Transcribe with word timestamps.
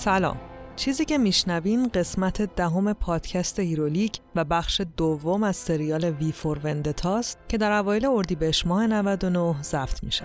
سلام 0.00 0.36
چیزی 0.76 1.04
که 1.04 1.18
میشنوین 1.18 1.88
قسمت 1.88 2.54
دهم 2.56 2.92
پادکست 2.92 3.58
هیرولیک 3.58 4.18
و 4.36 4.44
بخش 4.44 4.80
دوم 4.96 5.42
از 5.42 5.56
سریال 5.56 6.04
V 6.04 6.32
for 6.32 6.58
Vendetta 6.64 7.23
ست 7.23 7.38
که 7.48 7.58
در 7.58 7.72
اوایل 7.72 8.06
اردیبهشت 8.06 8.66
ماه 8.66 8.86
99 8.86 9.62
ضبط 9.62 10.04
میشه. 10.04 10.24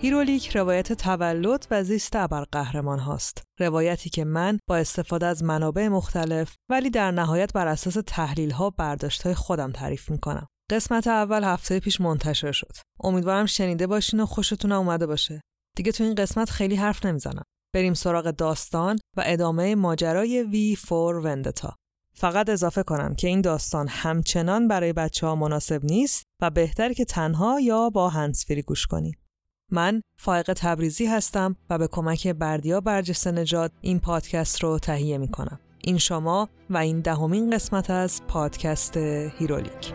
هیرولیک 0.00 0.56
روایت 0.56 0.92
تولد 0.92 1.66
و 1.70 1.84
زیست 1.84 2.16
ابرقهرمان 2.16 2.98
هاست. 2.98 3.42
روایتی 3.60 4.10
که 4.10 4.24
من 4.24 4.58
با 4.68 4.76
استفاده 4.76 5.26
از 5.26 5.44
منابع 5.44 5.88
مختلف 5.88 6.54
ولی 6.70 6.90
در 6.90 7.10
نهایت 7.10 7.52
بر 7.52 7.66
اساس 7.66 7.96
تحلیل 8.06 8.50
ها 8.50 8.70
برداشت 8.70 9.22
های 9.22 9.34
خودم 9.34 9.72
تعریف 9.72 10.10
می‌کنم. 10.10 10.46
قسمت 10.70 11.06
اول 11.06 11.44
هفته 11.44 11.80
پیش 11.80 12.00
منتشر 12.00 12.52
شد. 12.52 12.72
امیدوارم 13.00 13.46
شنیده 13.46 13.86
باشین 13.86 14.20
و 14.20 14.26
خوشتون 14.26 14.72
اومده 14.72 15.06
باشه. 15.06 15.40
دیگه 15.76 15.92
تو 15.92 16.04
این 16.04 16.14
قسمت 16.14 16.50
خیلی 16.50 16.76
حرف 16.76 17.06
نمی‌زنم. 17.06 17.44
بریم 17.74 17.94
سراغ 17.94 18.30
داستان 18.30 18.98
و 19.16 19.22
ادامه 19.26 19.74
ماجرای 19.74 20.42
V 20.42 20.76
for 20.76 21.16
Vendetta. 21.16 21.76
فقط 22.14 22.48
اضافه 22.48 22.82
کنم 22.82 23.14
که 23.14 23.28
این 23.28 23.40
داستان 23.40 23.88
همچنان 23.88 24.68
برای 24.68 24.92
بچه 24.92 25.26
ها 25.26 25.34
مناسب 25.34 25.84
نیست 25.84 26.22
و 26.42 26.50
بهتره 26.50 26.92
که 26.92 27.04
تنها 27.04 27.60
یا 27.60 27.90
با 27.90 28.08
هندزفری 28.08 28.62
گوش 28.62 28.86
کنید. 28.86 29.27
من 29.72 30.02
فائق 30.20 30.52
تبریزی 30.56 31.06
هستم 31.06 31.56
و 31.70 31.78
به 31.78 31.88
کمک 31.88 32.28
بردیا 32.28 32.80
برجسته 32.80 33.32
نژاد 33.32 33.72
این 33.80 34.00
پادکست 34.00 34.62
رو 34.62 34.78
تهیه 34.78 35.18
می 35.18 35.28
کنم. 35.28 35.60
این 35.84 35.98
شما 35.98 36.48
و 36.70 36.76
این 36.76 37.00
دهمین 37.00 37.50
قسمت 37.50 37.90
از 37.90 38.22
پادکست 38.28 38.96
هیرولیک. 38.96 39.94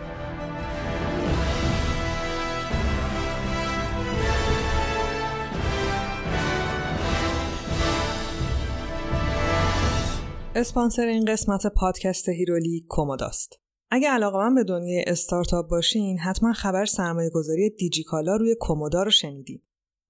اسپانسر 10.56 11.06
این 11.06 11.26
قسمت 11.26 11.68
پادکست 11.68 12.30
هیرولیک 12.30 12.88
کوموداست. 12.88 13.63
اگه 13.96 14.10
علاقه‌مند 14.10 14.56
به 14.56 14.64
دنیای 14.64 15.04
استارتاپ 15.08 15.70
باشین 15.70 16.20
حتما 16.20 16.54
خبر 16.54 16.86
سرمایه 16.86 17.30
گذاری 17.30 17.70
دیجیکالا 17.70 18.36
روی 18.36 18.56
کومودا 18.56 19.04
رو 19.04 19.12
شنیدین. 19.12 19.62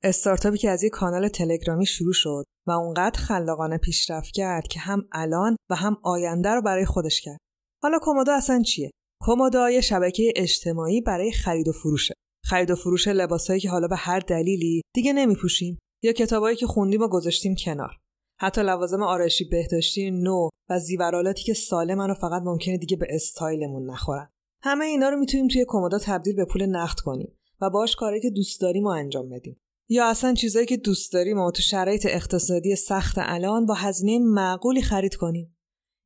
استارتاپی 0.03 0.57
که 0.57 0.69
از 0.69 0.83
یک 0.83 0.91
کانال 0.91 1.27
تلگرامی 1.27 1.85
شروع 1.85 2.13
شد 2.13 2.43
و 2.67 2.71
اونقدر 2.71 3.19
خلاقانه 3.19 3.77
پیشرفت 3.77 4.31
کرد 4.31 4.67
که 4.67 4.79
هم 4.79 5.07
الان 5.11 5.55
و 5.69 5.75
هم 5.75 5.97
آینده 6.03 6.49
رو 6.49 6.61
برای 6.61 6.85
خودش 6.85 7.21
کرد. 7.21 7.37
حالا 7.83 7.99
کومودا 7.99 8.33
اصلا 8.33 8.61
چیه؟ 8.61 8.91
کومودا 9.21 9.71
یه 9.71 9.81
شبکه 9.81 10.33
اجتماعی 10.35 11.01
برای 11.01 11.31
خرید 11.31 11.67
و 11.67 11.71
فروشه. 11.71 12.13
خرید 12.45 12.71
و 12.71 12.75
فروش 12.75 13.07
لباسایی 13.07 13.59
که 13.59 13.69
حالا 13.69 13.87
به 13.87 13.95
هر 13.95 14.19
دلیلی 14.19 14.81
دیگه 14.95 15.13
نمیپوشیم 15.13 15.79
یا 16.03 16.11
کتابایی 16.11 16.57
که 16.57 16.67
خوندیم 16.67 17.01
و 17.01 17.07
گذاشتیم 17.07 17.55
کنار. 17.55 17.99
حتی 18.43 18.61
لوازم 18.61 19.03
آرایشی 19.03 19.43
بهداشتی 19.43 20.11
نو 20.11 20.49
و 20.69 20.79
زیورالاتی 20.79 21.43
که 21.43 21.53
سالمن 21.53 22.11
و 22.11 22.13
فقط 22.13 22.41
ممکنه 22.41 22.77
دیگه 22.77 22.97
به 22.97 23.07
استایلمون 23.09 23.89
نخورن. 23.89 24.29
همه 24.63 24.85
اینا 24.85 25.09
رو 25.09 25.17
می‌تونیم 25.17 25.47
توی 25.47 25.65
کمودا 25.67 25.99
تبدیل 25.99 26.35
به 26.35 26.45
پول 26.45 26.65
نقد 26.65 26.99
کنیم 26.99 27.37
و 27.61 27.69
باش 27.69 27.95
کاری 27.95 28.21
که 28.21 28.29
دوست 28.29 28.61
داریم 28.61 28.83
و 28.83 28.87
انجام 28.87 29.29
بدیم. 29.29 29.59
یا 29.89 30.09
اصلا 30.09 30.33
چیزایی 30.33 30.65
که 30.65 30.77
دوست 30.77 31.13
داریم 31.13 31.39
و 31.39 31.51
تو 31.51 31.61
شرایط 31.61 32.05
اقتصادی 32.09 32.75
سخت 32.75 33.15
الان 33.17 33.65
با 33.65 33.73
هزینه 33.73 34.19
معقولی 34.19 34.81
خرید 34.81 35.15
کنیم. 35.15 35.57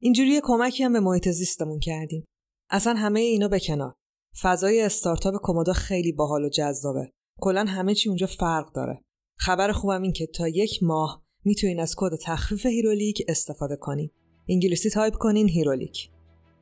اینجوری 0.01 0.41
کمکی 0.43 0.83
هم 0.83 0.93
به 0.93 0.99
محیط 0.99 1.29
زیستمون 1.29 1.79
کردیم. 1.79 2.25
اصلا 2.69 2.93
همه 2.93 3.19
اینا 3.19 3.47
به 3.47 3.59
کنار. 3.59 3.95
فضای 4.41 4.81
استارتاپ 4.81 5.35
کمودا 5.43 5.73
خیلی 5.73 6.11
باحال 6.11 6.45
و 6.45 6.49
جذابه. 6.49 7.11
کلا 7.41 7.65
همه 7.65 7.95
چی 7.95 8.09
اونجا 8.09 8.27
فرق 8.27 8.71
داره. 8.71 9.01
خبر 9.37 9.71
خوبم 9.71 10.01
این 10.01 10.13
که 10.13 10.27
تا 10.27 10.47
یک 10.47 10.83
ماه 10.83 11.26
می‌تونین 11.45 11.79
از 11.79 11.95
کد 11.97 12.15
تخفیف 12.23 12.65
هیرولیک 12.65 13.25
استفاده 13.27 13.75
کنین. 13.75 14.09
انگلیسی 14.49 14.89
تایپ 14.89 15.13
کنین 15.17 15.49
هیرولیک. 15.49 16.09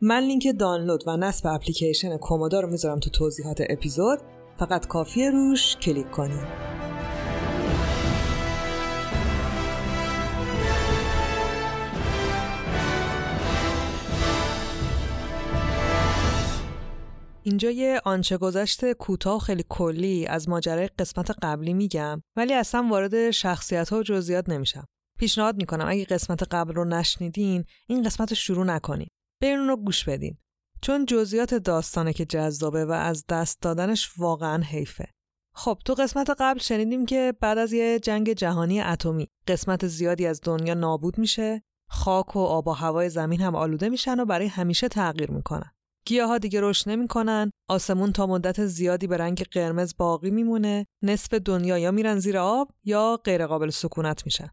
من 0.01 0.23
لینک 0.23 0.47
دانلود 0.59 1.03
و 1.07 1.17
نصب 1.17 1.47
اپلیکیشن 1.47 2.17
کومودا 2.17 2.59
رو 2.59 2.69
می‌ذارم 2.69 2.99
تو 2.99 3.09
توضیحات 3.09 3.61
اپیزود. 3.69 4.19
فقط 4.59 4.87
کافیه 4.87 5.31
روش 5.31 5.75
کلیک 5.75 6.11
کنین. 6.11 6.43
اینجا 17.47 17.71
یه 17.71 18.01
آنچه 18.05 18.37
گذشته 18.37 18.93
کوتاه 18.93 19.39
خیلی 19.39 19.65
کلی 19.69 20.27
از 20.27 20.49
ماجرای 20.49 20.87
قسمت 20.87 21.31
قبلی 21.31 21.73
میگم 21.73 22.21
ولی 22.35 22.53
اصلا 22.53 22.87
وارد 22.89 23.31
شخصیت 23.31 23.89
ها 23.89 23.99
و 23.99 24.03
جزئیات 24.03 24.49
نمیشم. 24.49 24.85
پیشنهاد 25.19 25.55
می‌کنم 25.55 25.85
اگه 25.87 26.05
قسمت 26.05 26.43
قبل 26.43 26.73
رو 26.73 26.85
نشنیدین 26.85 27.65
این 27.87 28.03
قسمت 28.03 28.29
رو 28.29 28.35
شروع 28.35 28.65
نکنین. 28.65 29.07
برین 29.41 29.67
رو 29.67 29.77
گوش 29.77 30.03
بدین. 30.03 30.37
چون 30.81 31.05
جزئیات 31.05 31.53
داستانه 31.53 32.13
که 32.13 32.25
جذابه 32.25 32.85
و 32.85 32.91
از 32.91 33.25
دست 33.29 33.61
دادنش 33.61 34.11
واقعا 34.17 34.63
حیفه. 34.63 35.07
خب 35.55 35.77
تو 35.85 35.93
قسمت 35.93 36.29
قبل 36.39 36.59
شنیدیم 36.59 37.05
که 37.05 37.33
بعد 37.41 37.57
از 37.57 37.73
یه 37.73 37.99
جنگ 37.99 38.33
جهانی 38.33 38.81
اتمی 38.81 39.27
قسمت 39.47 39.87
زیادی 39.87 40.27
از 40.27 40.41
دنیا 40.43 40.73
نابود 40.73 41.17
میشه 41.17 41.61
خاک 41.89 42.35
و 42.35 42.39
آب 42.39 42.67
و 42.67 42.71
هوای 42.71 43.09
زمین 43.09 43.41
هم 43.41 43.55
آلوده 43.55 43.89
میشن 43.89 44.19
و 44.19 44.25
برای 44.25 44.47
همیشه 44.47 44.87
تغییر 44.87 45.31
می‌کنن 45.31 45.74
ها 46.11 46.37
دیگه 46.37 46.61
رشد 46.61 46.89
نمی‌کنن، 46.89 47.51
آسمون 47.69 48.11
تا 48.11 48.27
مدت 48.27 48.65
زیادی 48.65 49.07
به 49.07 49.17
رنگ 49.17 49.43
قرمز 49.51 49.93
باقی 49.97 50.31
میمونه، 50.31 50.85
نصف 51.01 51.33
دنیا 51.33 51.77
یا 51.77 51.91
میرن 51.91 52.19
زیر 52.19 52.37
آب 52.37 52.71
یا 52.83 53.21
غیر 53.23 53.47
قابل 53.47 53.69
سکونت 53.69 54.25
میشن. 54.25 54.49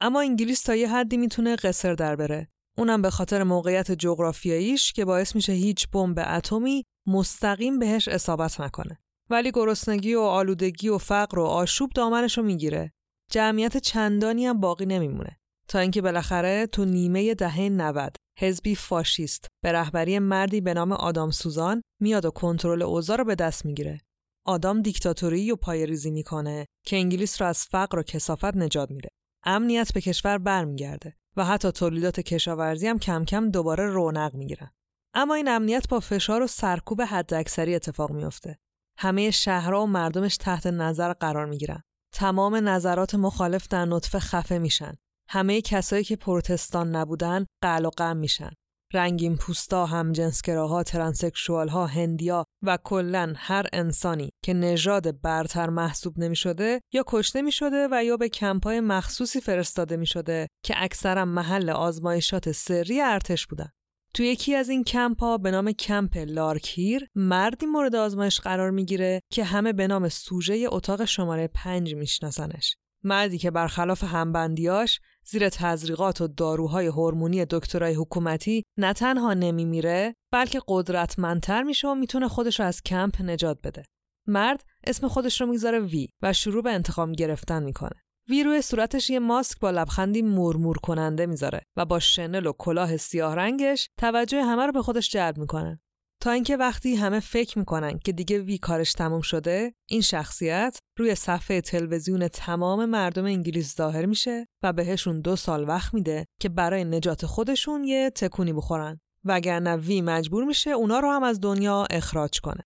اما 0.00 0.20
انگلیس 0.20 0.62
تا 0.62 0.74
یه 0.74 0.88
حدی 0.88 1.16
می‌تونه 1.16 1.56
قصر 1.56 1.94
در 1.94 2.16
بره. 2.16 2.48
اونم 2.78 3.02
به 3.02 3.10
خاطر 3.10 3.42
موقعیت 3.42 3.92
جغرافیاییش 3.92 4.92
که 4.92 5.04
باعث 5.04 5.34
میشه 5.34 5.52
هیچ 5.52 5.88
بمب 5.88 6.24
اتمی 6.26 6.84
مستقیم 7.06 7.78
بهش 7.78 8.08
اصابت 8.08 8.60
نکنه. 8.60 8.98
ولی 9.30 9.50
گرسنگی 9.50 10.14
و 10.14 10.20
آلودگی 10.20 10.88
و 10.88 10.98
فقر 10.98 11.38
و 11.38 11.44
آشوب 11.44 11.90
دامنش 11.90 12.38
می‌گیره. 12.38 12.92
جمعیت 13.30 13.76
چندانی 13.76 14.46
هم 14.46 14.60
باقی 14.60 14.86
نمیمونه. 14.86 15.38
تا 15.68 15.78
اینکه 15.78 16.02
بالاخره 16.02 16.66
تو 16.66 16.84
نیمه 16.84 17.34
دهه 17.34 17.68
90 17.68 18.16
حزبی 18.38 18.74
فاشیست 18.74 19.46
به 19.62 19.72
رهبری 19.72 20.18
مردی 20.18 20.60
به 20.60 20.74
نام 20.74 20.92
آدام 20.92 21.30
سوزان 21.30 21.82
میاد 22.00 22.24
و 22.24 22.30
کنترل 22.30 22.82
اوضاع 22.82 23.16
رو 23.16 23.24
به 23.24 23.34
دست 23.34 23.64
می‌گیره. 23.66 24.00
آدام 24.46 24.82
دیکتاتوری 24.82 25.50
رو 25.50 25.56
پایه‌ریزی 25.56 26.10
می‌کنه 26.10 26.66
که 26.86 26.96
انگلیس 26.96 27.42
رو 27.42 27.48
از 27.48 27.64
فقر 27.64 27.98
و 27.98 28.02
کثافت 28.02 28.56
نجات 28.56 28.90
میده. 28.90 29.08
امنیت 29.44 29.92
به 29.92 30.00
کشور 30.00 30.38
برمیگرده 30.38 31.16
و 31.36 31.44
حتی 31.44 31.72
تولیدات 31.72 32.20
کشاورزی 32.20 32.86
هم 32.86 32.98
کم 32.98 33.24
کم 33.24 33.50
دوباره 33.50 33.86
رونق 33.86 34.34
می‌گیرن. 34.34 34.70
اما 35.14 35.34
این 35.34 35.48
امنیت 35.48 35.88
با 35.88 36.00
فشار 36.00 36.42
و 36.42 36.46
سرکوب 36.46 37.02
حداکثری 37.02 37.74
اتفاق 37.74 38.10
میافته. 38.10 38.58
همه 38.98 39.30
شهرها 39.30 39.82
و 39.82 39.86
مردمش 39.86 40.36
تحت 40.36 40.66
نظر 40.66 41.12
قرار 41.12 41.46
می‌گیرن. 41.46 41.82
تمام 42.14 42.68
نظرات 42.68 43.14
مخالف 43.14 43.68
در 43.68 43.84
نطفه 43.84 44.18
خفه 44.18 44.58
میشن 44.58 44.94
همه 45.32 45.60
کسایی 45.60 46.04
که 46.04 46.16
پروتستان 46.16 46.96
نبودن 46.96 47.46
قلع 47.62 47.84
و 47.84 47.90
قمع 47.90 48.16
میشن. 48.16 48.50
رنگین 48.94 49.36
پوستا، 49.36 49.86
همجنسگراها، 49.86 50.82
ترانسکشوال 50.82 51.68
ها، 51.68 51.86
هندیا 51.86 52.44
و 52.62 52.78
کلا 52.84 53.32
هر 53.36 53.66
انسانی 53.72 54.30
که 54.44 54.54
نژاد 54.54 55.20
برتر 55.20 55.68
محسوب 55.68 56.18
نمی 56.18 56.36
شده 56.36 56.80
یا 56.92 57.04
کشته 57.06 57.42
می 57.42 57.52
شده 57.52 57.88
و 57.90 58.04
یا 58.04 58.16
به 58.16 58.28
کمپای 58.28 58.80
مخصوصی 58.80 59.40
فرستاده 59.40 59.96
می 59.96 60.06
شده 60.06 60.48
که 60.64 60.74
اکثرا 60.76 61.24
محل 61.24 61.70
آزمایشات 61.70 62.52
سری 62.52 63.00
ارتش 63.00 63.46
بودن. 63.46 63.68
تو 64.14 64.22
یکی 64.22 64.54
از 64.54 64.68
این 64.68 64.84
کمپ 64.84 65.40
به 65.42 65.50
نام 65.50 65.72
کمپ 65.72 66.16
لارکیر 66.16 67.08
مردی 67.14 67.66
مورد 67.66 67.94
آزمایش 67.94 68.40
قرار 68.40 68.70
می‌گیره 68.70 69.20
که 69.32 69.44
همه 69.44 69.72
به 69.72 69.86
نام 69.86 70.08
سوژه 70.08 70.66
اتاق 70.68 71.04
شماره 71.04 71.48
پنج 71.54 71.94
میشناسنش. 71.94 72.76
مردی 73.04 73.38
که 73.38 73.50
برخلاف 73.50 74.04
همبندیاش 74.04 75.00
زیر 75.24 75.48
تزریقات 75.48 76.20
و 76.20 76.28
داروهای 76.28 76.86
هورمونی 76.86 77.44
دکترای 77.44 77.94
حکومتی 77.94 78.62
نه 78.78 78.92
تنها 78.92 79.34
نمیمیره 79.34 80.14
بلکه 80.32 80.60
قدرتمندتر 80.68 81.62
میشه 81.62 81.88
و 81.88 81.94
می‌تونه 81.94 82.28
خودش 82.28 82.60
رو 82.60 82.66
از 82.66 82.82
کمپ 82.82 83.22
نجات 83.22 83.58
بده. 83.64 83.82
مرد 84.28 84.64
اسم 84.84 85.08
خودش 85.08 85.40
رو 85.40 85.46
می‌ذاره 85.46 85.80
وی 85.80 86.08
و 86.22 86.32
شروع 86.32 86.62
به 86.62 86.70
انتقام 86.70 87.12
گرفتن 87.12 87.62
می‌کنه. 87.62 88.02
وی 88.28 88.44
روی 88.44 88.62
صورتش 88.62 89.10
یه 89.10 89.18
ماسک 89.18 89.60
با 89.60 89.70
لبخندی 89.70 90.22
مورمور 90.22 90.78
کننده 90.78 91.26
می‌ذاره 91.26 91.62
و 91.76 91.84
با 91.84 91.98
شنل 91.98 92.46
و 92.46 92.52
کلاه 92.52 92.96
سیاه 92.96 93.34
رنگش 93.34 93.88
توجه 93.98 94.42
همه 94.42 94.66
رو 94.66 94.72
به 94.72 94.82
خودش 94.82 95.10
جلب 95.10 95.38
می‌کنه. 95.38 95.80
تا 96.22 96.30
اینکه 96.30 96.56
وقتی 96.56 96.94
همه 96.94 97.20
فکر 97.20 97.58
می‌کنن 97.58 97.98
که 97.98 98.12
دیگه 98.12 98.38
وی 98.38 98.58
کارش 98.58 98.92
تموم 98.92 99.20
شده 99.20 99.74
این 99.88 100.00
شخصیت 100.00 100.78
روی 100.98 101.14
صفحه 101.14 101.60
تلویزیون 101.60 102.28
تمام 102.28 102.84
مردم 102.84 103.24
انگلیس 103.24 103.76
ظاهر 103.76 104.06
میشه 104.06 104.46
و 104.62 104.72
بهشون 104.72 105.20
دو 105.20 105.36
سال 105.36 105.68
وقت 105.68 105.94
میده 105.94 106.24
که 106.40 106.48
برای 106.48 106.84
نجات 106.84 107.26
خودشون 107.26 107.84
یه 107.84 108.10
تکونی 108.10 108.52
بخورن 108.52 109.00
وگرنه 109.24 109.76
وی 109.76 110.00
مجبور 110.00 110.44
میشه 110.44 110.70
اونا 110.70 111.00
رو 111.00 111.10
هم 111.10 111.22
از 111.22 111.40
دنیا 111.40 111.86
اخراج 111.90 112.40
کنه. 112.40 112.62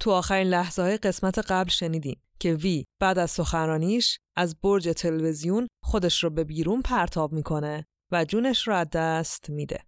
تو 0.00 0.10
آخرین 0.10 0.48
لحظه 0.48 0.82
های 0.82 0.96
قسمت 0.96 1.38
قبل 1.38 1.70
شنیدیم 1.70 2.22
که 2.38 2.54
وی 2.54 2.84
بعد 3.00 3.18
از 3.18 3.30
سخنرانیش 3.30 4.18
از 4.36 4.60
برج 4.60 4.88
تلویزیون 4.88 5.68
خودش 5.82 6.24
رو 6.24 6.30
به 6.30 6.44
بیرون 6.44 6.82
پرتاب 6.82 7.32
می‌کنه 7.32 7.86
و 8.12 8.24
جونش 8.24 8.68
رو 8.68 8.74
از 8.74 8.90
دست 8.90 9.50
میده. 9.50 9.84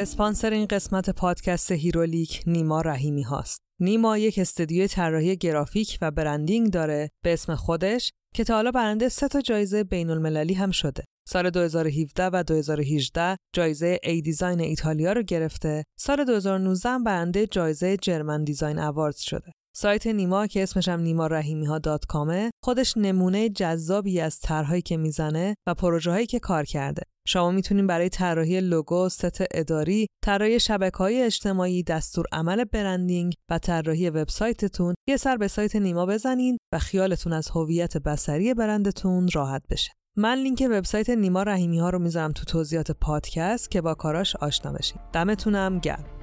اسپانسر 0.00 0.50
این 0.50 0.66
قسمت 0.66 1.10
پادکست 1.10 1.72
هیرولیک 1.72 2.42
نیما 2.46 2.80
رحیمی 2.80 3.22
هاست. 3.22 3.60
نیما 3.80 4.18
یک 4.18 4.38
استودیوی 4.38 4.88
طراحی 4.88 5.36
گرافیک 5.36 5.98
و 6.02 6.10
branding 6.10 6.70
داره 6.70 7.10
به 7.24 7.32
اسم 7.32 7.54
خودش 7.54 8.12
که 8.34 8.44
تا 8.44 8.54
حالا 8.54 8.70
برنده 8.70 9.08
سه 9.08 9.28
تا 9.28 9.40
جایزه 9.40 9.84
بین 9.84 10.10
المللی 10.10 10.54
هم 10.54 10.70
شده. 10.70 11.04
سال 11.28 11.50
2017 11.50 12.26
و 12.32 12.42
2018 12.42 13.36
جایزه 13.54 13.98
A 14.02 14.20
Design 14.20 14.60
ایتالیا 14.60 15.12
رو 15.12 15.22
گرفته. 15.22 15.84
سال 15.98 16.24
2019 16.24 16.88
هم 16.88 17.04
برنده 17.04 17.46
جایزه 17.46 17.96
German 17.96 18.44
Design 18.44 18.78
Awards 18.78 19.20
شده. 19.20 19.52
سایت 19.80 20.06
نیما 20.06 20.46
که 20.46 20.62
اسمش 20.62 20.88
هم 20.88 21.00
نیما 21.00 21.26
رحیمی 21.26 21.66
ها 21.66 21.78
dot 21.78 22.06
com 22.06 22.39
ه 22.39 22.50
خودش 22.64 22.96
نمونه 22.96 23.48
جذابی 23.48 24.20
از 24.20 24.40
طرحهایی 24.40 24.82
که 24.82 24.96
می‌زنه 24.96 25.54
و 25.66 25.74
پروژه 25.74 26.10
هایی 26.10 26.26
که 26.26 26.38
کار 26.38 26.64
کرده. 26.64 27.02
شما 27.26 27.50
می‌تونید 27.50 27.86
برای 27.86 28.08
طراحی 28.08 28.60
لوگو، 28.60 29.08
ست 29.08 29.42
اداری، 29.54 30.06
طراحی 30.24 30.60
شبکه 30.60 30.96
های 30.96 31.22
اجتماعی، 31.22 31.82
دستورالعمل 31.82 32.64
branding 32.64 33.34
و 33.50 33.58
طراحی 33.58 34.10
وبسایتتون 34.10 34.94
یه 35.08 35.16
سر 35.16 35.36
به 35.36 35.48
سایت 35.48 35.76
نیما 35.76 36.06
بزنین 36.06 36.56
و 36.72 36.78
خیالتون 36.78 37.32
از 37.32 37.48
هویت 37.48 37.96
بصری 37.96 38.54
برندتون 38.54 39.28
راحت 39.32 39.62
بشه. 39.70 39.92
من 40.16 40.38
لینک 40.38 40.68
وبسایت 40.70 41.10
نیما 41.10 41.42
رحیمی 41.42 41.78
ها 41.78 41.90
رو 41.90 41.98
می‌ذارم 41.98 42.32
تو 42.32 42.44
توضیحات 42.44 42.90
پادکست 42.90 43.70
که 43.70 43.80
با 43.80 43.94
کاراش 43.94 44.36
آشنا 44.36 44.72
بشین. 44.72 45.00
دمتونم 45.12 45.78
گرم. 45.78 46.19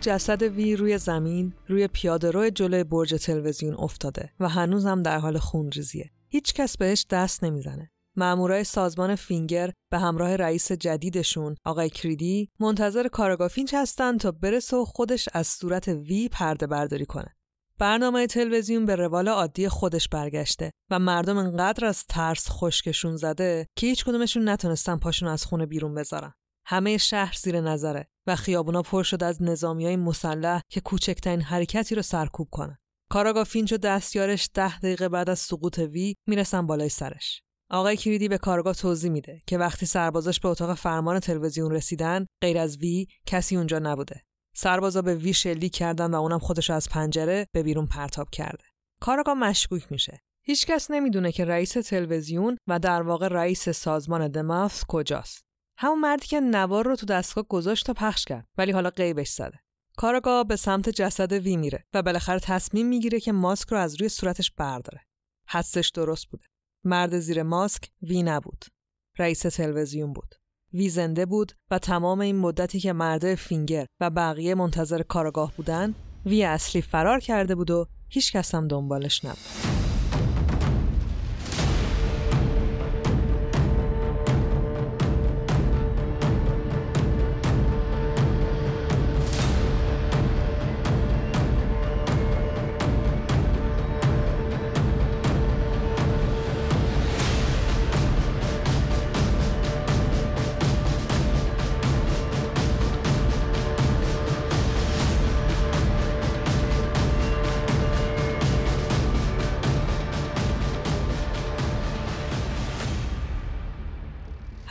جسد 0.00 0.42
وی 0.42 0.76
روی 0.76 0.98
زمین 0.98 1.52
روی 1.66 1.88
پیادهرو 1.88 2.50
جلوی 2.50 2.84
برج 2.84 3.14
تلویزیون 3.14 3.74
افتاده 3.74 4.32
و 4.40 4.48
هنوزم 4.48 5.02
در 5.02 5.18
حال 5.18 5.38
خونریزیه. 5.38 6.10
هیچ 6.28 6.54
کس 6.54 6.76
بهش 6.76 7.06
دست 7.10 7.44
نمی‌زنه. 7.44 7.90
مامورای 8.16 8.64
سازمان 8.64 9.14
Finger 9.14 9.72
به 9.90 9.98
همراه 9.98 10.36
رئیس 10.36 10.72
جدیدشون 10.72 11.56
آقای 11.64 11.90
کریدی 11.90 12.48
منتظر 12.60 13.08
کارآگاه 13.08 13.48
فینچ 13.48 13.74
هستن 13.74 14.18
تا 14.18 14.30
برسه 14.30 14.76
و 14.76 14.84
خودش 14.84 15.28
از 15.32 15.46
صورت 15.46 15.88
وی 15.88 16.28
پرده 16.28 16.66
برداری 16.66 17.06
کنه. 17.06 17.36
برنامه 17.78 18.26
تلویزیون 18.26 18.86
به 18.86 18.96
روال 18.96 19.28
عادی 19.28 19.68
خودش 19.68 20.08
برگشته 20.08 20.70
و 20.90 20.98
مردم 20.98 21.36
انقدر 21.36 21.86
از 21.86 22.04
ترس 22.08 22.46
خشکشون 22.50 23.16
زده 23.16 23.66
که 23.76 23.86
هیچ 23.86 24.04
کدومشون 24.04 24.48
نتونستن 24.48 24.96
پاشون 24.96 25.28
از 25.28 25.44
خونه 25.44 25.66
بیرون 25.66 25.94
بذارن. 25.94 26.32
همه 26.70 26.98
شهر 26.98 27.36
زیر 27.42 27.60
نظره 27.60 28.06
و 28.26 28.36
خیابونا 28.36 28.82
پر 28.82 29.02
شد 29.02 29.22
از 29.22 29.42
نظامی 29.42 29.86
های 29.86 29.96
مسلح 29.96 30.60
که 30.68 30.80
کوچکترین 30.80 31.40
حرکتی 31.40 31.94
رو 31.94 32.02
سرکوب 32.02 32.48
کنن. 32.50 32.78
کاراگا 33.10 33.44
فینچ 33.44 33.72
و 33.72 33.76
دستیارش 33.76 34.50
ده 34.54 34.78
دقیقه 34.78 35.08
بعد 35.08 35.30
از 35.30 35.38
سقوط 35.38 35.78
وی 35.78 36.14
می‌رسن 36.28 36.66
بالای 36.66 36.88
سرش. 36.88 37.42
آقای 37.70 37.96
کریدی 37.96 38.28
به 38.28 38.38
کارگاه 38.38 38.74
توضیح 38.74 39.10
میده 39.10 39.40
که 39.46 39.58
وقتی 39.58 39.86
سربازاش 39.86 40.40
به 40.40 40.48
اتاق 40.48 40.74
فرمان 40.74 41.20
تلویزیون 41.20 41.72
رسیدن 41.72 42.26
غیر 42.42 42.58
از 42.58 42.76
وی 42.76 43.06
کسی 43.26 43.56
اونجا 43.56 43.78
نبوده. 43.78 44.22
سربازا 44.56 45.02
به 45.02 45.14
وی 45.14 45.32
شلیک 45.32 45.72
کردن 45.72 46.10
و 46.10 46.14
اونم 46.14 46.38
خودش 46.38 46.70
از 46.70 46.88
پنجره 46.88 47.46
به 47.52 47.62
بیرون 47.62 47.86
پرتاب 47.86 48.30
کرده. 48.30 48.64
کاراگاه 49.00 49.34
مشکوک 49.34 49.92
میشه. 49.92 50.20
هیچکس 50.46 50.90
نمی‌دونه 50.90 51.32
که 51.32 51.44
رئیس 51.44 51.72
تلویزیون 51.72 52.56
و 52.68 52.78
در 52.78 53.02
واقع 53.02 53.28
رئیس 53.28 53.68
سازمان 53.68 54.28
دمافس 54.28 54.84
کجاست. 54.88 55.49
همون 55.82 56.00
مردی 56.00 56.26
که 56.26 56.40
نوار 56.40 56.84
رو 56.84 56.96
تو 56.96 57.06
دستگاه 57.06 57.44
گذاشت 57.48 57.86
تا 57.86 57.92
پخش 57.92 58.24
کرد 58.24 58.46
ولی 58.58 58.72
حالا 58.72 58.90
غیبش 58.90 59.28
زده. 59.28 59.58
کارگاه 59.96 60.44
به 60.44 60.56
سمت 60.56 60.88
جسد 60.88 61.32
وی 61.32 61.56
میره 61.56 61.84
و 61.94 62.02
بالاخره 62.02 62.40
تصمیم 62.40 62.86
می‌گیره 62.86 63.20
که 63.20 63.32
ماسک 63.32 63.68
رو 63.68 63.78
از 63.78 64.00
روی 64.00 64.08
صورتش 64.08 64.50
برداره. 64.50 65.00
حدسش 65.46 65.90
درست 65.94 66.26
بوده. 66.26 66.44
مرد 66.84 67.18
زیر 67.18 67.42
ماسک 67.42 67.90
وی 68.02 68.22
نبود. 68.22 68.64
رئیس 69.18 69.40
تلویزیون 69.40 70.12
بود. 70.12 70.34
وی 70.72 70.88
زنده 70.88 71.26
بود 71.26 71.52
و 71.70 71.78
تمام 71.78 72.20
این 72.20 72.36
مدتی 72.36 72.80
که 72.80 72.92
مرده 72.92 73.34
فینگر 73.34 73.86
و 74.00 74.10
بقیه 74.10 74.54
منتظر 74.54 75.02
کارگاه 75.02 75.52
بودن 75.56 75.94
وی 76.26 76.44
اصلی 76.44 76.82
فرار 76.82 77.20
کرده 77.20 77.54
بود 77.54 77.70
و 77.70 77.86
هیچ 78.08 78.32
کس 78.32 78.54
هم 78.54 78.68
دنبالش 78.68 79.24
نبود. 79.24 79.69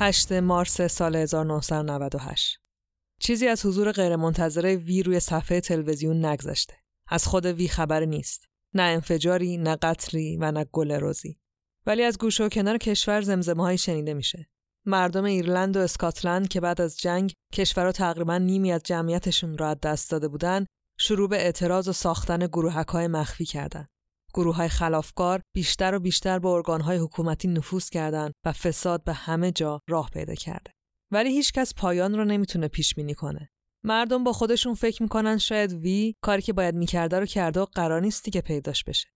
هشت 0.02 0.32
مارس 0.32 0.82
سال 0.82 1.16
1998 1.16 2.60
چیزی 3.20 3.48
از 3.48 3.66
حضور 3.66 3.92
غیرمنتظره 3.92 4.76
وی 4.76 5.04
روی 5.04 5.20
صفحه 5.20 5.62
تلویزیون 5.62 6.26
نگذشته. 6.26 6.74
از 7.08 7.28
خود 7.28 7.46
وی 7.46 7.68
خبر 7.68 8.06
نیست. 8.06 8.46
نه 8.74 8.84
انفجاری، 8.84 9.58
نه 9.58 9.76
قتلی 9.76 10.38
و 10.38 10.52
نه 10.52 10.66
گل 10.72 10.92
روزی. 10.92 11.40
ولی 11.86 12.04
از 12.04 12.18
گوشه 12.18 12.44
و 12.44 12.50
کنار 12.50 12.78
کشور 12.78 13.22
زمزمه 13.22 13.76
شنیده 13.76 14.14
میشه. 14.14 14.50
مردم 14.86 15.24
ایرلند 15.24 15.78
و 15.78 15.80
اسکاتلند 15.80 16.48
که 16.48 16.62
بعد 16.62 16.82
از 16.82 16.98
جنگ 16.98 17.34
کشورها 17.54 17.92
تقریبا 17.92 18.38
نیمی 18.38 18.72
از 18.72 18.84
جمعیتشون 18.84 19.58
را 19.58 19.74
دست 19.74 20.12
داده 20.12 20.28
بودن 20.28 20.66
شروع 21.00 21.30
به 21.30 21.38
اعتراض 21.38 21.88
و 21.88 21.94
ساختن 21.94 22.48
گروهک 22.48 22.88
های 22.88 23.08
مخفی 23.08 23.46
کردند. 23.46 23.90
گروه 24.34 24.56
های 24.56 24.70
خلافکار 24.70 25.42
بیشتر 25.54 25.96
و 25.96 26.00
بیشتر 26.00 26.40
به 26.40 26.48
ارگان 26.48 26.82
های 26.82 26.98
حکومتی 26.98 27.48
نفوذ 27.48 27.90
کردند 27.90 28.34
و 28.46 28.52
فساد 28.52 29.04
به 29.04 29.14
همه 29.14 29.52
جا 29.52 29.80
راه 29.88 30.10
پیدا 30.10 30.36
کرده. 30.36 30.72
ولی 31.12 31.30
هیچکس 31.34 31.74
پایان 31.74 32.16
رو 32.18 32.26
نمی‌تونه 32.26 32.68
پیش 32.68 32.96
بینی 32.96 33.14
کنه. 33.14 33.50
مردم 33.84 34.24
با 34.24 34.34
خودشون 34.34 34.74
فکر 34.74 35.04
می‌کنن 35.04 35.38
شاید 35.38 35.74
وی 35.74 36.16
کاری 36.22 36.42
که 36.42 36.54
باید 36.54 36.76
می‌کرده 36.76 37.20
رو 37.20 37.26
کرده 37.26 37.60
و 37.60 37.66
قرار 37.66 38.02
نیستی 38.02 38.32
که 38.32 38.42
پیداش 38.42 38.84
بشه. 38.84 39.08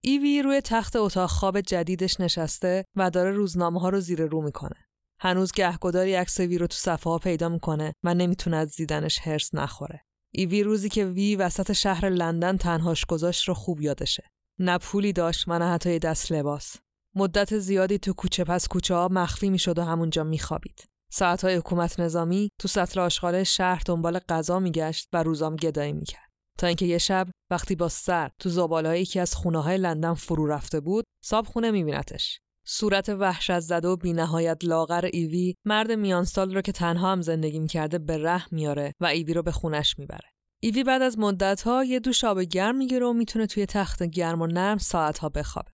ایوی 0.00 0.42
روی 0.42 0.60
تخت 0.60 0.96
اتاق 0.96 1.30
خواب 1.30 1.60
جدیدش 1.60 2.20
نشسته 2.20 2.84
و 2.96 3.10
داره 3.10 3.30
روزنامه 3.30 3.80
ها 3.80 3.88
رو 3.88 4.00
زیر 4.00 4.22
رو 4.26 4.42
می‌کنه. 4.42 4.76
هنوز 5.20 5.52
گهگداری 5.52 6.14
عکس 6.14 6.40
وی 6.40 6.58
رو 6.58 6.66
تو 6.66 6.76
صفحه 6.76 7.12
ها 7.12 7.18
پیدا 7.18 7.48
می‌کنه 7.48 7.94
و 8.02 8.14
نمی‌تونه 8.14 8.56
از 8.56 8.76
دیدنش 8.76 9.18
هرس 9.18 9.54
نخوره. 9.54 10.04
ایوی 10.30 10.62
روزی 10.62 10.88
که 10.88 11.06
وی 11.06 11.36
وسط 11.36 11.72
شهر 11.72 12.08
لندن 12.08 12.56
تنهاش 12.56 13.04
گذاشت 13.04 13.48
رو 13.48 13.54
خوب 13.54 13.80
یادشه. 13.80 14.24
نه 14.58 14.78
پولی 14.78 15.12
داشت 15.12 15.48
من 15.48 15.62
حتی 15.62 15.98
دست 15.98 16.32
لباس. 16.32 16.76
مدت 17.16 17.58
زیادی 17.58 17.98
تو 17.98 18.12
کوچه 18.12 18.44
پس 18.44 18.68
کوچه 18.68 18.94
ها 18.94 19.08
مخفی 19.08 19.50
می‌شد 19.50 19.78
و 19.78 19.82
همونجا 19.82 20.24
میخوابید. 20.24 20.84
ساعتهای 21.12 21.54
حکومت 21.54 22.00
نظامی 22.00 22.48
تو 22.60 22.68
سطل 22.68 23.00
آشغال 23.00 23.44
شهر 23.44 23.82
دنبال 23.86 24.18
غذا 24.18 24.58
میگشت 24.58 25.08
و 25.12 25.22
روزام 25.22 25.56
گدایی 25.56 25.92
می‌کرد. 25.92 26.30
تا 26.58 26.66
اینکه 26.66 26.86
یه 26.86 26.98
شب 26.98 27.28
وقتی 27.50 27.76
با 27.76 27.88
سر 27.88 28.30
تو 28.38 28.48
زبالهای 28.48 29.02
یکی 29.02 29.20
از 29.20 29.34
خونه 29.34 29.62
های 29.62 29.78
لندن 29.78 30.14
فرو 30.14 30.46
رفته 30.46 30.80
بود 30.80 31.04
صاب 31.24 31.46
خونه 31.46 31.70
میبینتش 31.70 32.38
صورت 32.66 33.08
وحشت 33.08 33.60
زده 33.60 33.88
و 33.88 33.96
بینهایت 33.96 34.64
لاغر 34.64 35.08
ایوی 35.12 35.54
مرد 35.66 35.92
میانسال 35.92 36.54
رو 36.54 36.60
که 36.60 36.72
تنها 36.72 37.12
هم 37.12 37.22
زندگی 37.22 37.58
می‌کرده 37.58 37.98
به 37.98 38.18
ره 38.18 38.54
میاره 38.54 38.92
و 39.00 39.06
ایوی 39.06 39.34
رو 39.34 39.42
به 39.42 39.52
خونش 39.52 39.98
می‌بره. 39.98 40.31
ایوی 40.64 40.84
بعد 40.84 41.02
از 41.02 41.18
مدت 41.18 41.62
ها 41.62 41.84
یه 41.84 42.00
دوش 42.00 42.24
آب 42.24 42.40
گرم 42.40 42.76
می‌گیره 42.76 43.06
و 43.06 43.12
می‌تونه 43.12 43.46
توی 43.46 43.66
تخت 43.66 44.02
گرم 44.02 44.42
و 44.42 44.46
نرم 44.46 44.78
ساعت 44.78 45.18
ها 45.18 45.28
بخوابه. 45.28 45.70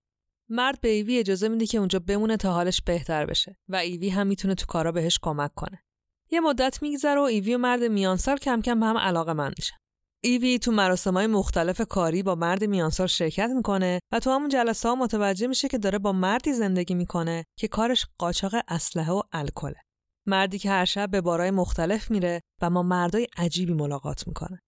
مرد 0.51 0.81
به 0.81 0.89
ایوی 0.89 1.19
اجازه 1.19 1.49
میده 1.49 1.67
که 1.67 1.79
اونجا 1.79 1.99
بمونه 1.99 2.37
تا 2.37 2.53
حالش 2.53 2.83
بهتر 2.83 3.27
بشه 3.27 3.57
و 3.69 3.77
ایوی 3.77 4.09
هم 4.09 4.27
می‌تونه 4.27 4.55
تو 4.55 4.67
کارا 4.67 4.93
بهش 4.93 5.19
کمک 5.23 5.55
کنه. 5.55 5.83
یه 6.31 6.41
مدت 6.41 6.83
میگذره 6.83 7.21
و 7.21 7.23
ایوی 7.23 7.55
و 7.55 7.59
مرد 7.59 7.85
میانسال 7.85 8.37
کم 8.37 8.61
کم 8.61 8.81
به 8.81 8.87
هم 8.87 8.99
علاقه 8.99 9.33
من 9.33 9.53
میشن. 9.59 9.77
ایوی 10.25 10.59
تو 10.59 10.73
مراسم 10.73 11.15
های 11.15 11.27
مختلف 11.27 11.81
کاری 11.81 12.23
با 12.23 12.35
مرد 12.35 12.65
میانسال 12.65 13.07
شرکت 13.07 13.51
می‌کنه 13.57 14.01
و 14.13 14.21
تو 14.21 14.31
همون 14.31 14.49
جلسه 14.49 14.89
ها 14.89 14.95
متوجه 14.95 15.47
میشه 15.47 15.69
که 15.69 15.79
داره 15.79 15.99
با 15.99 16.13
مردی 16.13 16.53
زندگی 16.53 16.95
می‌کنه 16.95 17.45
که 17.59 17.69
کارش 17.69 18.07
قاچاق 18.19 18.53
اسلحه 18.69 19.13
و 19.13 19.23
الکله. 19.33 19.81
مردی 20.27 20.59
که 20.59 20.71
هر 20.71 20.85
شب 20.85 21.11
به 21.11 21.21
بارای 21.21 21.51
مختلف 21.51 22.11
میره 22.11 22.41
و 22.63 22.71
ما 22.71 22.83
مردای 22.83 23.27
عجیبی 23.37 23.73
ملاقات 23.73 24.29
می‌کنه. 24.29 24.61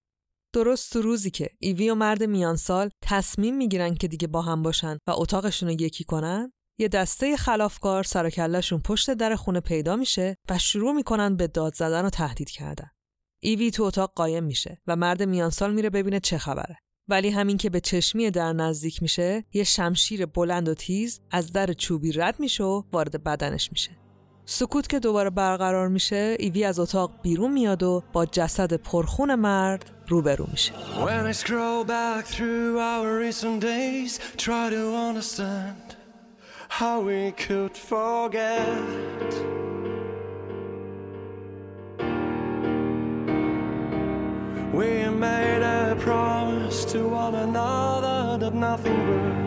درست 0.52 0.92
تو 0.92 1.02
روزی 1.02 1.30
که 1.30 1.50
ایوی 1.58 1.90
و 1.90 1.94
مرد 1.94 2.22
میانسال 2.22 2.90
تصمیم 3.02 3.56
می‌گیرن 3.56 3.94
که 3.94 4.08
دیگه 4.08 4.28
با 4.28 4.42
هم 4.42 4.62
باشن 4.62 4.98
و 5.06 5.10
اتاقشون 5.10 5.68
رو 5.68 5.80
یکی 5.80 6.04
کنن 6.04 6.52
یه 6.78 6.88
دسته 6.88 7.36
خلافکار 7.36 8.02
سر 8.02 8.30
پشت 8.84 9.10
در 9.10 9.36
خونه 9.36 9.60
پیدا 9.60 9.96
میشه 9.96 10.36
و 10.48 10.58
شروع 10.58 10.92
می‌کنن 10.92 11.36
به 11.36 11.46
داد 11.46 11.74
زدن 11.74 12.04
و 12.04 12.10
تهدید 12.10 12.50
کردن. 12.50 12.90
ایوی 13.42 13.70
تو 13.70 13.82
اتاق 13.82 14.12
قایم 14.14 14.44
میشه 14.44 14.78
و 14.86 14.96
مرد 14.96 15.22
میانسال 15.22 15.74
میره 15.74 15.90
ببینه 15.90 16.20
چه 16.20 16.38
خبره. 16.38 16.76
ولی 17.08 17.30
همین 17.30 17.56
که 17.56 17.70
به 17.70 17.80
چشمی 17.80 18.30
در 18.30 18.52
نزدیک 18.52 19.02
میشه 19.02 19.44
یه 19.52 19.64
شمشیر 19.64 20.26
بلند 20.26 20.68
و 20.68 20.74
تیز 20.74 21.20
از 21.30 21.52
در 21.52 21.72
چوبی 21.72 22.12
رد 22.12 22.40
میشه 22.40 22.64
و 22.64 22.82
وارد 22.92 23.24
بدنش 23.24 23.72
میشه. 23.72 23.99
سکوت 24.52 24.86
که 24.86 24.98
دوباره 24.98 25.30
برقرار 25.30 25.88
میشه 25.88 26.36
ایوی 26.38 26.64
از 26.64 26.78
اتاق 26.78 27.12
بیرون 27.22 27.52
میاد 27.52 27.82
و 27.82 28.02
با 28.12 28.26
جسد 28.26 28.72
پرخون 28.72 29.34
مرد 29.34 29.90
روبرو 30.08 30.46
میشه. 30.50 30.72
We 44.72 44.90
made 45.26 45.62
a 45.62 45.96
promise 45.98 46.84
to 46.92 47.00
one 47.08 47.34
another 47.34 48.38
that 48.42 48.54
nothing 48.54 48.98
would 49.08 49.39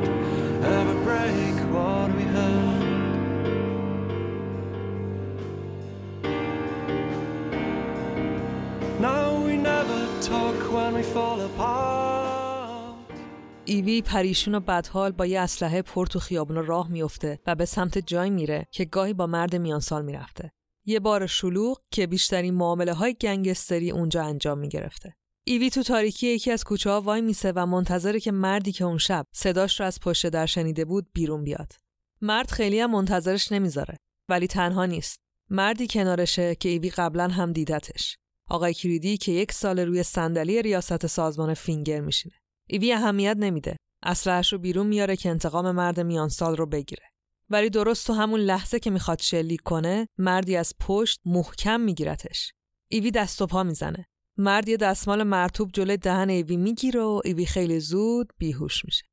ایوی 13.65 14.01
پریشون 14.01 14.55
و 14.55 14.59
بدحال 14.59 15.11
با 15.11 15.25
یه 15.25 15.39
اسلحه 15.39 15.81
پر 15.81 16.05
تو 16.05 16.19
خیابون 16.19 16.65
راه 16.65 16.91
میفته 16.91 17.39
و 17.47 17.55
به 17.55 17.65
سمت 17.65 17.97
جای 17.97 18.29
میره 18.29 18.67
که 18.71 18.85
گاهی 18.85 19.13
با 19.13 19.27
مرد 19.27 19.55
میانسال 19.55 20.05
می‌رفته. 20.05 20.51
یه 20.85 20.99
بار 20.99 21.27
شلوغ 21.27 21.81
که 21.91 22.07
بیشترین 22.07 22.53
معامله 22.53 22.93
های 22.93 23.13
گنگستری 23.13 23.91
اونجا 23.91 24.23
انجام 24.23 24.57
می‌گرفته. 24.57 25.15
ایوی 25.43 25.69
تو 25.69 25.83
تاریکی 25.83 26.27
یکی 26.27 26.51
از 26.51 26.63
کوچه 26.63 26.89
ها 26.89 27.01
وای 27.01 27.21
میسه 27.21 27.51
و 27.55 27.65
منتظره 27.65 28.19
که 28.19 28.31
مردی 28.31 28.71
که 28.71 28.83
اون 28.83 28.97
شب 28.97 29.25
صداش 29.35 29.79
رو 29.79 29.85
از 29.85 29.99
پشت 29.99 30.29
در 30.29 30.45
شنیده 30.45 30.85
بود 30.85 31.07
بیرون 31.13 31.43
بیاد. 31.43 31.73
مرد 32.21 32.51
خیلی 32.51 32.79
هم 32.79 32.91
منتظرش 32.91 33.51
نمی‌ذاره 33.51 33.97
ولی 34.29 34.47
تنها 34.47 34.85
نیست. 34.85 35.19
مردی 35.49 35.87
کنارشه 35.87 36.55
که 36.55 36.69
ایوی 36.69 36.89
قبلا 36.89 37.27
هم 37.27 37.51
دیدتش. 37.51 38.17
آقای 38.53 38.73
کریدی 38.73 39.17
که 39.17 39.31
یک 39.31 39.51
سال 39.51 39.79
روی 39.79 40.03
صندلی 40.03 40.61
ریاست 40.61 41.07
سازمان 41.07 41.53
فینگر 41.53 42.01
میشینه. 42.01 42.35
ایوی 42.67 42.93
اهمیت 42.93 43.37
نمیده. 43.39 43.75
اسلحه‌اش 44.03 44.53
رو 44.53 44.59
بیرون 44.59 44.87
میاره 44.87 45.15
که 45.15 45.29
انتقام 45.29 45.71
مرد 45.71 45.99
میانسال 45.99 46.57
رو 46.57 46.65
بگیره. 46.65 47.03
ولی 47.49 47.69
درست 47.69 48.07
تو 48.07 48.13
همون 48.13 48.39
لحظه 48.39 48.79
که 48.79 48.89
می‌خواد 48.89 49.21
شلیک 49.21 49.61
کنه، 49.61 50.07
مردی 50.17 50.55
از 50.55 50.73
پشت 50.79 51.19
محکم 51.25 51.79
میگیرتش. 51.79 52.51
ایوی 52.87 53.11
دست 53.11 53.41
و 53.41 53.47
پا 53.47 53.63
می‌زنه. 53.63 54.05
مرد 54.37 54.69
یه 54.69 54.77
دستمال 54.77 55.23
مرتوب 55.23 55.71
جلوی 55.73 55.97
دهن 55.97 56.29
ایوی 56.29 56.57
می‌گیره 56.57 57.01
و 57.01 57.21
ایوی 57.25 57.45
خیلی 57.45 57.79
زود 57.79 58.33
بیهوش 58.37 58.85
میشه. 58.85 59.05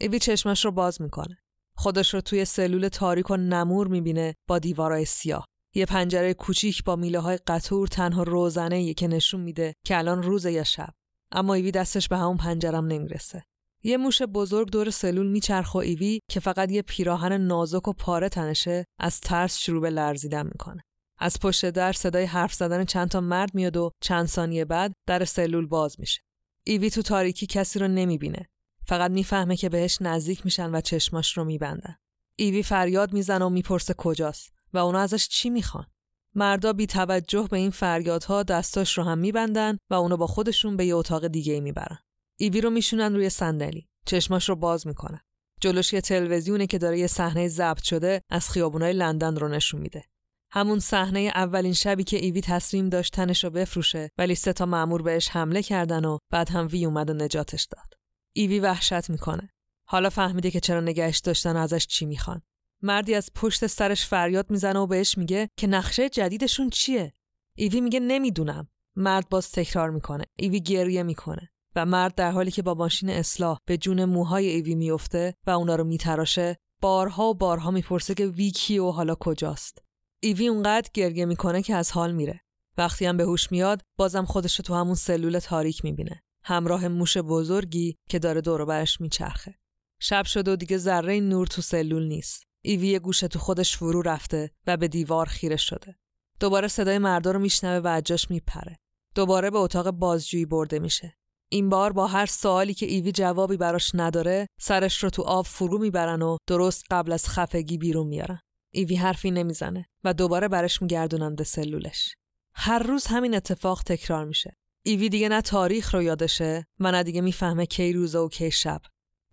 ایوی 0.00 0.18
چشمش 0.18 0.64
رو 0.64 0.70
باز 0.70 1.02
می‌کنه. 1.02 1.38
خودش 1.74 2.14
رو 2.14 2.20
توی 2.20 2.44
سلول 2.44 2.88
تاریک 2.88 3.30
و 3.30 3.36
نمور 3.36 3.88
می‌بینه 3.88 4.34
با 4.46 4.58
دیوارای 4.58 5.04
سیاه. 5.04 5.44
یه 5.74 5.86
پنجره 5.86 6.34
کوچیک 6.34 6.84
با 6.84 6.96
میله 6.96 7.18
های 7.18 7.38
قطور 7.46 7.88
تنها 7.88 8.22
روزنه 8.22 8.94
که 8.94 9.08
نشون 9.08 9.40
میده 9.40 9.74
که 9.84 9.98
الان 9.98 10.22
روز 10.22 10.44
یا 10.44 10.64
شب. 10.64 10.94
اما 11.32 11.54
ایوی 11.54 11.70
دستش 11.70 12.08
به 12.08 12.16
همون 12.16 12.36
پنجرم 12.36 12.86
نمی‌رسه. 12.86 13.44
یه 13.82 13.96
موش 13.96 14.22
بزرگ 14.22 14.70
دور 14.70 14.90
سلول 14.90 15.26
میچرخ 15.26 15.74
و 15.74 15.78
ایوی 15.78 16.20
که 16.30 16.40
فقط 16.40 16.70
یه 16.70 16.82
پیراهن 16.82 17.32
نازک 17.32 17.88
و 17.88 17.92
پاره 17.92 18.28
تنشه 18.28 18.84
از 18.98 19.20
ترس 19.20 19.58
شروع 19.58 19.82
به 19.82 19.90
لرزیدن 19.90 20.46
می‌کنه. 20.46 20.82
از 21.18 21.40
پشت 21.40 21.70
در 21.70 21.92
صدای 21.92 22.24
حرف 22.24 22.54
زدن 22.54 22.84
چند 22.84 23.08
تا 23.08 23.20
مرد 23.20 23.54
میاد 23.54 23.76
و 23.76 23.90
چند 24.00 24.26
ثانیه 24.26 24.64
بعد 24.64 24.92
در 25.06 25.24
سلول 25.24 25.66
باز 25.66 26.00
میشه. 26.00 26.20
ایوی 26.64 26.90
تو 26.90 27.02
تاریکی 27.02 27.46
کسی 27.46 27.78
رو 27.78 27.88
نمی‌بینه. 27.88 28.48
فقط 28.86 29.10
می‌فهمه 29.10 29.56
که 29.56 29.68
بهش 29.68 29.98
نزدیک 30.00 30.44
میشن 30.44 30.74
و 30.74 30.80
چشماش 30.80 31.38
رو 31.38 31.44
میبندن. 31.44 31.96
ایوی 32.36 32.62
فریاد 32.62 33.12
می‌زنه 33.12 33.44
و 33.44 33.48
می‌پرسه 33.48 33.94
کجاست. 33.94 34.57
و 34.72 34.78
اونا 34.78 34.98
ازش 34.98 35.28
چی 35.28 35.50
می‌خوان؟ 35.50 35.86
مردا 36.34 36.72
بی 36.72 36.86
توجه 36.86 37.48
به 37.50 37.56
این 37.56 37.70
فریادها 37.70 38.42
دستاش 38.42 38.98
رو 38.98 39.04
هم 39.04 39.18
میبندن 39.18 39.78
و 39.90 39.94
اونو 39.94 40.16
با 40.16 40.26
خودشون 40.26 40.76
به 40.76 40.86
یه 40.86 40.94
اتاق 40.94 41.26
دیگه 41.26 41.60
می‌برن. 41.60 41.98
ایوی 42.36 42.60
رو 42.60 42.70
میشونن 42.70 43.14
روی 43.14 43.30
صندلی. 43.30 43.88
چشماش 44.06 44.48
رو 44.48 44.56
باز 44.56 44.86
می‌کنن. 44.86 45.20
جلوش 45.60 45.92
یه 45.92 46.00
تلویزیونه 46.00 46.66
که 46.66 46.78
داره 46.78 46.98
یه 46.98 47.06
صحنه 47.06 47.48
ضبط 47.48 47.82
شده 47.82 48.22
از 48.30 48.50
خیابونای 48.50 48.92
لندن 48.92 49.36
رو 49.36 49.48
نشون 49.48 49.80
میده. 49.80 50.04
همون 50.50 50.78
صحنه 50.78 51.20
اولین 51.34 51.72
شبی 51.72 52.04
که 52.04 52.16
ایوی 52.16 52.40
تصمیم 52.40 52.88
داشت 52.88 53.14
تنش 53.14 53.44
رو 53.44 53.50
بفروشه 53.50 54.10
ولی 54.18 54.34
سه 54.34 54.52
تا 54.52 54.66
مأمور 54.66 55.02
بهش 55.02 55.28
حمله 55.28 55.62
کردن 55.62 56.04
و 56.04 56.18
بعد 56.30 56.48
هم 56.48 56.66
وی 56.66 56.84
اومد 56.84 57.10
و 57.10 57.14
نجاتش 57.14 57.64
داد. 57.64 57.94
ایوی 58.32 58.60
وحشت 58.60 59.10
می‌کنه. 59.10 59.50
حالا 59.84 60.10
فهمیده 60.10 60.50
که 60.50 60.60
چرا 60.60 60.80
نگهش 60.80 61.18
داشتن 61.18 61.56
و 61.56 61.58
ازش 61.58 61.86
چی 61.86 62.06
می‌خوان. 62.06 62.42
مردی 62.82 63.14
از 63.14 63.30
پشت 63.34 63.66
سرش 63.66 64.06
فریاد 64.06 64.50
می‌زنه 64.50 64.78
و 64.78 64.86
بهش 64.86 65.18
میگه 65.18 65.48
که 65.56 65.66
نقشه 65.66 66.08
جدیدشون 66.08 66.70
چیه؟ 66.70 67.12
ایوی 67.54 67.80
میگه 67.80 68.00
نمی‌دونم. 68.00 68.68
مرد 68.96 69.28
باز 69.28 69.52
تکرار 69.52 69.90
می‌کنه. 69.90 70.24
ایوی 70.36 70.60
گریه 70.60 71.02
می‌کنه. 71.02 71.50
و 71.76 71.86
مرد 71.86 72.14
در 72.14 72.30
حالی 72.30 72.50
که 72.50 72.62
با 72.62 72.74
ماشین 72.74 73.10
اصلاح 73.10 73.58
به 73.64 73.76
جون 73.76 74.04
موهای 74.04 74.48
ایوی 74.48 74.74
میفته 74.74 75.34
و 75.46 75.50
اونا 75.50 75.76
رو 75.76 75.84
میتراشه 75.84 76.56
بارها 76.80 77.28
و 77.28 77.34
بارها 77.34 77.70
می‌پرسه 77.70 78.14
که 78.14 78.26
وی 78.26 78.78
و 78.78 78.90
حالا 78.90 79.14
کجاست. 79.14 79.78
ایوی 80.20 80.48
اونقدر 80.48 80.90
گریه 80.94 81.24
می‌کنه 81.24 81.62
که 81.62 81.74
از 81.74 81.92
حال 81.92 82.12
میره. 82.12 82.40
وقتی 82.78 83.06
هم 83.06 83.16
به 83.16 83.24
هوش 83.24 83.52
میاد 83.52 83.82
بازم 83.96 84.24
خودش 84.24 84.56
تو 84.56 84.74
همون 84.74 84.94
سلول 84.94 85.38
تاریک 85.38 85.84
می‌بینه. 85.84 86.22
همراه 86.44 86.88
موش 86.88 87.18
بزرگی 87.18 87.96
که 88.08 88.18
داره 88.18 88.40
دور 88.40 88.64
برش 88.64 89.00
میچرخه. 89.00 89.54
شب 90.00 90.24
شده 90.24 90.52
و 90.52 90.56
دیگه 90.56 90.78
ذره 90.78 91.20
نور 91.20 91.46
تو 91.46 91.62
سلول 91.62 92.08
نیست. 92.08 92.47
ایوی 92.62 92.98
گوشه 92.98 93.28
تو 93.28 93.38
خودش 93.38 93.76
فرو 93.76 94.02
رفته 94.02 94.50
و 94.66 94.76
به 94.76 94.88
دیوار 94.88 95.26
خیره 95.26 95.56
شده. 95.56 95.96
دوباره 96.40 96.68
صدای 96.68 96.98
مردا 96.98 97.30
رو 97.30 97.38
میشنوه 97.38 97.84
و 97.84 97.96
اجاش 97.96 98.30
میپره. 98.30 98.76
دوباره 99.14 99.50
به 99.50 99.58
اتاق 99.58 99.90
بازجویی 99.90 100.46
برده 100.46 100.78
میشه. 100.78 101.14
این 101.48 101.68
بار 101.68 101.92
با 101.92 102.06
هر 102.06 102.26
سوالی 102.26 102.74
که 102.74 102.86
ایوی 102.86 103.12
جوابی 103.12 103.56
براش 103.56 103.90
نداره 103.94 104.46
سرش 104.60 105.02
رو 105.02 105.10
تو 105.10 105.22
آب 105.22 105.46
فرو 105.46 105.78
می‌برن 105.78 106.22
و 106.22 106.36
درست 106.46 106.84
قبل 106.90 107.12
از 107.12 107.28
خفگی 107.28 107.78
بیرون 107.78 108.06
میارن. 108.06 108.40
ایوی 108.70 108.96
حرفی 108.96 109.30
نمی‌زنه 109.30 109.86
و 110.04 110.14
دوباره 110.14 110.48
برش 110.48 110.82
میگردونن 110.82 111.34
به 111.34 111.44
سلولش. 111.44 112.14
هر 112.54 112.78
روز 112.78 113.06
همین 113.06 113.34
اتفاق 113.34 113.82
تکرار 113.82 114.24
میشه. 114.24 114.56
ایوی 114.82 115.08
دیگه 115.08 115.28
نه 115.28 115.40
تاریخ 115.42 115.94
رو 115.94 116.02
یادشه 116.02 116.66
و 116.80 116.92
نه 116.92 117.02
دیگه 117.02 117.20
می‌فهمه 117.20 117.66
کی 117.66 117.92
روزه 117.92 118.18
و 118.18 118.28
کی 118.28 118.50
شب. 118.50 118.80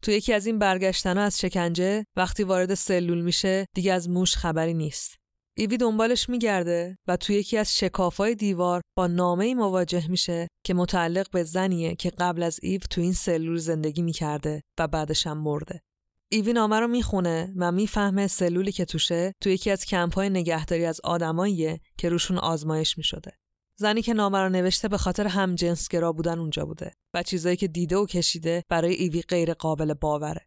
تو 0.06 0.12
یکی 0.12 0.34
از 0.34 0.46
این 0.46 0.60
برگشتن 0.60 1.18
از 1.18 1.40
شکنجه 1.40 2.06
وقتی 2.16 2.44
وارد 2.44 2.74
سلول 2.74 3.22
میشه 3.22 3.66
دیگه 3.76 3.94
از 3.94 4.10
موش 4.10 4.36
خبری 4.36 4.74
نیست. 4.74 5.16
ایوی 5.58 5.78
دنبالش 5.78 6.30
میگرده 6.30 6.98
و 7.08 7.18
تو 7.18 7.34
یکی 7.34 7.58
از 7.58 7.78
شکافای 7.78 8.36
دیوار 8.36 8.82
با 8.98 9.08
نامه 9.08 9.46
ای 9.46 9.54
مواجه 9.54 10.08
میشه 10.08 10.48
که 10.64 10.74
متعلق 10.74 11.30
به 11.32 11.44
زنیه 11.44 11.96
که 11.96 12.10
قبل 12.10 12.44
از 12.44 12.60
ایو 12.64 12.82
تو 12.90 13.02
این 13.02 13.14
سلول 13.14 13.58
زندگی 13.58 14.02
می‌کرده 14.02 14.62
و 14.80 14.88
بعدش 14.88 15.28
هم 15.28 15.38
مرده. 15.38 15.82
ایوی 16.30 16.54
نامه 16.54 16.80
رو 16.80 16.88
می‌خونه 16.88 17.54
و 17.56 17.72
می‌فهمه 17.72 18.28
سلولی 18.28 18.72
که 18.72 18.86
توشه 18.86 19.34
تو 19.42 19.50
یکی 19.50 19.72
از 19.72 19.86
کمپای 19.86 20.30
نگهداری 20.30 20.86
از 20.86 21.02
آدماییه 21.04 21.80
که 21.98 22.10
روشون 22.10 22.38
آزمایش 22.38 22.98
می‌شده. 22.98 23.32
زنی 23.78 24.02
که 24.02 24.14
نامه 24.14 24.38
رو 24.38 24.50
نوشته 24.50 24.88
به 24.88 24.98
خاطر 24.98 25.28
هم 25.28 25.56
جنسگرا 25.56 26.14
بودن 26.14 26.40
اونجا 26.40 26.66
بوده 26.66 26.92
و 27.14 27.24
چیزایی 27.24 27.56
که 27.56 27.68
دیده 27.68 27.98
و 27.98 28.06
کشیده 28.06 28.64
برای 28.70 28.94
ایوی 28.94 29.22
غیر 29.22 29.54
قابل 29.54 29.94
باوره. 29.94 30.42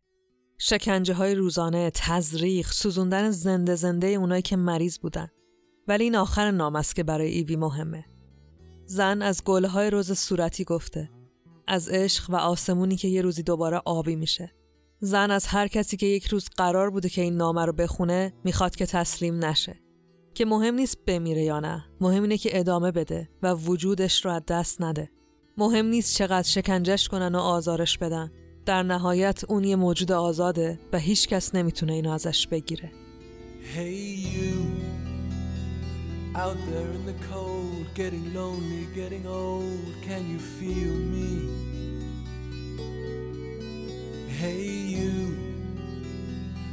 شکنجه 0.59 1.15
های 1.15 1.35
روزانه، 1.35 1.91
تزریق، 1.95 2.67
سوزوندن 2.67 3.31
زنده 3.31 3.75
زنده 3.75 4.07
اونایی 4.07 4.43
که 4.43 4.57
مریض 4.57 4.99
بودن. 4.99 5.29
ولی 5.89 6.05
این 6.05 6.17
آخر 6.17 6.51
نام 6.51 6.77
است 6.77 6.97
که 6.97 7.03
برای 7.03 7.29
ایوی 7.29 7.57
مهمه. 7.57 8.05
زن 8.87 9.23
از 9.23 9.45
گله 9.45 9.69
های 9.69 9.91
روز 9.91 10.13
صورتی 10.13 10.65
گفته. 10.65 11.11
از 11.67 11.89
عشق 11.89 12.31
و 12.31 12.37
آسمونی 12.37 12.97
که 12.97 13.09
یه 13.09 13.23
روزی 13.23 13.43
دوباره 13.43 13.83
آبی 13.85 14.17
میشه. 14.17 14.53
زن 15.01 15.31
از 15.31 15.47
هر 15.47 15.69
کسی 15.69 15.97
که 15.97 16.07
یک 16.07 16.27
روز 16.27 16.49
قرار 16.57 16.91
بوده 16.91 17.09
که 17.09 17.23
این 17.23 17.37
نامه 17.37 17.65
رو 17.65 17.73
بخونه 17.73 18.33
می‌خواد 18.45 18.77
که 18.77 18.87
تسلیم 18.87 19.45
نشه 19.45 19.88
که 20.35 20.45
مهم 20.45 20.75
نیست 20.75 20.99
بمیره 21.07 21.43
یا 21.43 21.61
نه. 21.61 21.85
مهم 22.01 22.23
اینه 22.23 22.39
که 22.39 22.59
ادامه 22.59 22.91
بده 22.91 23.29
و 23.43 23.55
وجودش 23.55 24.25
رو 24.25 24.31
از 24.31 24.43
دست 24.49 24.83
نده. 24.83 25.11
مهم 25.57 25.87
نیست 25.87 26.17
چقدر 26.17 26.49
شکنجش 26.49 27.09
کنن 27.09 27.35
و 27.35 27.39
آزارش 27.39 27.99
بدن. 27.99 28.31
در 28.67 28.83
نهایت 28.83 29.45
اون 29.49 29.65
یه 29.65 29.77
موجود 29.77 30.13
آزاده 30.13 30.79
و 30.93 30.99
هیچ 30.99 31.29
کس 31.29 31.55
نمی‌تونه 31.55 31.93
اینو 31.93 32.11
ازش 32.11 32.47
بگیره. 32.47 32.93
Hey 33.77 34.17
you, 34.35 34.55
out 36.35 36.59
there 36.71 36.91
in 36.97 37.05
the 37.11 37.19
cold, 37.31 37.85
getting 38.01 38.27
lonely, 38.39 38.85
getting 39.01 39.25
old, 39.27 39.89
can 40.09 40.23
you 40.33 40.41
feel 40.59 40.97
me? 41.15 41.31
Hey 44.41 44.67
you, 44.97 45.15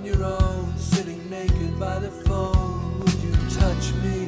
On 0.00 0.06
your 0.06 0.24
own, 0.24 0.66
sitting 0.92 1.22
naked 1.30 1.72
by 1.84 1.96
the 2.04 2.12
phone, 2.24 3.00
would 3.00 3.18
you 3.24 3.34
touch 3.58 3.86
me? 4.02 4.18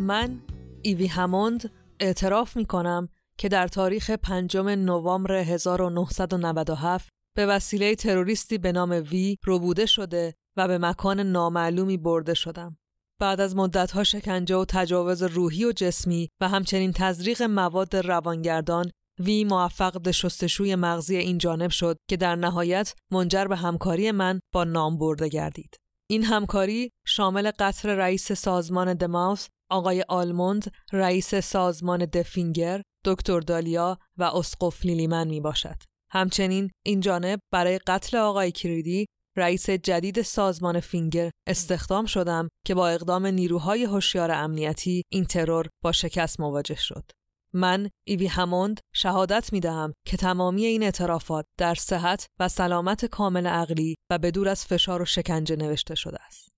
من 0.00 0.40
ایوی 0.82 1.06
هموند 1.06 1.70
اعتراف 2.00 2.56
می 2.56 2.64
کنم 2.64 3.08
که 3.38 3.48
در 3.48 3.68
تاریخ 3.68 4.10
پنجم 4.10 4.68
نوامبر 4.68 5.32
1997 5.32 7.08
به 7.36 7.46
وسیله 7.46 7.94
تروریستی 7.94 8.58
به 8.58 8.72
نام 8.72 8.90
وی 8.90 9.36
ربوده 9.46 9.86
شده 9.86 10.34
و 10.56 10.68
به 10.68 10.78
مکان 10.78 11.20
نامعلومی 11.20 11.96
برده 11.96 12.34
شدم. 12.34 12.76
بعد 13.20 13.40
از 13.40 13.56
مدتها 13.56 14.04
شکنجه 14.04 14.56
و 14.56 14.64
تجاوز 14.68 15.22
روحی 15.22 15.64
و 15.64 15.72
جسمی 15.72 16.28
و 16.40 16.48
همچنین 16.48 16.92
تزریق 16.92 17.42
مواد 17.42 17.96
روانگردان 17.96 18.90
وی 19.18 19.44
موفق 19.44 20.02
به 20.02 20.12
شستشوی 20.12 20.74
مغزی 20.74 21.16
این 21.16 21.38
جانب 21.38 21.70
شد 21.70 21.96
که 22.10 22.16
در 22.16 22.36
نهایت 22.36 22.94
منجر 23.12 23.44
به 23.44 23.56
همکاری 23.56 24.10
من 24.10 24.40
با 24.54 24.64
نام 24.64 24.98
برده 24.98 25.28
گردید. 25.28 25.76
این 26.10 26.24
همکاری 26.24 26.90
شامل 27.06 27.50
قتل 27.58 27.88
رئیس 27.88 28.32
سازمان 28.32 28.94
دماوس 28.94 29.46
آقای 29.70 30.04
آلموند 30.08 30.72
رئیس 30.92 31.34
سازمان 31.34 32.04
دفینگر، 32.04 32.82
دکتر 33.04 33.40
دالیا 33.40 33.98
و 34.16 34.22
اسقف 34.22 34.84
لیلیمن 34.84 35.28
می 35.28 35.40
باشد. 35.40 35.76
همچنین 36.10 36.70
این 36.86 37.00
جانب 37.00 37.40
برای 37.52 37.78
قتل 37.78 38.16
آقای 38.16 38.52
کریدی 38.52 39.06
رئیس 39.36 39.70
جدید 39.70 40.22
سازمان 40.22 40.80
فینگر 40.80 41.30
استخدام 41.46 42.06
شدم 42.06 42.48
که 42.66 42.74
با 42.74 42.88
اقدام 42.88 43.26
نیروهای 43.26 43.84
هوشیار 43.84 44.30
امنیتی 44.30 45.02
این 45.12 45.24
ترور 45.24 45.68
با 45.84 45.92
شکست 45.92 46.40
مواجه 46.40 46.76
شد. 46.76 47.10
من 47.52 47.90
ایوی 48.04 48.26
هموند 48.26 48.80
شهادت 48.92 49.52
می 49.52 49.60
دهم 49.60 49.92
که 50.06 50.16
تمامی 50.16 50.64
این 50.64 50.82
اعترافات 50.82 51.46
در 51.56 51.74
صحت 51.74 52.26
و 52.38 52.48
سلامت 52.48 53.04
کامل 53.04 53.46
عقلی 53.46 53.94
و 54.10 54.18
به 54.18 54.30
دور 54.30 54.48
از 54.48 54.64
فشار 54.64 55.02
و 55.02 55.04
شکنجه 55.04 55.56
نوشته 55.56 55.94
شده 55.94 56.18
است. 56.26 56.48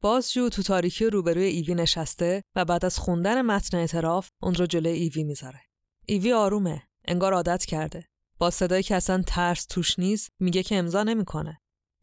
بازجو 0.00 0.48
تو 0.48 0.62
تاریکی 0.62 1.06
روبروی 1.06 1.44
ایوی 1.44 1.74
نشسته 1.74 2.42
و 2.56 2.64
بعد 2.64 2.84
از 2.84 2.98
خوندن 2.98 3.42
متن 3.42 3.76
اعتراف 3.76 4.28
اون 4.42 4.54
رو 4.54 4.66
جلوی 4.66 4.92
ایوی 4.92 5.24
می‌ذاره. 5.24 5.60
ایوی 6.06 6.32
آرومه، 6.32 6.82
انگار 7.04 7.34
عادت 7.34 7.64
کرده. 7.64 8.04
با 8.38 8.50
صدایی 8.50 8.82
که 8.82 8.96
اصلا 8.96 9.22
ترس 9.26 9.66
توش 9.66 9.98
نیست 9.98 10.28
میگه 10.40 10.62
که 10.62 10.76
امضا 10.76 11.02
نمی‌کنه. 11.02 11.60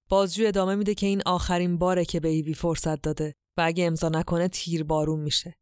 بازجو 0.10 0.48
ادامه 0.48 0.76
میده 0.76 0.94
که 0.94 1.08
این 1.08 1.22
آخرین 1.26 1.78
باره 1.78 2.06
که 2.06 2.20
به 2.20 2.30
ایوی 2.30 2.54
فرصت 2.54 3.02
داده 3.02 3.36
و 3.58 3.62
اگه 3.62 3.86
امضا 3.86 4.10
نکنه 4.10 4.48
تیر 4.48 4.84
بارون 4.84 5.20
میشه. 5.20 5.56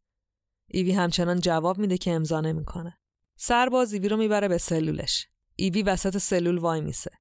ایوی 0.67 0.91
همچنان 0.91 1.39
جواب 1.39 1.77
میده 1.77 1.97
که 1.97 2.11
امضا 2.11 2.41
نمی‌کنه. 2.41 2.97
سرباز 3.35 3.93
ایوی 3.93 4.09
رو 4.09 4.17
می‌بره 4.17 4.47
به 4.47 4.57
سلولش. 4.57 5.27
ایوی 5.55 5.83
وسط 5.83 6.17
سلول 6.17 6.57
وای 6.57 6.81
میسه. 6.81 7.11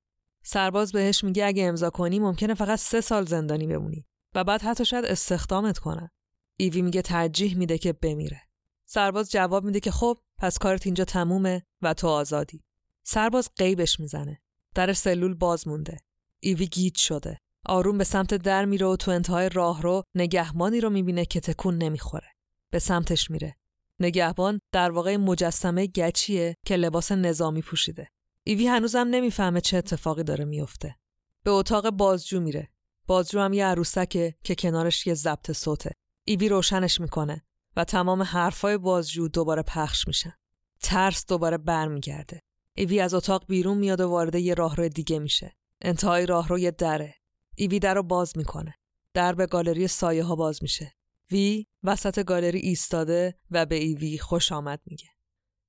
سرباز 0.42 0.92
بهش 0.92 1.24
میگه 1.24 1.46
اگه 1.46 1.64
امضا 1.64 1.90
کنی 1.90 2.18
ممکنه 2.18 2.54
فقط 2.54 2.78
سه 2.78 3.00
سال 3.00 3.24
زندانی 3.24 3.66
بمونی 3.66 4.06
و 4.34 4.44
بعد 4.44 4.62
حتی 4.62 4.84
شاید 4.84 5.04
استخدامت 5.04 5.78
کنن. 5.78 6.10
ایوی 6.56 6.82
میگه 6.82 7.02
ترجیح 7.02 7.56
میده 7.56 7.78
که 7.78 7.92
بمیره. 7.92 8.40
سرباز 8.84 9.30
جواب 9.30 9.64
میده 9.64 9.80
که 9.80 9.90
خب 9.90 10.18
پس 10.38 10.58
کارت 10.58 10.86
اینجا 10.86 11.04
تمومه 11.04 11.66
و 11.82 11.94
تو 11.94 12.08
آزادی. 12.08 12.64
سرباز 13.02 13.50
قیبش 13.56 14.00
می‌زنه. 14.00 14.40
در 14.74 14.92
سلول 14.92 15.34
باز 15.34 15.68
مونده. 15.68 15.96
ایوی 16.40 16.66
گیج 16.66 16.98
شده. 16.98 17.40
آروم 17.66 17.98
به 17.98 18.04
سمت 18.04 18.34
در 18.34 18.64
میره 18.64 18.86
و 18.86 18.96
تو 18.96 19.10
انتهای 19.10 19.48
راه 19.48 19.82
رو 19.82 20.02
نگهبانی 20.14 20.80
رو 20.80 20.90
می‌بینه 20.90 21.24
که 21.24 21.40
تکون 21.40 21.78
نمی‌خوره. 21.78 22.28
به 22.76 22.80
سمتش 22.80 23.30
میره. 23.30 23.56
نگهبان 24.00 24.60
در 24.72 24.90
واقع 24.90 25.16
مجسمه 25.16 25.86
گچیه 25.86 26.56
که 26.66 26.76
لباس 26.76 27.12
نظامی 27.12 27.62
پوشیده. 27.62 28.08
ایوی 28.44 28.66
هنوزم 28.66 29.08
نمی‌فهمه 29.10 29.60
چه 29.60 29.76
اتفاقی 29.76 30.22
داره 30.22 30.44
میفته. 30.44 30.96
به 31.42 31.50
اتاق 31.50 31.90
بازجو 31.90 32.40
میره. 32.40 32.68
بازجو 33.06 33.40
هم 33.40 33.52
یه 33.52 33.66
عروسکه 33.66 34.34
که 34.44 34.54
کنارش 34.54 35.06
یه 35.06 35.14
ضبط 35.14 35.52
صوته. 35.52 35.90
ایوی 36.24 36.48
روشنش 36.48 37.00
می‌کنه 37.00 37.44
و 37.76 37.84
تمام 37.84 38.22
حرفای 38.22 38.78
بازجو 38.78 39.28
دوباره 39.28 39.62
پخش 39.62 40.06
میشن. 40.06 40.32
ترس 40.80 41.26
دوباره 41.26 41.58
برمیگرده. 41.58 42.42
ایوی 42.74 43.00
از 43.00 43.14
اتاق 43.14 43.44
بیرون 43.48 43.78
میاد 43.78 44.00
و 44.00 44.08
وارد 44.08 44.34
یه 44.34 44.54
راهرو 44.54 44.88
دیگه 44.88 45.18
میشه. 45.18 45.56
انتهای 45.82 46.26
راهرو 46.26 46.58
یه 46.58 46.70
دره. 46.70 47.14
ایوی 47.54 47.78
در 47.78 47.94
رو 47.94 48.02
باز 48.02 48.32
می‌کنه. 48.36 48.74
در 49.14 49.34
به 49.34 49.46
گالری 49.46 49.88
سایه 49.88 50.24
ها 50.24 50.36
باز 50.36 50.62
میشه. 50.62 50.95
وی 51.30 51.66
وسط 51.82 52.24
گالری 52.24 52.58
ایستاده 52.58 53.38
و 53.50 53.66
به 53.66 53.74
ایوی 53.74 54.18
خوش 54.18 54.52
آمد 54.52 54.80
میگه. 54.86 55.08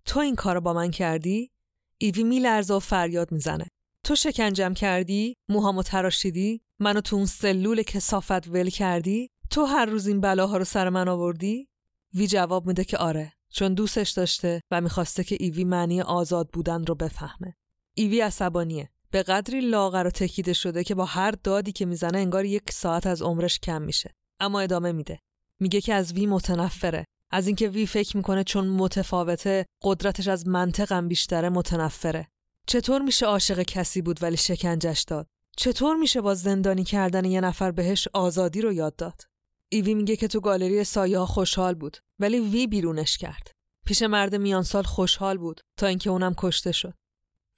تو 0.06 0.20
این 0.20 0.36
کارو 0.36 0.62
با 0.62 0.74
من 0.74 0.92
کردی؟ 0.92 1.52
ایوی 1.98 2.24
میلرزه 2.24 2.74
و 2.74 2.80
فریاد 2.80 3.32
می‌زنه. 3.32 3.68
تو 4.04 4.16
شکنجم 4.16 4.74
کردی؟ 4.74 5.36
موهامو 5.50 5.84
تراشیدی؟ 5.84 6.62
منو 6.80 7.02
تو 7.02 7.16
اون 7.16 7.26
سلول 7.26 7.84
کسافت 7.84 8.48
ول 8.48 8.70
کردی؟ 8.70 9.30
تو 9.50 9.66
هر 9.66 9.86
روز 9.86 10.08
این 10.08 10.22
بلاها 10.22 10.58
رو 10.58 10.64
سر 10.64 10.90
من 10.90 11.08
آوردی؟ 11.08 11.68
وی 12.14 12.28
جواب 12.28 12.68
میده 12.68 12.84
که 12.84 12.98
آره 12.98 13.34
چون 13.50 13.74
دوستش 13.74 14.10
داشته 14.10 14.62
و 14.72 14.82
می‌خواسته 14.82 15.24
که 15.24 15.38
ایوی 15.40 15.64
معنی 15.64 16.02
آزاد 16.02 16.50
بودن 16.50 16.86
رو 16.86 16.96
بفهمه. 16.96 17.56
ایوی 17.94 18.22
عصبانیه. 18.22 18.90
به 19.12 19.24
قدری 19.24 19.62
لاغر 19.62 20.08
و 20.08 20.10
تکیده 20.10 20.54
شده 20.54 20.84
که 20.84 20.96
با 20.96 21.06
هر 21.06 21.32
دادی 21.32 21.72
که 21.72 21.86
می‌زنه 21.86 22.18
انگار 22.18 22.46
یک 22.46 22.72
ساعت 22.72 23.08
از 23.08 23.22
عمرش 23.22 23.60
کم 23.60 23.82
میشه. 23.82 24.16
اما 24.40 24.60
ادامه 24.60 24.92
میده. 24.92 25.20
میگه 25.60 25.82
که 25.82 25.94
از 25.94 26.14
وی 26.14 26.26
متنفره. 26.26 27.06
از 27.32 27.48
اینکه 27.48 27.70
وی 27.70 27.86
فکر 27.86 28.18
می‌کنه 28.18 28.44
چون 28.44 28.68
متفاوته 28.68 29.66
قدرتش 29.84 30.28
از 30.28 30.48
منطقم 30.48 31.08
بیشتره 31.08 31.50
متنفره. 31.50 32.28
چطور 32.68 33.02
میشه 33.02 33.26
عاشق 33.26 33.62
کسی 33.62 34.02
بود 34.02 34.24
ولی 34.24 34.38
شکنجش 34.38 35.04
داد؟ 35.08 35.28
چطور 35.58 35.96
میشه 35.96 36.22
با 36.22 36.34
زندانی 36.34 36.84
کردن 36.84 37.26
یه 37.26 37.42
نفر 37.42 37.72
بهش 37.72 38.08
آزادی 38.14 38.62
رو 38.62 38.74
یاد 38.74 38.96
داد؟ 38.96 39.22
ایوی 39.70 39.94
میگه 39.94 40.16
که 40.16 40.28
تو 40.28 40.40
گالری 40.40 40.84
سایه 40.84 41.20
ها 41.20 41.26
خوشحال 41.26 41.76
بود 41.76 41.98
ولی 42.20 42.40
وی 42.40 42.68
بیرونش 42.68 43.18
کرد. 43.18 43.52
پیش 43.86 44.02
مرد 44.02 44.36
میان 44.36 44.64
سال 44.64 44.84
خوشحال 44.84 45.38
بود 45.38 45.62
تا 45.78 45.88
اینکه 45.88 46.10
اونم 46.10 46.34
کشته 46.38 46.72
شد. 46.72 46.94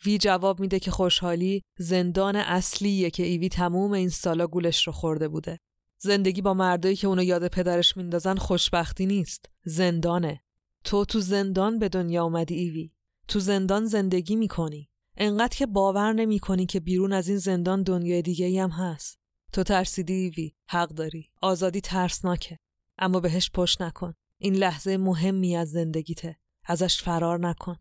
وی 0.06 0.18
جواب 0.18 0.60
میده 0.60 0.80
که 0.80 0.92
خوشحالی 0.92 1.62
زندان 1.78 2.36
اصلیه 2.36 3.10
که 3.10 3.24
ایوی 3.24 3.50
تموم 3.50 3.92
این 3.92 4.10
سالا 4.10 4.48
گولش 4.48 4.88
رو 4.88 4.94
خورده 4.94 5.28
بوده. 5.28 5.58
زندگی 6.02 6.42
با 6.42 6.54
مردایی 6.54 6.96
که 6.96 7.08
اونو 7.08 7.24
یاد 7.24 7.48
پدرش 7.48 7.98
میندازن 7.98 8.36
خوشبختی 8.36 9.06
نیست. 9.06 9.46
زندانه. 9.64 10.42
تو 10.84 11.06
تو 11.06 11.20
زندان 11.20 11.80
به 11.80 11.90
دنیا 11.90 12.24
اومدی 12.24 12.56
ایوی. 12.56 12.92
تو 13.28 13.40
زندان 13.40 13.86
زندگی 13.86 14.36
می‌کنی. 14.36 14.90
انقدر 15.18 15.58
که 15.58 15.66
باور 15.66 16.14
نمی 16.14 16.40
کنی 16.40 16.66
که 16.66 16.80
بیرون 16.80 17.14
از 17.14 17.28
این 17.28 17.38
زندان 17.38 17.84
دنیای 17.84 18.22
دیگه 18.22 18.64
هم 18.64 18.70
هست. 18.70 19.20
تو 19.54 19.64
ترسیدی 19.64 20.14
ایوی. 20.14 20.54
حق 20.68 20.90
داری. 20.90 21.30
آزادی 21.42 21.82
ترسناکه. 21.82 22.60
اما 22.98 23.20
بهش 23.20 23.52
پشت 23.54 23.82
نکن. 23.82 24.14
این 24.38 24.56
لحظه 24.56 24.98
مهمی 24.98 25.56
از 25.56 25.72
زندگیته. 25.72 26.38
ازش 26.66 27.02
فرار 27.02 27.40
نکن. 27.40 27.76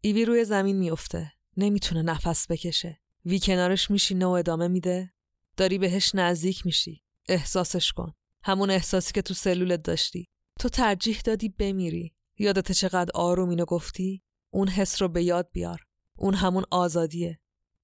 ایوی 0.00 0.24
روی 0.24 0.44
زمین 0.44 0.76
میفته. 0.76 1.32
نمی‌تونه 1.56 2.02
نفس 2.02 2.46
بکشه. 2.50 3.00
وی 3.26 3.40
کنارش 3.40 3.90
میشینه 3.90 4.26
و 4.26 4.30
ادامه 4.30 4.68
میده. 4.68 5.12
داری 5.56 5.78
بهش 5.78 6.14
نزدیک 6.14 6.66
میشی. 6.66 7.02
احساسش 7.28 7.92
کن. 7.92 8.12
همون 8.44 8.70
احساسی 8.70 9.12
که 9.12 9.22
تو 9.22 9.34
سلولت 9.34 9.82
داشتی. 9.82 10.28
تو 10.60 10.68
ترجیح 10.68 11.20
دادی 11.24 11.48
بمیری. 11.48 12.14
یادت 12.38 12.72
چقدر 12.72 13.10
آروم 13.14 13.48
اینو 13.48 13.64
گفتی؟ 13.64 14.22
اون 14.50 14.68
حس 14.68 15.02
رو 15.02 15.08
به 15.08 15.22
یاد 15.22 15.48
بیار. 15.52 15.80
اون 16.16 16.34
همون 16.34 16.64
آزادیه. 16.70 17.38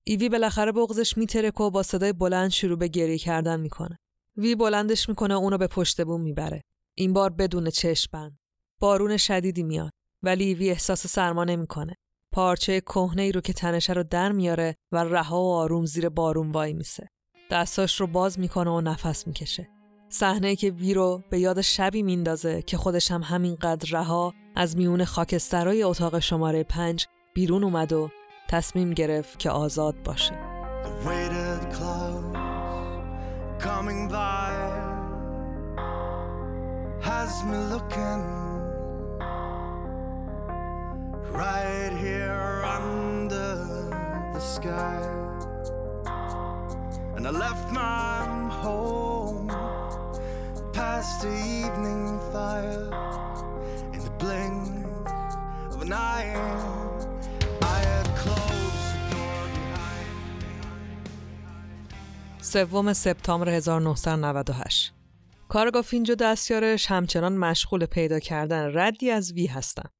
ایوی 0.04 0.28
بالاخره 0.28 0.72
بغزش 0.72 1.16
میترک 1.18 1.60
و 1.60 1.70
با 1.70 1.82
صدای 1.82 2.12
بلند 2.12 2.50
شروع 2.50 2.78
به 2.78 2.88
گریه 2.88 3.18
کردن 3.18 3.60
می‌کنه. 3.60 3.98
وی 4.36 4.54
بلندش 4.54 5.08
می‌کنه 5.08 5.34
اونو 5.34 5.58
به 5.58 5.66
پشت 5.66 6.00
بوم 6.00 6.20
می‌بره. 6.20 6.62
این 6.94 7.12
بار 7.12 7.30
بدون 7.30 7.70
چشم 7.70 8.38
بارون 8.78 9.16
شدیدی 9.16 9.62
میاد. 9.62 9.92
ولی 10.22 10.44
ایوی 10.44 10.70
احساس 10.70 11.06
سرما 11.06 11.44
نمی‌کنه. 11.44 11.94
پارچه 12.32 12.80
کهنه 12.80 13.22
ای 13.22 13.32
رو 13.32 13.40
که 13.40 13.52
تنشه 13.52 13.92
رو 13.92 14.02
در 14.02 14.32
میاره 14.32 14.76
و 14.92 15.04
رها 15.04 15.42
و 15.42 15.52
آروم 15.52 15.84
زیر 15.84 16.08
بارون 16.08 16.50
وای 16.50 16.72
میسه. 16.72 17.08
دستاش 17.50 18.00
رو 18.00 18.06
باز 18.06 18.38
می‌کنه 18.38 18.70
و 18.70 18.80
نفس 18.80 19.26
می‌کشه 19.26 19.68
صحنه 20.08 20.56
که 20.56 20.70
وی 20.70 20.94
رو 20.94 21.22
به 21.30 21.38
یاد 21.38 21.60
شبی 21.60 22.02
میندازه 22.02 22.62
که 22.62 22.76
خودش 22.76 23.10
هم 23.10 23.22
همینقدر 23.22 23.98
رها 23.98 24.34
از 24.56 24.76
میون 24.76 25.04
خاکسترای 25.04 25.82
اتاق 25.82 26.18
شماره 26.18 26.62
پنج 26.62 27.06
بیرون 27.34 27.64
اومد 27.64 27.92
و 27.92 28.10
تصمیم 28.48 28.90
گرفت 28.90 29.38
که 29.38 29.50
آزاد 29.50 30.02
باشه 30.02 30.38
right 41.38 41.92
here 41.92 42.64
under 42.64 43.54
the 44.34 44.40
sky. 44.40 45.27
And 47.18 47.26
I 47.26 47.30
left 47.30 47.72
my 47.72 48.48
home 48.62 49.48
past 50.72 51.22
the 51.22 51.34
evening 51.62 52.04
fire 52.32 52.84
in 53.94 54.00
the 54.06 54.14
blink 54.22 54.60
of 55.74 55.82
an 55.82 55.92
eye. 55.92 56.68
سوم 62.40 62.92
سپتامبر 62.92 63.48
1998 63.48 64.92
کارگافینج 65.48 66.10
و 66.10 66.14
دستیارش 66.14 66.90
همچنان 66.90 67.36
مشغول 67.36 67.86
پیدا 67.86 68.18
کردن 68.18 68.78
ردی 68.78 69.10
از 69.10 69.32
وی 69.32 69.46
هستند. 69.46 69.90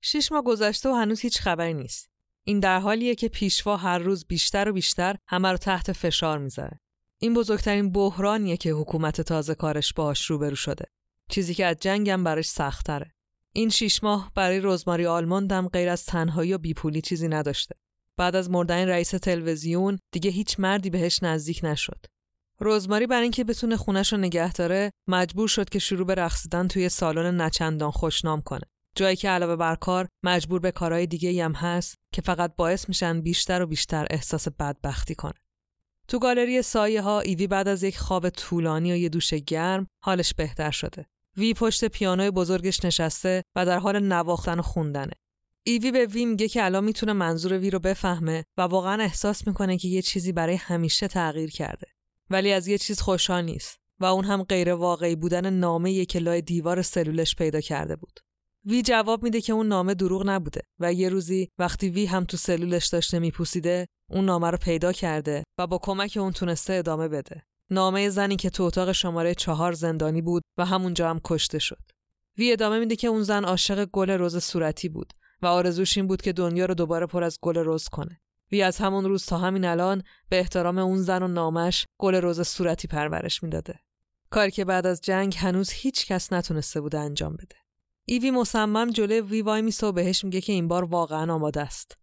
شیش 0.00 0.32
ماه 0.32 0.42
گذشته 0.42 0.88
و 0.88 0.92
هنوز 0.92 1.20
هیچ 1.20 1.40
خبری 1.40 1.74
نیست. 1.74 2.17
این 2.48 2.60
در 2.60 2.80
حالیه 2.80 3.14
که 3.14 3.28
پیشوا 3.28 3.76
هر 3.76 3.98
روز 3.98 4.24
بیشتر 4.24 4.68
و 4.68 4.72
بیشتر 4.72 5.16
همه 5.28 5.50
رو 5.50 5.56
تحت 5.56 5.92
فشار 5.92 6.38
می‌ذاره. 6.38 6.80
این 7.18 7.34
بزرگترین 7.34 7.92
بحرانیه 7.92 8.56
که 8.56 8.70
حکومت 8.70 9.20
تازه 9.20 9.54
کارش 9.54 9.92
باش 9.92 10.24
روبرو 10.24 10.56
شده. 10.56 10.84
چیزی 11.30 11.54
که 11.54 11.66
از 11.66 11.76
جنگم 11.80 12.24
براش 12.24 12.48
سختره. 12.48 13.14
این 13.52 13.68
شیش 13.68 14.04
ماه 14.04 14.32
برای 14.34 14.60
رزماری 14.62 15.06
آلماندم 15.06 15.68
غیر 15.68 15.88
از 15.88 16.04
تنهایی 16.04 16.54
و 16.54 16.58
بیپولی 16.58 17.00
چیزی 17.00 17.28
نداشته. 17.28 17.74
بعد 18.16 18.36
از 18.36 18.50
مردن 18.50 18.88
رئیس 18.88 19.10
تلویزیون 19.10 19.98
دیگه 20.12 20.30
هیچ 20.30 20.60
مردی 20.60 20.90
بهش 20.90 21.22
نزدیک 21.22 21.60
نشد. 21.62 22.06
رزماری 22.60 23.06
برای 23.06 23.22
اینکه 23.22 23.44
بتونه 23.44 23.76
خونش 23.76 24.12
رو 24.12 24.18
نگه 24.18 24.52
داره 24.52 24.90
مجبور 25.06 25.48
شد 25.48 25.68
که 25.68 25.78
شروع 25.78 26.06
به 26.06 26.14
رقصیدن 26.14 26.68
توی 26.68 26.88
سالن 26.88 27.40
نچندان 27.40 27.90
خوشنام 27.90 28.40
کنه. 28.40 28.66
جایی 28.98 29.16
که 29.16 29.28
علاوه 29.28 29.56
بر 29.56 29.74
کار 29.74 30.08
مجبور 30.24 30.60
به 30.60 30.70
کارهای 30.70 31.06
دیگه 31.06 31.44
هم 31.44 31.52
هست 31.52 31.94
که 32.14 32.22
فقط 32.22 32.56
باعث 32.56 32.88
میشن 32.88 33.20
بیشتر 33.20 33.62
و 33.62 33.66
بیشتر 33.66 34.06
احساس 34.10 34.48
بدبختی 34.48 35.14
کنه. 35.14 35.34
تو 36.08 36.18
گالری 36.18 36.62
سایه 36.62 37.02
ها 37.02 37.20
ایوی 37.20 37.46
بعد 37.46 37.68
از 37.68 37.82
یک 37.82 37.98
خواب 37.98 38.28
طولانی 38.28 38.92
و 38.92 38.96
یه 38.96 39.08
دوش 39.08 39.34
گرم 39.34 39.86
حالش 40.04 40.34
بهتر 40.34 40.70
شده. 40.70 41.06
وی 41.36 41.54
پشت 41.54 41.84
پیانوی 41.84 42.30
بزرگش 42.30 42.84
نشسته 42.84 43.42
و 43.56 43.66
در 43.66 43.78
حال 43.78 43.98
نواختن 43.98 44.58
و 44.58 44.62
خوندنه. 44.62 45.12
ایوی 45.66 45.92
به 45.92 46.06
وی 46.06 46.24
میگه 46.24 46.48
که 46.48 46.64
الان 46.64 46.84
می‌تونه 46.84 47.12
منظور 47.12 47.58
وی 47.58 47.70
رو 47.70 47.78
بفهمه 47.78 48.44
و 48.56 48.62
واقعا 48.62 49.02
احساس 49.02 49.46
می‌کنه 49.46 49.78
که 49.78 49.88
یه 49.88 50.02
چیزی 50.02 50.32
برای 50.32 50.56
همیشه 50.56 51.08
تغییر 51.08 51.50
کرده. 51.50 51.86
ولی 52.30 52.52
از 52.52 52.68
یه 52.68 52.78
چیز 52.78 53.00
خوشحال 53.00 53.44
نیست 53.44 53.78
و 54.00 54.04
اون 54.04 54.24
هم 54.24 54.42
غیر 54.42 54.74
واقعی 54.74 55.16
بودن 55.16 55.50
نامه 55.50 56.04
که 56.04 56.18
لای 56.18 56.42
دیوار 56.42 56.82
سلولش 56.82 57.34
پیدا 57.34 57.60
کرده 57.60 57.96
بود. 57.96 58.20
وی 58.68 58.82
جواب 58.82 59.22
میده 59.22 59.40
که 59.40 59.52
اون 59.52 59.68
نامه 59.68 59.94
دروغ 59.94 60.22
نبوده 60.26 60.60
و 60.80 60.92
یه 60.92 61.08
روزی 61.08 61.48
وقتی 61.58 61.88
وی 61.88 62.06
هم 62.06 62.24
تو 62.24 62.36
سلولش 62.36 62.86
داشته 62.86 63.18
میپوسیده 63.18 63.86
اون 64.10 64.24
نامه 64.24 64.50
رو 64.50 64.58
پیدا 64.58 64.92
کرده 64.92 65.44
و 65.58 65.66
با 65.66 65.78
کمک 65.78 66.18
اون 66.20 66.32
تونسته 66.32 66.72
ادامه 66.72 67.08
بده. 67.08 67.42
نامه 67.70 68.08
زنی 68.08 68.36
که 68.36 68.50
تو 68.50 68.62
اتاق 68.62 68.92
شماره 68.92 69.34
چهار 69.34 69.72
زندانی 69.72 70.22
بود 70.22 70.42
و 70.58 70.64
همونجا 70.64 71.10
هم 71.10 71.20
کشته 71.24 71.58
شد. 71.58 71.82
وی 72.38 72.52
ادامه 72.52 72.78
میده 72.78 72.96
که 72.96 73.08
اون 73.08 73.22
زن 73.22 73.44
عاشق 73.44 73.84
گل 73.84 74.10
رز 74.10 74.36
صورتی 74.36 74.88
بود 74.88 75.12
و 75.42 75.46
آرزوش 75.46 75.96
این 75.96 76.06
بود 76.06 76.22
که 76.22 76.32
دنیا 76.32 76.66
رو 76.66 76.74
دوباره 76.74 77.06
پر 77.06 77.24
از 77.24 77.38
گل 77.42 77.62
رز 77.64 77.88
کنه. 77.88 78.20
وی 78.52 78.62
از 78.62 78.78
همون 78.78 79.04
روز 79.04 79.26
تا 79.26 79.38
همین 79.38 79.64
الان 79.64 80.02
به 80.28 80.38
احترام 80.38 80.78
اون 80.78 81.02
زن 81.02 81.22
و 81.22 81.28
نامش 81.28 81.86
گل 81.98 82.14
رز 82.14 82.40
صورتی 82.40 82.88
پرورش 82.88 83.42
می‌داده. 83.42 83.78
کاری 84.30 84.50
که 84.50 84.64
بعد 84.64 84.86
از 84.86 85.00
جنگ 85.00 85.34
هنوز 85.38 85.70
هیچ 85.70 86.06
کس 86.06 86.32
نتونسته 86.32 86.80
بوده 86.80 86.98
انجام 86.98 87.32
بده. 87.32 87.67
ایوی 88.10 88.30
مصمم 88.30 88.90
جلوی 88.90 89.20
وی 89.20 89.42
وای 89.42 89.62
میسه 89.62 89.86
و 89.86 89.92
بهش 89.92 90.24
میگه 90.24 90.40
که 90.40 90.52
این 90.52 90.68
بار 90.68 90.84
واقعا 90.84 91.32
آماده 91.32 91.60
است. 91.60 91.96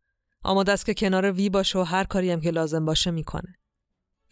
آماده 0.43 0.71
است 0.71 0.85
که 0.85 0.93
کنار 0.93 1.31
وی 1.31 1.49
باشه 1.49 1.79
و 1.79 1.81
هر 1.81 2.03
کاری 2.03 2.31
هم 2.31 2.41
که 2.41 2.51
لازم 2.51 2.85
باشه 2.85 3.11
می‌کنه. 3.11 3.55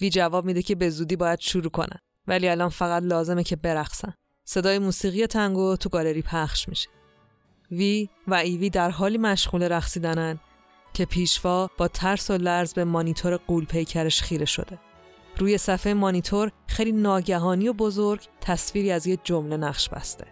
وی 0.02 0.10
جواب 0.10 0.46
میده 0.46 0.62
که 0.62 0.76
به 0.76 0.90
زودی 0.90 1.16
باید 1.16 1.40
شروع 1.40 1.72
کنن 1.72 2.00
ولی 2.28 2.50
الان 2.50 2.70
فقط 2.70 3.04
لازمه 3.04 3.44
که 3.44 3.56
برقصن. 3.56 4.14
صدای 4.44 4.80
موسیقی 4.80 5.28
تنگو 5.28 5.76
تو 5.76 5.90
گالری 5.90 6.22
پخش 6.22 6.70
میشه. 6.70 6.90
وی 7.72 8.10
و 8.28 8.34
ایوی 8.34 8.70
در 8.70 8.90
حالی 8.90 9.18
مشغول 9.18 9.64
رقصیدنن 9.64 10.40
که 10.94 11.06
پیشوا 11.06 11.70
با 11.78 11.88
ترس 11.88 12.30
و 12.30 12.38
لرز 12.38 12.74
به 12.74 12.84
مانیتور 12.84 13.38
قول 13.38 13.66
پیکرش 13.66 14.22
خیره 14.22 14.46
شده. 14.46 14.80
روی 15.38 15.58
صفحه 15.58 15.94
مانیتور 15.94 16.52
خیلی 16.68 16.92
ناگهانی 16.92 17.68
و 17.68 17.74
بزرگ 17.74 18.28
تصویری 18.42 18.92
از 18.92 19.08
یه 19.08 19.18
جمله 19.24 19.58
نقش 19.58 19.90
بسته. 19.90 20.28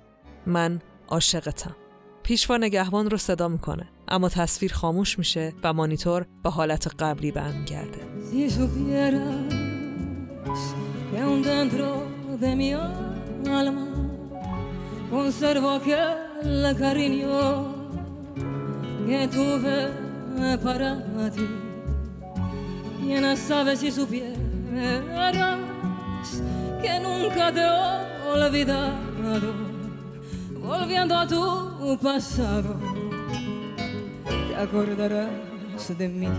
من 0.45 0.82
عاشقتم. 1.12 1.76
پیشوا 2.24 2.58
نگهبان 2.58 3.10
رو 3.10 3.17
صدا 3.17 3.47
می‌کنه 3.47 3.89
اما 4.08 4.30
تصویر 4.30 4.74
خاموش 4.74 5.19
میشه 5.19 5.54
و 5.63 5.74
مانیتور 5.74 6.26
به 6.43 6.50
حالت 6.50 6.88
قبلی 7.00 7.32
برمیگرده. 7.32 8.02
que 26.84 27.00
nunca 27.00 27.45
te 27.52 27.62
he 27.62 28.32
olvidado 28.34 29.70
volviendo 30.62 31.15
a 31.15 31.28
tu 31.28 31.97
pasado, 32.02 32.76
te 34.47 34.56
acordarás 34.56 35.97
de 35.97 36.08
mí. 36.10 36.32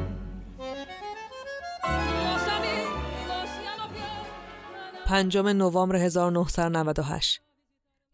پنجم 5.07 5.49
نوامبر 5.49 5.97
1998 5.97 7.41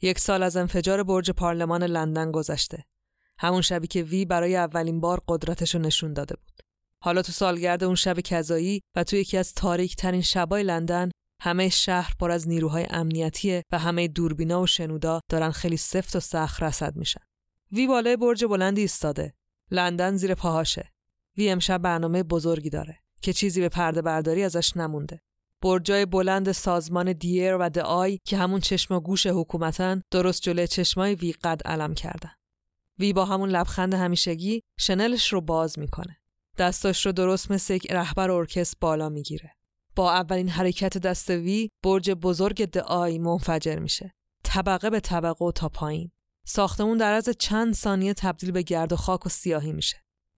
یک 0.03 0.18
سال 0.18 0.42
از 0.42 0.57
انفجار 0.57 1.03
برج 1.03 1.31
پارلمان 1.31 1.83
لندن 1.83 2.33
گذشته. 2.33 2.85
همون 3.38 3.62
شبی 3.62 3.87
که 3.87 4.03
وی 4.03 4.25
برای 4.25 4.57
اولین 4.57 5.01
بار 5.01 5.23
قدرتش 5.29 5.75
رو 5.75 5.81
نشون 5.81 6.12
داده 6.12 6.37
بود. 6.37 6.62
حالا 7.01 7.23
تو 7.23 7.33
سالگرد 7.33 7.85
اون 7.85 7.94
شب 7.94 8.21
کذایی 8.21 8.81
و 8.97 9.05
تو 9.05 9.16
یکی 9.16 9.37
از 9.37 9.55
تاریک 9.55 9.97
ترین 9.97 10.23
شبای 10.23 10.62
لندن 10.62 11.11
همه 11.40 11.68
شهر 11.68 12.14
پر 12.20 12.31
از 12.31 12.48
نیروهای 12.48 12.87
امنیتیه 12.90 13.62
و 13.72 13.79
همه 13.79 14.09
دوربینا 14.09 14.62
و 14.62 14.66
شنودا 14.66 15.20
دارن 15.29 15.51
خیلی 15.51 15.77
سفت 15.77 16.16
و 16.16 16.20
سخت 16.20 16.62
رسد 16.62 16.96
میشن. 16.96 17.20
وی 17.72 17.87
بالای 17.87 18.16
برج 18.16 18.44
بلندی 18.44 18.81
ایستاده. 18.81 19.35
لندن 19.70 20.16
زیر 20.16 20.35
پاهاشه. 20.35 20.92
وی 21.37 21.51
امشب 21.51 21.79
برنامه 21.79 22.22
بزرگی 22.22 22.70
داره 22.70 22.98
که 23.22 23.33
چیزی 23.33 23.61
به 23.61 23.68
پرده 23.68 24.03
برداری 24.03 24.42
ازش 24.42 24.77
نمونده. 24.77 25.20
برجای 25.62 26.07
بلند 26.07 26.53
سازمان 26.53 27.12
دیر 27.12 27.57
و 27.57 27.70
دعای 27.70 28.18
که 28.24 28.37
همون 28.37 28.61
چشم 28.61 28.94
و 28.94 29.01
گوش 29.01 29.27
حکومتن 29.27 30.03
درست 30.11 30.42
جلوی 30.42 30.66
چشمای 30.66 31.14
وی 31.14 31.33
قد 31.33 31.62
علم 31.64 31.94
کردن. 31.94 32.31
وی 32.98 33.12
با 33.12 33.24
همون 33.24 33.48
لبخند 33.48 33.94
همیشگی 33.94 34.62
شنلش 34.79 35.33
رو 35.33 35.40
باز 35.40 35.79
می‌کنه. 35.79 36.16
دستاش 36.59 37.07
رو 37.07 37.12
درست 37.12 37.51
مثل 37.51 37.74
یک 37.74 37.92
رهبر 37.92 38.31
ارکست 38.31 38.77
بالا 38.81 39.09
می‌گیره. 39.09 39.58
با 39.98 40.12
اولین 40.12 40.48
حرکت 40.48 40.98
دست 40.98 41.30
وی 41.30 41.70
برج 41.82 42.11
بزرگ 42.11 42.64
دعای 42.64 43.18
منفجر 43.18 43.78
میشه. 43.78 44.14
طبقه 44.44 44.90
به 44.90 45.00
طبقه 45.00 45.44
و 45.44 45.52
تا 45.52 45.68
پایین. 45.68 46.11
ساختمون 46.46 46.98
در 46.98 47.12
از 47.12 47.28
چند 47.38 47.74
ثانیه 47.74 48.14
تبدیل 48.14 48.50
به 48.50 48.62
گرد 48.62 48.92
و 48.92 48.96
خاک 48.96 49.26
و 49.26 49.28
سیاهی 49.28 49.72
میشه. 49.72 49.96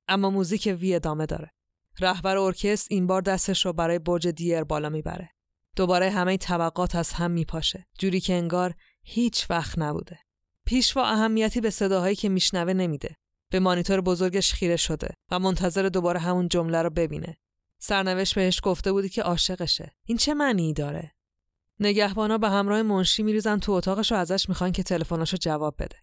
اما 0.09 0.31
موزیک 0.31 0.77
وی 0.81 0.95
ادامه 0.95 1.27
داره. 1.27 1.51
رهبر 1.99 2.37
ارکست 2.37 2.87
این 2.91 3.07
بار 3.07 3.23
دستش 3.23 3.67
رو 3.67 3.73
برای 3.73 3.99
برج 3.99 4.29
دیر 4.29 4.65
بالا 4.65 4.89
می‌بره. 4.89 5.31
دوباره 5.77 6.11
همه 6.11 6.37
طبقات 6.37 6.95
از 6.95 7.13
هم 7.13 7.31
میپاشه. 7.31 7.87
جوری 7.99 8.21
که 8.21 8.35
انگار 8.35 8.75
هیچ 9.03 9.51
وقت 9.51 9.79
نبوده. 9.79 10.19
پیشوا 10.67 11.05
اهمیتی 11.05 11.61
به 11.61 11.71
صداهایی 11.71 12.17
که 12.17 12.29
میشنوه 12.29 12.73
نمیده. 12.73 13.17
به 13.51 13.61
مانیتور 13.61 14.01
بزرگش 14.01 14.53
خیره 14.53 14.77
شده 14.77 15.15
و 15.31 15.39
منتظر 15.39 15.83
دوباره 15.83 16.21
همون 16.21 16.49
جمله 16.49 16.83
رو 16.83 16.91
ببینه. 16.91 17.37
سرنوشت 17.83 18.35
بهش 18.35 18.61
گفته 18.63 18.93
بودی 18.93 19.09
که 19.09 19.23
عاشقشه. 19.23 19.93
این 20.05 20.19
چه 20.19 20.35
معنی 20.35 20.73
داره؟ 20.73 21.13
نگهبانا 21.81 22.39
به 22.39 22.49
همراه 22.49 22.83
منشی 22.83 23.23
میریزن 23.23 23.59
تو 23.59 23.73
اتاقش 23.73 24.13
و 24.13 24.15
ازش 24.15 24.49
می‌خوان 24.49 24.73
که 24.73 24.83
تلفناشو 24.83 25.37
جواب 25.37 25.75
بده. 25.79 25.97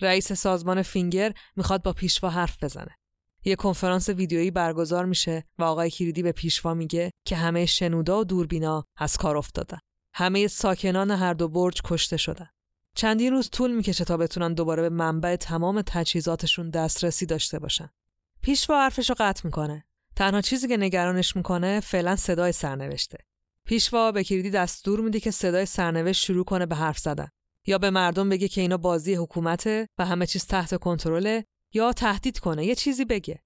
رئیس 0.00 0.32
سازمان 0.32 0.82
فینگر 0.82 1.32
می‌خواد 1.56 1.82
با 1.82 1.92
پیشوا 1.92 2.30
حرف 2.30 2.64
بزنه. 2.64 2.98
یه 3.44 3.56
کنفرانس 3.56 4.08
ویدیویی 4.08 4.50
برگزار 4.50 5.04
میشه 5.04 5.44
و 5.58 5.64
آقای 5.64 5.90
کلیدی 5.90 6.22
به 6.22 6.32
پیشوا 6.32 6.74
میگه 6.74 7.10
که 7.26 7.36
همه 7.36 7.66
شنودا 7.66 8.20
و 8.20 8.24
دوربینا 8.24 8.84
از 8.96 9.16
کار 9.16 9.36
افتادن. 9.36 9.78
همه 10.14 10.46
ساکنان 10.46 11.10
هر 11.10 11.34
دو 11.34 11.48
برج 11.48 11.82
کشته 11.84 12.16
شدن. 12.16 12.48
چندین 12.94 13.32
روز 13.32 13.50
طول 13.50 13.70
می‌کشه 13.70 14.04
تا 14.04 14.16
بتونن 14.16 14.54
دوباره 14.54 14.82
به 14.82 14.88
منبع 14.88 15.36
تمام 15.36 15.82
تجهیزاتشون 15.82 16.70
دسترسی 16.70 17.26
داشته 17.26 17.58
باشن. 17.58 17.90
پیشوا 18.42 18.82
حرفش 18.82 19.10
رو 19.10 19.16
قطع 19.18 19.42
می‌کنه. 19.44 19.84
تنها 20.16 20.40
چیزی 20.40 20.68
که 20.68 20.76
نگرانش 20.76 21.36
می‌کنه 21.36 21.80
فعلا 21.80 22.16
صدای 22.16 22.52
سرنوشته. 22.52 23.18
پیشوا 23.66 24.12
به 24.12 24.24
کلیدی 24.24 24.50
دستور 24.50 25.00
میده 25.00 25.20
که 25.20 25.30
صدای 25.30 25.66
سرنوشت 25.66 26.24
شروع 26.24 26.44
کنه 26.44 26.66
به 26.66 26.74
حرف 26.74 26.98
زدن. 26.98 27.28
یا 27.66 27.78
به 27.78 27.90
مردم 27.90 28.28
بگه 28.28 28.48
که 28.48 28.60
اینا 28.60 28.76
بازی 28.76 29.14
حکومته 29.14 29.88
و 29.98 30.06
همه 30.06 30.26
چیز 30.26 30.46
تحت 30.46 30.74
کنترله 30.74 31.44
یا 31.72 31.92
تهدید 31.92 32.38
کنه 32.38 32.66
یه 32.66 32.74
چیزی 32.74 33.04
بگه. 33.04 33.38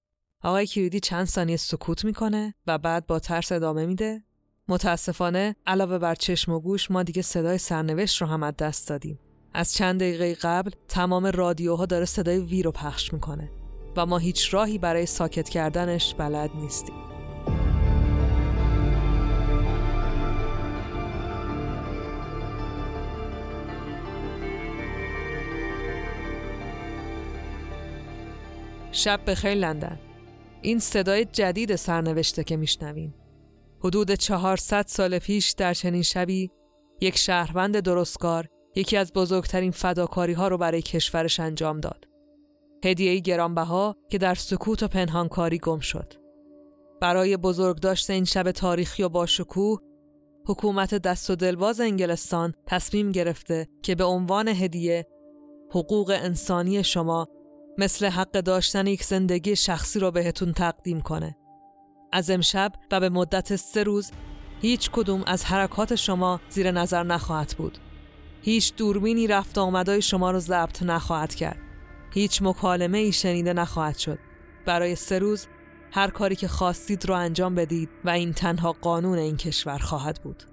آقای 0.43 0.67
کلیدی 0.67 0.99
چند 0.99 1.25
ثانیه 1.25 1.57
سکوت 1.57 2.05
می‌کنه 2.05 2.53
و 2.67 2.77
بعد 2.77 3.07
با 3.07 3.19
ترس 3.19 3.51
ادامه 3.51 3.85
میده. 3.85 4.23
متاسفانه 4.67 5.55
علاوه 5.67 5.97
بر 5.97 6.15
چشم 6.15 6.51
و 6.51 6.59
گوش 6.59 6.91
ما 6.91 7.03
دیگه 7.03 7.21
صدای 7.21 7.57
سرنوشت 7.57 8.21
رو 8.21 8.27
هم 8.27 8.43
از 8.43 8.53
دست 8.57 8.87
دادیم. 8.87 9.19
از 9.53 9.73
چند 9.73 9.99
دقیقه 9.99 10.33
قبل 10.33 10.71
تمام 10.87 11.25
رادیوها 11.25 11.85
داره 11.85 12.05
صدای 12.05 12.39
وی 12.39 12.63
رو 12.63 12.71
پخش 12.71 13.13
می‌کنه 13.13 13.49
و 13.97 14.05
ما 14.05 14.17
هیچ 14.17 14.53
راهی 14.53 14.77
برای 14.77 15.05
ساکت 15.05 15.49
کردنش 15.49 16.15
بلد 16.17 16.49
نیستیم. 16.55 16.95
شب 28.91 29.19
بخیر 29.27 29.53
لندن 29.53 29.99
این 30.61 30.79
صدای 30.79 31.25
جدید 31.25 31.75
سرنوشته 31.75 32.43
که 32.43 32.57
میشنوین 32.57 33.13
حدود 33.79 34.11
400 34.11 34.85
سال 34.87 35.19
پیش 35.19 35.51
در 35.51 35.73
چنین 35.73 36.01
شبی 36.01 36.51
یک 37.01 37.17
شهروند 37.17 37.79
درستکار 37.79 38.47
یکی 38.75 38.97
از 38.97 39.13
بزرگترین 39.13 39.71
فداکاری 39.71 40.33
ها 40.33 40.47
رو 40.47 40.57
برای 40.57 40.81
کشورش 40.81 41.39
انجام 41.39 41.79
داد. 41.79 42.08
هدیه 42.83 43.19
گرانبها 43.19 43.95
که 44.09 44.17
در 44.17 44.35
سکوت 44.35 44.83
و 44.83 44.87
پنهانکاری 44.87 45.57
گم 45.57 45.79
شد. 45.79 46.13
برای 47.01 47.37
بزرگداشت 47.37 48.09
این 48.09 48.25
شب 48.25 48.51
تاریخی 48.51 49.03
و 49.03 49.09
باشکوه 49.09 49.79
حکومت 50.47 50.93
دست 50.95 51.29
و 51.29 51.35
دلواز 51.35 51.81
انگلستان 51.81 52.53
تصمیم 52.67 53.11
گرفته 53.11 53.67
که 53.83 53.95
به 53.95 54.03
عنوان 54.03 54.47
هدیه 54.47 55.07
حقوق 55.69 56.13
انسانی 56.21 56.83
شما 56.83 57.27
مثل 57.77 58.05
حق 58.05 58.31
داشتن 58.31 58.87
یک 58.87 59.03
زندگی 59.03 59.55
شخصی 59.55 59.99
رو 59.99 60.11
بهتون 60.11 60.53
تقدیم 60.53 61.01
کنه. 61.01 61.35
از 62.11 62.29
امشب 62.29 62.71
و 62.91 62.99
به 62.99 63.09
مدت 63.09 63.55
سه 63.55 63.83
روز 63.83 64.11
هیچ 64.61 64.91
کدوم 64.91 65.23
از 65.27 65.45
حرکات 65.45 65.95
شما 65.95 66.41
زیر 66.49 66.71
نظر 66.71 67.03
نخواهد 67.03 67.55
بود. 67.57 67.77
هیچ 68.41 68.75
دوربینی 68.75 69.27
رفت 69.27 69.57
آمدای 69.57 70.01
شما 70.01 70.31
رو 70.31 70.39
ضبط 70.39 70.83
نخواهد 70.83 71.35
کرد. 71.35 71.68
هیچ 72.13 72.41
مکالمه 72.41 72.97
ای 72.97 73.11
شنیده 73.11 73.53
نخواهد 73.53 73.97
شد. 73.97 74.19
برای 74.65 74.95
سه 74.95 75.19
روز 75.19 75.47
هر 75.91 76.09
کاری 76.09 76.35
که 76.35 76.47
خواستید 76.47 77.05
رو 77.05 77.15
انجام 77.15 77.55
بدید 77.55 77.89
و 78.05 78.09
این 78.09 78.33
تنها 78.33 78.71
قانون 78.81 79.17
این 79.17 79.37
کشور 79.37 79.77
خواهد 79.77 80.19
بود. 80.23 80.43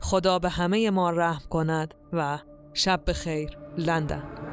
خدا 0.00 0.38
به 0.38 0.48
همه 0.48 0.90
ما 0.90 1.10
رحم 1.10 1.42
کند 1.50 1.94
و 2.12 2.38
شب 2.74 3.12
خیر 3.12 3.58
لندن 3.78 4.45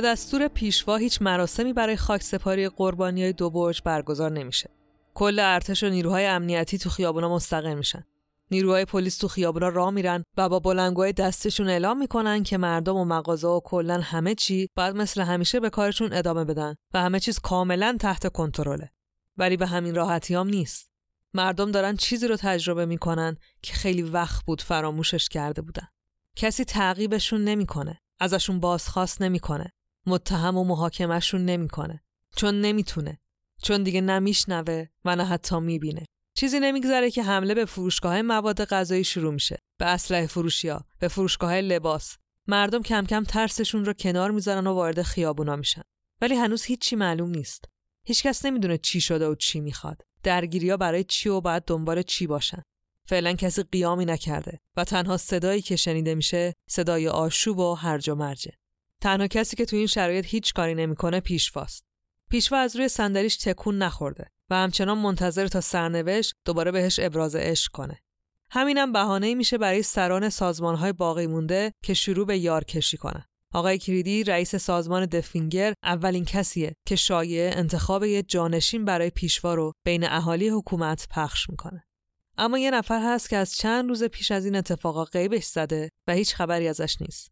دستور 0.00 0.48
پیشوا 0.48 0.96
هیچ 0.96 1.22
مراسمی 1.22 1.72
برای 1.72 1.96
خاکسپاری 1.96 2.68
قربانی 2.68 3.22
های 3.22 3.32
دو 3.32 3.50
برج 3.50 3.82
برگزار 3.84 4.32
نمیشه. 4.32 4.70
کل 5.14 5.38
ارتش 5.38 5.82
و 5.82 5.88
نیروهای 5.88 6.26
امنیتی 6.26 6.78
تو 6.78 6.90
خیابونا 6.90 7.34
مستقر 7.34 7.74
میشن. 7.74 8.04
نیروهای 8.50 8.84
پلیس 8.84 9.18
تو 9.18 9.28
خیابونا 9.28 9.68
راه 9.68 9.90
میرن 9.90 10.24
و 10.36 10.48
با 10.48 10.58
بلنگوهای 10.58 11.12
دستشون 11.12 11.68
اعلام 11.68 11.98
می‌کنن 11.98 12.42
که 12.42 12.58
مردم 12.58 12.96
و 12.96 13.04
مغازه 13.04 13.48
و 13.48 13.60
کلا 13.60 14.00
همه 14.00 14.34
چی 14.34 14.68
باید 14.76 14.96
مثل 14.96 15.20
همیشه 15.20 15.60
به 15.60 15.70
کارشون 15.70 16.12
ادامه 16.12 16.44
بدن 16.44 16.74
و 16.94 17.00
همه 17.00 17.20
چیز 17.20 17.38
کاملا 17.38 17.96
تحت 18.00 18.32
کنترله. 18.32 18.90
ولی 19.36 19.56
به 19.56 19.66
همین 19.66 19.94
راحتی 19.94 20.34
هم 20.34 20.48
نیست. 20.48 20.90
مردم 21.34 21.70
دارن 21.70 21.96
چیزی 21.96 22.28
رو 22.28 22.36
تجربه 22.36 22.86
می‌کنن 22.86 23.36
که 23.62 23.72
خیلی 23.72 24.02
وقت 24.02 24.44
بود 24.44 24.62
فراموشش 24.62 25.28
کرده 25.28 25.62
بودن. 25.62 25.88
کسی 26.36 26.64
تعقیبشون 26.64 27.44
نمی‌کنه. 27.44 28.00
ازشون 28.20 28.60
بازخواست 28.60 29.22
نمی‌کنه. 29.22 29.72
متهم 30.06 30.56
و 30.56 30.64
محاکمهشون 30.64 31.44
نمی‌کنه. 31.44 32.02
چون 32.36 32.60
نمی‌تونه. 32.60 33.18
چون 33.62 33.82
دیگه 33.82 34.00
نمیشنوه 34.00 34.86
و 35.04 35.16
نه 35.16 35.24
حتی 35.24 35.60
می‌بینه. 35.60 36.06
چیزی 36.34 36.60
نمیگذره 36.60 37.10
که 37.10 37.22
حمله 37.22 37.54
به 37.54 37.64
فروشگاه 37.64 38.22
مواد 38.22 38.64
غذایی 38.64 39.04
شروع 39.04 39.32
میشه. 39.32 39.58
به 39.78 39.86
اسلحه 39.86 40.26
فروشیا 40.26 40.84
به 40.98 41.08
فروشگاه 41.08 41.60
لباس. 41.60 42.16
مردم 42.46 42.82
کم 42.82 43.06
کم 43.06 43.24
ترسشون 43.24 43.84
رو 43.84 43.92
کنار 43.92 44.30
می‌ذارن 44.30 44.66
و 44.66 44.74
وارد 44.74 45.02
خیابونا 45.02 45.56
میشن. 45.56 45.82
ولی 46.20 46.34
هنوز 46.34 46.64
هیچی 46.64 46.96
معلوم 46.96 47.30
نیست. 47.30 47.64
هیچکس 48.06 48.44
نمی‌دونه 48.44 48.78
چی 48.78 49.00
شده 49.00 49.28
و 49.28 49.34
چی 49.34 49.60
می‌خواد. 49.60 50.02
درگیریا 50.22 50.76
برای 50.76 51.04
چی 51.04 51.28
و 51.28 51.40
بعد 51.40 51.64
دنبال 51.66 52.02
چی 52.02 52.26
باشن. 52.26 52.62
فعلا 53.06 53.32
کسی 53.32 53.62
قیامی 53.62 54.04
نکرده 54.04 54.58
و 54.76 54.84
تنها 54.84 55.16
صدایی 55.16 55.62
که 55.62 55.76
شنیده 55.76 56.14
میشه 56.14 56.54
صدای 56.68 57.08
آشوب 57.08 57.58
و 57.58 57.74
هرج 57.74 58.10
و 58.10 58.14
مرجه. 58.14 58.52
تنها 59.00 59.26
کسی 59.26 59.56
که 59.56 59.64
تو 59.64 59.76
این 59.76 59.86
شرایط 59.86 60.24
هیچ 60.28 60.52
کاری 60.54 60.74
نمی‌کنه 60.74 61.20
پیشواست. 61.20 61.84
پیشوا 62.30 62.58
از 62.58 62.76
روی 62.76 62.88
صندلیش 62.88 63.36
تکون 63.36 63.78
نخورده 63.78 64.26
و 64.50 64.54
همچنان 64.54 64.98
منتظر 64.98 65.46
تا 65.46 65.60
سرنوشت 65.60 66.34
دوباره 66.44 66.70
بهش 66.70 67.00
ابراز 67.02 67.34
عشق 67.34 67.72
کنه. 67.72 67.98
همینم 68.50 68.92
بهانه 68.92 69.34
میشه 69.34 69.58
برای 69.58 69.82
سران 69.82 70.28
سازمانهای 70.28 70.92
باقی 70.92 71.26
مونده 71.26 71.72
که 71.84 71.94
شروع 71.94 72.26
به 72.26 72.38
یار 72.38 72.64
کشی 72.64 72.96
کنن. 72.96 73.24
آقای 73.54 73.78
کریدی 73.78 74.24
رئیس 74.24 74.56
سازمان 74.56 75.06
دفینگر 75.06 75.74
اولین 75.82 76.24
کسیه 76.24 76.74
که 76.86 76.96
شایعه 76.96 77.56
انتخاب 77.56 78.04
یه 78.04 78.22
جانشین 78.22 78.84
برای 78.84 79.10
پیشوا 79.10 79.54
رو 79.54 79.72
بین 79.84 80.04
اهالی 80.04 80.48
حکومت 80.48 81.06
پخش 81.10 81.50
می‌کنه. 81.50 81.84
اما 82.38 82.58
یه 82.58 82.70
نفر 82.70 83.14
هست 83.14 83.30
که 83.30 83.36
از 83.36 83.56
چند 83.56 83.88
روز 83.88 84.04
پیش 84.04 84.30
از 84.30 84.44
این 84.44 84.56
اتفاقا 84.56 85.04
غیبش 85.04 85.44
زده 85.44 85.90
و 86.06 86.12
هیچ 86.12 86.34
خبری 86.34 86.68
ازش 86.68 87.00
نیست. 87.00 87.30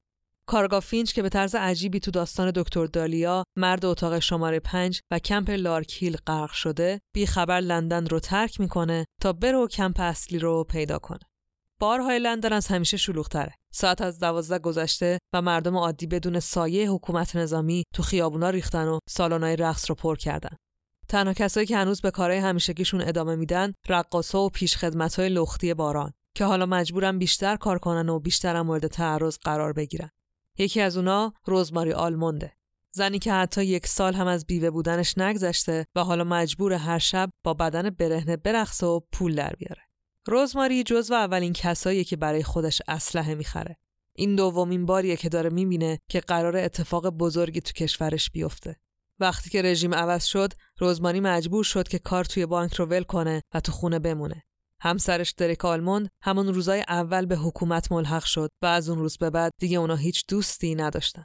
کارآگاه 0.49 0.81
فینچ 0.81 1.13
که 1.13 1.23
به 1.23 1.29
طرز 1.29 1.55
عجیبی 1.55 2.01
تو 2.01 2.11
داستان 2.11 2.53
دکتر 2.55 2.87
دالیا 2.87 3.45
مرد 3.57 3.85
اتاق 3.85 4.19
شماره 4.19 4.61
پنج 4.61 5.01
و 5.11 5.19
کمپ 5.19 5.51
لارکیل 5.51 6.17
غرق 6.27 6.51
شده 6.51 7.01
بی 7.15 7.27
خبر 7.27 7.61
لندن 7.61 8.07
رو 8.07 8.21
ترک 8.21 8.61
می‌کنه 8.61 9.05
تا 9.21 9.33
بره 9.33 9.59
و 9.59 9.67
کمپ 9.67 10.01
اصلی 10.01 10.39
رو 10.39 10.65
پیدا 10.65 10.99
کنه. 10.99 11.19
بارهای 11.81 12.19
لندن 12.19 12.53
از 12.53 12.67
همیشه 12.67 12.97
شلوغتره. 12.97 13.55
ساعت 13.73 14.01
از 14.01 14.21
دوازده 14.21 14.59
گذشته 14.59 15.19
و 15.33 15.43
مردم 15.43 15.77
عادی 15.77 16.07
بدون 16.07 16.41
سایه 16.41 16.91
حکومت 16.91 17.37
نظامی 17.37 17.85
تو 17.95 18.03
خیابونا 18.03 18.51
ریختن 18.51 18.89
و 18.89 18.99
سالن‌های 19.09 19.57
رقص 19.57 19.91
رو 19.91 19.95
پر 19.95 20.17
کردن. 20.17 20.57
تنها 21.09 21.33
کسایی 21.33 21.67
که 21.67 21.77
هنوز 21.77 22.01
به 22.01 22.11
کارهای 22.11 22.39
همیشگیشون 22.39 23.01
ادامه 23.01 23.37
میدن 23.37 23.73
رقاصا 23.89 24.45
و 24.45 24.51
پیشخدمت‌های 24.51 25.29
لختی 25.29 25.75
بارن 25.75 26.12
که 26.37 26.45
حالا 26.45 26.67
مجبورن 26.67 27.19
بیشتر 27.19 27.57
کار 27.57 27.79
کنن 27.79 28.09
و 28.09 28.21
بیشتر 28.21 28.63
مورد 28.63 28.87
تعرض 28.87 29.39
قرار 29.39 29.73
بگیرن. 29.73 30.11
یکی 30.59 30.81
از 30.81 30.97
اونا 30.97 31.33
روزماری 31.44 31.92
آلمونده. 31.92 32.53
زنی 32.90 33.18
که 33.18 33.33
حتی 33.33 33.64
یک 33.64 33.87
سال 33.87 34.14
هم 34.14 34.27
از 34.27 34.47
بیوه 34.47 34.71
بودنش 34.71 35.18
نگذشته 35.18 35.87
و 35.94 36.05
حالا 36.05 36.25
مجبور 36.25 36.73
هر 36.73 36.99
شب 36.99 37.31
با 37.44 37.55
بدن 37.55 37.90
برهنه 37.90 38.37
برقصه 38.37 38.87
و 38.87 39.01
پول 39.12 39.35
در 39.35 39.53
بیاره. 39.59 39.83
روزماری 40.27 40.83
جزو 40.83 41.14
اولین 41.14 41.53
کسایی 41.53 42.05
که 42.05 42.16
برای 42.16 42.42
خودش 42.42 42.83
اسلحه 42.88 43.35
می‌خره. 43.35 43.77
این 44.12 44.37
دومین 44.37 44.87
باریه 44.87 45.16
که 45.16 45.29
داره 45.29 45.51
می‌بینه 45.51 45.99
که 46.09 46.21
قرار 46.21 46.57
اتفاق 46.57 47.09
بزرگی 47.09 47.61
تو 47.61 47.73
کشورش 47.73 48.31
بیفته. 48.31 48.77
وقتی 49.21 49.51
که 49.51 49.62
رژیم 49.62 49.94
عوض 49.94 50.25
شد، 50.25 50.53
روزماری 50.79 51.21
مجبور 51.21 51.64
شد 51.64 51.88
که 51.88 51.99
کار 51.99 52.25
توی 52.25 52.47
بانک 52.47 52.75
رو 52.75 52.87
ول 52.87 53.03
کنه 53.03 53.42
و 53.55 53.61
تو 53.61 53.73
خونه 53.73 53.99
بمونه. 53.99 54.42
همسرش 54.81 55.31
درک 55.31 55.64
آلموند 55.64 56.11
همون 56.23 56.55
روزای 56.55 56.85
اول 56.88 57.27
به 57.27 57.37
حکومت 57.37 57.93
ملحق 57.93 58.25
شد 58.25 58.51
و 58.62 58.67
از 58.67 58.88
اون 58.88 58.99
روز 58.99 59.19
به 59.19 59.31
بعد 59.31 59.53
دیگه 59.61 59.79
اونا 59.79 59.97
هیچ 59.97 60.25
دوستی 60.29 60.75
نداشتن. 60.75 61.25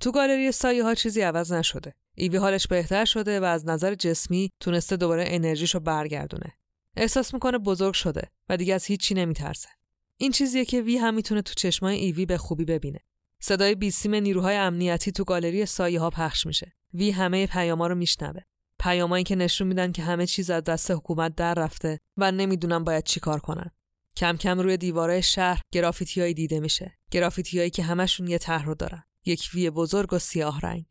تو 0.00 0.12
گالری 0.12 0.52
سایه 0.52 0.84
ها 0.84 0.94
چیزی 0.94 1.20
عوض 1.20 1.52
نشده. 1.52 1.94
ایوی 2.14 2.36
حالش 2.36 2.66
بهتر 2.66 3.04
شده 3.04 3.40
و 3.40 3.44
از 3.44 3.66
نظر 3.66 3.94
جسمی 3.94 4.50
تونسته 4.60 4.96
دوباره 4.96 5.24
انرژیشو 5.26 5.80
برگردونه. 5.80 6.52
احساس 6.96 7.34
می‌کنه 7.34 7.58
بزرگ 7.58 7.94
شده 7.94 8.30
و 8.48 8.56
دیگه 8.56 8.74
از 8.74 8.84
هیچی 8.84 9.14
نمیترسه. 9.14 9.68
این 10.16 10.32
چیزیه 10.32 10.64
که 10.64 10.80
وی 10.80 10.96
هم 10.96 11.14
می‌تونه 11.14 11.42
تو 11.42 11.54
چشمای 11.54 11.96
ایوی 11.96 12.26
به 12.26 12.38
خوبی 12.38 12.64
ببینه. 12.64 13.00
صدای 13.40 13.74
بیسیم 13.74 14.14
نیروهای 14.14 14.56
امنیتی 14.56 15.12
تو 15.12 15.24
گالری 15.24 15.66
سایه 15.66 16.00
ها 16.00 16.10
پخش 16.10 16.46
میشه. 16.46 16.72
وی 16.94 17.10
همه 17.10 17.46
پیاما 17.46 17.86
رو 17.86 17.94
میشنوه. 17.94 18.40
پیامایی 18.80 19.24
که 19.24 19.36
نشون 19.36 19.66
میدن 19.66 19.92
که 19.92 20.02
همه 20.02 20.26
چیز 20.26 20.50
از 20.50 20.64
دست 20.64 20.90
حکومت 20.90 21.34
در 21.34 21.54
رفته 21.54 22.00
و 22.16 22.32
نمی‌دونن 22.32 22.84
باید 22.84 23.04
چیکار 23.04 23.40
کنن. 23.40 23.70
کم 24.16 24.36
کم 24.36 24.60
روی 24.60 24.76
دیواره 24.76 25.20
شهر 25.20 25.60
گرافیتیایی 25.72 26.34
دیده 26.34 26.60
میشه. 26.60 26.98
گرافیتیایی 27.10 27.70
که 27.70 27.82
همشون 27.82 28.26
یه 28.26 28.38
طرح 28.38 28.64
رو 28.64 28.74
دارن. 28.74 29.02
یک 29.24 29.50
وی 29.54 29.70
بزرگ 29.70 30.12
و 30.12 30.18
سیاه 30.18 30.60
رنگ. 30.60 30.84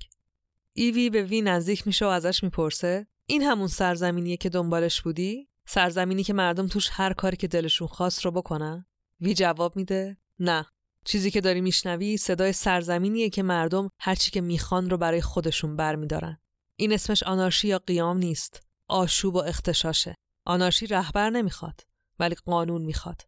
ایوی 0.73 1.10
به 1.10 1.23
وی 1.23 1.41
نزدیک 1.41 1.88
میشه 1.88 2.06
و 2.06 2.10
ازش 2.10 2.43
می‌پرسه 2.43 3.08
این 3.25 3.41
همون 3.41 3.67
سرزمینیه 3.67 4.38
که 4.38 4.49
دنبالش 4.49 5.02
بودی؟ 5.02 5.49
سرزمینی 5.67 6.23
که 6.23 6.34
مردم 6.34 6.67
توش 6.67 6.89
هر 6.91 7.13
کاری 7.13 7.38
که 7.38 7.47
دلشون 7.47 7.88
خواست 7.88 8.25
رو 8.25 8.32
بکنن؟ 8.32 8.86
وی 9.21 9.34
جواب 9.34 9.75
میده 9.75 10.17
نه 10.39 10.65
چیزی 11.06 11.32
که 11.32 11.41
داری 11.41 11.62
میشنوی 11.62 12.17
صدای 12.17 12.54
سرزمینیه 12.54 13.30
که 13.30 13.43
مردم 13.43 13.89
هرچی 13.99 14.32
که 14.32 14.41
می‌خوان 14.41 14.89
رو 14.89 14.97
برای 14.97 15.21
خودشون 15.21 15.75
برمیدارن 15.75 16.39
این 16.80 16.94
اسمش 16.94 17.24
آنارشی 17.24 17.68
یا 17.68 17.80
قیام 17.80 18.18
نیست. 18.18 18.63
آشوب 18.88 19.36
و 19.36 19.38
اختشاشه. 19.38 20.15
آنارشی 20.46 20.88
رهبر 20.88 21.30
نمی‌خواد 21.30 21.82
ولی 22.20 22.36
قانون 22.36 22.82
می‌خواد. 22.82 23.22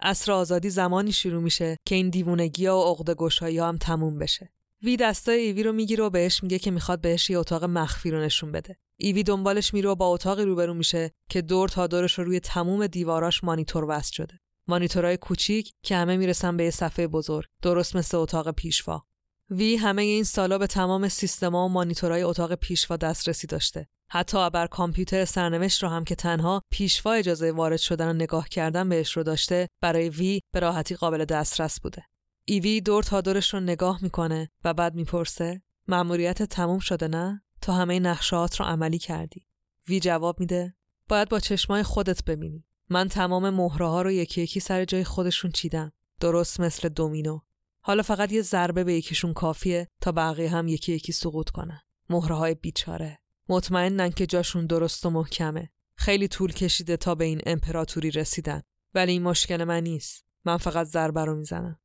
اصر 0.00 0.32
آزادی 0.32 0.70
زمانی 0.70 1.12
شروع 1.12 1.42
میشه 1.42 1.76
که 1.86 1.94
این 1.94 2.10
دیوونگی 2.10 2.66
و 2.66 2.82
عقده 2.82 3.14
هم 3.62 3.78
تموم 3.78 4.18
بشه. 4.18 4.48
وی 4.82 4.96
دستای 4.96 5.40
ایوی 5.40 5.62
رو 5.62 5.72
می‌گیره 5.72 6.04
و 6.04 6.10
بهش 6.10 6.42
میگه 6.42 6.58
که 6.58 6.70
می‌خواد 6.70 7.00
بهش 7.00 7.30
یه 7.30 7.38
اتاق 7.38 7.64
مخفی 7.64 8.10
رو 8.10 8.20
نشون 8.20 8.52
بده. 8.52 8.76
ایوی 8.96 9.22
دنبالش 9.22 9.74
میره 9.74 9.90
و 9.90 9.94
با 9.94 10.06
اتاقی 10.06 10.44
روبرو 10.44 10.74
میشه 10.74 11.10
که 11.30 11.42
دور 11.42 11.68
تا 11.68 11.86
دورش 11.86 12.18
رو 12.18 12.24
روی 12.24 12.40
تموم 12.40 12.86
دیواراش 12.86 13.44
مانیتور 13.44 13.84
وصل 13.88 14.12
شده. 14.12 14.38
مانیتورهای 14.66 15.16
کوچیک 15.16 15.72
که 15.82 15.96
همه 15.96 16.16
می‌رسن 16.16 16.56
به 16.56 16.64
یه 16.64 16.70
صفحه 16.70 17.06
بزرگ 17.06 17.46
درست 17.62 17.96
مثل 17.96 18.16
اتاق 18.16 18.50
پیشوا. 18.50 19.04
وی 19.50 19.76
همه 19.76 20.02
این 20.02 20.24
سالا 20.24 20.58
به 20.58 20.66
تمام 20.66 21.08
سیستما 21.08 21.66
و 21.66 21.68
مانیتورهای 21.68 22.22
اتاق 22.22 22.54
پیشوا 22.54 22.96
دسترسی 22.96 23.46
داشته. 23.46 23.86
حتی 24.10 24.50
بر 24.50 24.66
کامپیوتر 24.66 25.24
سرنوشت 25.24 25.82
رو 25.82 25.88
هم 25.88 26.04
که 26.04 26.14
تنها 26.14 26.62
پیشوا 26.70 27.12
اجازه 27.12 27.52
وارد 27.52 27.78
شدن 27.78 28.08
و 28.08 28.12
نگاه 28.12 28.48
کردن 28.48 28.88
بهش 28.88 29.16
رو 29.16 29.22
داشته 29.22 29.68
برای 29.80 30.08
وی 30.08 30.40
به 30.52 30.60
راحتی 30.60 30.94
قابل 30.94 31.24
دسترس 31.24 31.80
بوده. 31.80 32.04
ایوی 32.44 32.80
دور 32.80 33.02
تا 33.02 33.20
دورش 33.20 33.54
رو 33.54 33.60
نگاه 33.60 33.98
می‌کنه 34.02 34.50
و 34.64 34.74
بعد 34.74 34.94
می‌پرسه 34.94 35.62
مأموریت 35.88 36.42
تموم 36.42 36.78
شده 36.78 37.08
نه؟ 37.08 37.42
تا 37.60 37.72
همه 37.72 38.00
نقشات 38.00 38.60
رو 38.60 38.66
عملی 38.66 38.98
کردی. 38.98 39.46
وی 39.88 40.00
جواب 40.00 40.40
میده 40.40 40.74
باید 41.08 41.28
با 41.28 41.40
چشمای 41.40 41.82
خودت 41.82 42.24
ببینی. 42.24 42.64
من 42.90 43.08
تمام 43.08 43.50
مهره 43.50 43.86
ها 43.86 44.02
رو 44.02 44.10
یکی 44.10 44.42
یکی 44.42 44.60
سر 44.60 44.84
جای 44.84 45.04
خودشون 45.04 45.50
چیدم. 45.50 45.92
درست 46.20 46.60
مثل 46.60 46.88
دومینو. 46.88 47.40
حالا 47.88 48.02
فقط 48.02 48.32
یه 48.32 48.42
ضربه 48.42 48.84
به 48.84 48.94
یکیشون 48.94 49.32
کافیه 49.32 49.88
تا 50.00 50.12
بقیه 50.12 50.50
هم 50.50 50.68
یکی 50.68 50.92
یکی 50.92 51.12
سقوط 51.12 51.50
کنن. 51.50 51.80
مهره 52.10 52.34
های 52.34 52.54
بیچاره. 52.54 53.18
مطمئنن 53.48 54.10
که 54.10 54.26
جاشون 54.26 54.66
درست 54.66 55.06
و 55.06 55.10
محکمه. 55.10 55.70
خیلی 55.94 56.28
طول 56.28 56.52
کشیده 56.52 56.96
تا 56.96 57.14
به 57.14 57.24
این 57.24 57.40
امپراتوری 57.46 58.10
رسیدن. 58.10 58.62
ولی 58.94 59.12
این 59.12 59.22
مشکل 59.22 59.64
من 59.64 59.82
نیست. 59.82 60.24
من 60.44 60.56
فقط 60.56 60.86
ضربه 60.86 61.24
رو 61.24 61.36
می‌زنم. 61.36 61.78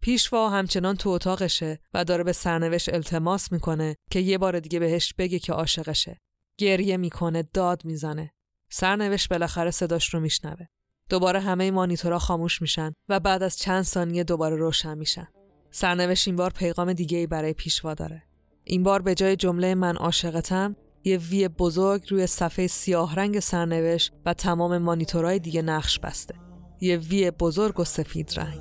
پیشوا 0.00 0.50
همچنان 0.50 0.96
تو 0.96 1.08
اتاقشه 1.08 1.80
و 1.94 2.04
داره 2.04 2.24
به 2.24 2.32
سرنوشت 2.32 2.94
التماس 2.94 3.52
می‌کنه 3.52 3.96
که 4.10 4.18
یه 4.18 4.38
بار 4.38 4.60
دیگه 4.60 4.78
بهش 4.78 5.14
بگه 5.18 5.38
که 5.38 5.52
عاشقشه. 5.52 6.20
گریه 6.58 6.96
می‌کنه 6.96 7.42
داد 7.42 7.84
می‌زنه. 7.84 8.32
سرنوشت 8.68 9.28
بالاخره 9.28 9.70
صداش 9.70 10.14
رو 10.14 10.20
میشنوه. 10.20 10.66
دوباره 11.12 11.40
همه 11.40 11.70
مانیتورها 11.70 12.18
خاموش 12.18 12.62
میشن 12.62 12.92
و 13.08 13.20
بعد 13.20 13.42
از 13.42 13.56
چند 13.56 13.82
ثانیه 13.82 14.24
دوباره 14.24 14.56
روشن 14.56 14.98
میشن. 14.98 15.28
سرنوشت 15.70 16.28
این 16.28 16.36
بار 16.36 16.50
پیغام 16.50 16.92
دیگه 16.92 17.18
ای 17.18 17.26
برای 17.26 17.52
پیشوا 17.52 17.94
داره. 17.94 18.22
این 18.64 18.82
بار 18.82 19.02
به 19.02 19.14
جای 19.14 19.36
جمله 19.36 19.74
من 19.74 19.96
عاشقتم 19.96 20.76
یه 21.04 21.18
وی 21.18 21.48
بزرگ 21.48 22.06
روی 22.10 22.26
صفحه 22.26 22.66
سیاه 22.66 23.16
رنگ 23.16 23.40
سرنوشت 23.40 24.12
و 24.26 24.34
تمام 24.34 24.78
مانیتورهای 24.78 25.38
دیگه 25.38 25.62
نقش 25.62 25.98
بسته. 25.98 26.34
یه 26.80 26.96
وی 26.96 27.30
بزرگ 27.30 27.80
و 27.80 27.84
سفید 27.84 28.32
رنگ. 28.36 28.60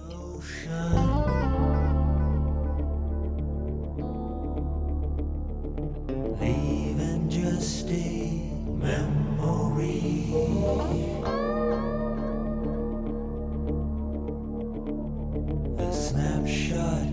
snapshot. 16.11 17.10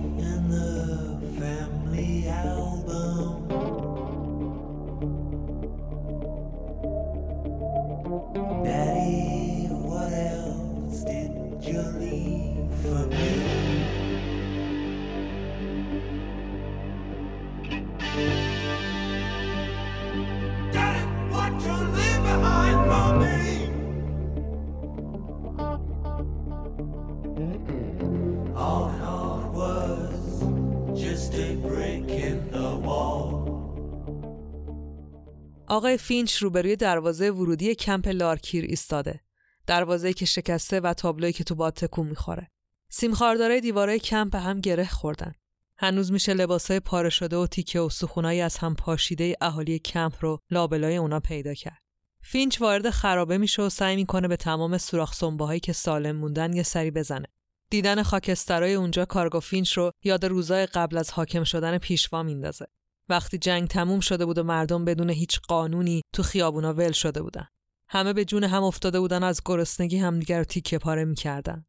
آقای 35.68 35.98
فینچ 35.98 36.36
روبروی 36.36 36.76
دروازه 36.76 37.30
ورودی 37.30 37.74
کمپ 37.74 38.08
لارکیر 38.08 38.64
ایستاده. 38.64 39.20
دروازه 39.66 40.12
که 40.12 40.26
شکسته 40.26 40.80
و 40.80 40.94
تابلوی 40.94 41.32
که 41.32 41.44
تو 41.44 41.54
باد 41.54 41.72
تکون 41.72 42.06
می‌خوره. 42.06 42.50
سیمخاردارای 42.88 43.60
دیوارای 43.60 43.98
کمپ 43.98 44.36
هم 44.36 44.60
گره 44.60 44.88
خوردن. 44.88 45.32
هنوز 45.76 46.12
میشه 46.12 46.34
لباسای 46.34 46.80
پاره 46.80 47.10
شده 47.10 47.36
و 47.36 47.46
تیکه 47.46 47.80
و 47.80 47.88
استخونای 47.88 48.40
از 48.40 48.56
هم 48.56 48.74
پاشیده 48.74 49.36
اهالی 49.40 49.78
کمپ 49.78 50.14
رو 50.20 50.38
لابلای 50.50 50.96
اونا 50.96 51.20
پیدا 51.20 51.54
کرد. 51.54 51.82
فینچ 52.22 52.60
وارد 52.60 52.90
خرابه 52.90 53.38
میشه 53.38 53.62
و 53.62 53.68
سعی 53.68 53.96
می‌کنه 53.96 54.28
به 54.28 54.36
تمام 54.36 54.78
سوراخ 54.78 55.22
هایی 55.22 55.60
که 55.60 55.72
سالم 55.72 56.16
موندن 56.16 56.52
یه 56.52 56.62
سری 56.62 56.90
بزنه. 56.90 57.26
دیدن 57.70 58.02
خاکسترای 58.02 58.74
اونجا 58.74 59.04
کارآگاه 59.04 59.40
فینچ 59.40 59.72
رو 59.72 59.92
یاد 60.04 60.24
روزای 60.24 60.66
قبل 60.66 60.96
از 60.96 61.10
حاکم 61.10 61.44
شدن 61.44 61.78
پیشوا 61.78 62.22
میندازه. 62.22 62.66
وقتی 63.08 63.38
جنگ 63.38 63.68
تموم 63.68 64.00
شده 64.00 64.26
بود 64.26 64.38
و 64.38 64.42
مردم 64.42 64.84
بدون 64.84 65.10
هیچ 65.10 65.40
قانونی 65.40 66.02
تو 66.12 66.22
خیابونا 66.22 66.72
ول 66.72 66.92
شده 66.92 67.22
بودن. 67.22 67.46
همه 67.88 68.12
به 68.12 68.24
جون 68.24 68.44
هم 68.44 68.62
افتاده 68.62 69.00
بودن 69.00 69.22
از 69.22 69.40
گرسنگی 69.44 69.98
همدیگر 69.98 70.44
تیکه 70.44 70.78
پاره 70.78 71.04
می‌کردن. 71.04 71.64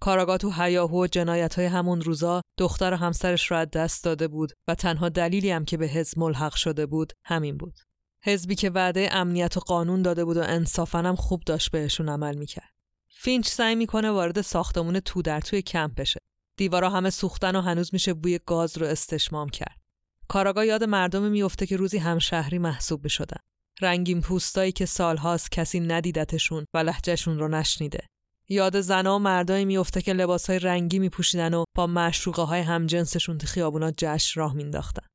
کاراگاه 0.00 0.38
تو 0.38 0.50
حیاهو 0.50 1.04
و 1.04 1.06
جنایت 1.06 1.54
های 1.54 1.66
همون 1.66 2.00
روزا 2.00 2.40
دختر 2.58 2.92
و 2.92 2.96
همسرش 2.96 3.50
را 3.50 3.58
از 3.58 3.70
دست 3.70 4.04
داده 4.04 4.28
بود 4.28 4.52
و 4.68 4.74
تنها 4.74 5.08
دلیلی 5.08 5.50
هم 5.50 5.64
که 5.64 5.76
به 5.76 5.86
حزب 5.86 6.18
ملحق 6.18 6.54
شده 6.54 6.86
بود 6.86 7.12
همین 7.24 7.56
بود. 7.56 7.78
حزبی 8.22 8.54
که 8.54 8.70
وعده 8.70 9.08
امنیت 9.12 9.56
و 9.56 9.60
قانون 9.60 10.02
داده 10.02 10.24
بود 10.24 10.36
و 10.36 10.42
انصافا 10.44 10.98
هم 10.98 11.16
خوب 11.16 11.42
داشت 11.46 11.70
بهشون 11.70 12.08
عمل 12.08 12.36
می‌کرد. 12.36 12.70
فینچ 13.08 13.48
سعی 13.48 13.74
می‌کنه 13.74 14.10
وارد 14.10 14.40
ساختمون 14.40 15.00
تو 15.00 15.22
در 15.22 15.40
توی 15.40 15.62
کمپ 15.62 15.94
بشه. 15.94 16.20
دیوارا 16.56 16.90
همه 16.90 17.10
سوختن 17.10 17.56
و 17.56 17.60
هنوز 17.60 17.90
میشه 17.92 18.14
بوی 18.14 18.40
گاز 18.46 18.78
رو 18.78 18.86
استشمام 18.86 19.48
کرد. 19.48 19.83
کاراگاه 20.28 20.66
یاد 20.66 20.84
مردم 20.84 21.22
میفته 21.22 21.66
که 21.66 21.76
روزی 21.76 21.98
همشهری 21.98 22.58
محسوب 22.58 23.08
شدن. 23.08 23.38
رنگین 23.80 24.20
پوستایی 24.20 24.72
که 24.72 24.86
سالهاست 24.86 25.50
کسی 25.50 25.80
ندیدتشون 25.80 26.64
و 26.74 26.78
لحجهشون 26.78 27.38
رو 27.38 27.48
نشنیده. 27.48 28.06
یاد 28.48 28.80
زنها 28.80 29.16
و 29.16 29.18
مردایی 29.18 29.64
میفته 29.64 30.02
که 30.02 30.12
لباسهای 30.12 30.58
رنگی 30.58 30.98
میپوشیدن 30.98 31.54
و 31.54 31.64
با 31.76 31.86
معشوقه 31.86 32.42
های 32.42 32.60
همجنسشون 32.60 33.38
تو 33.38 33.46
خیابونا 33.46 33.92
جشن 33.98 34.40
راه 34.40 34.54
مینداختن. 34.54 35.06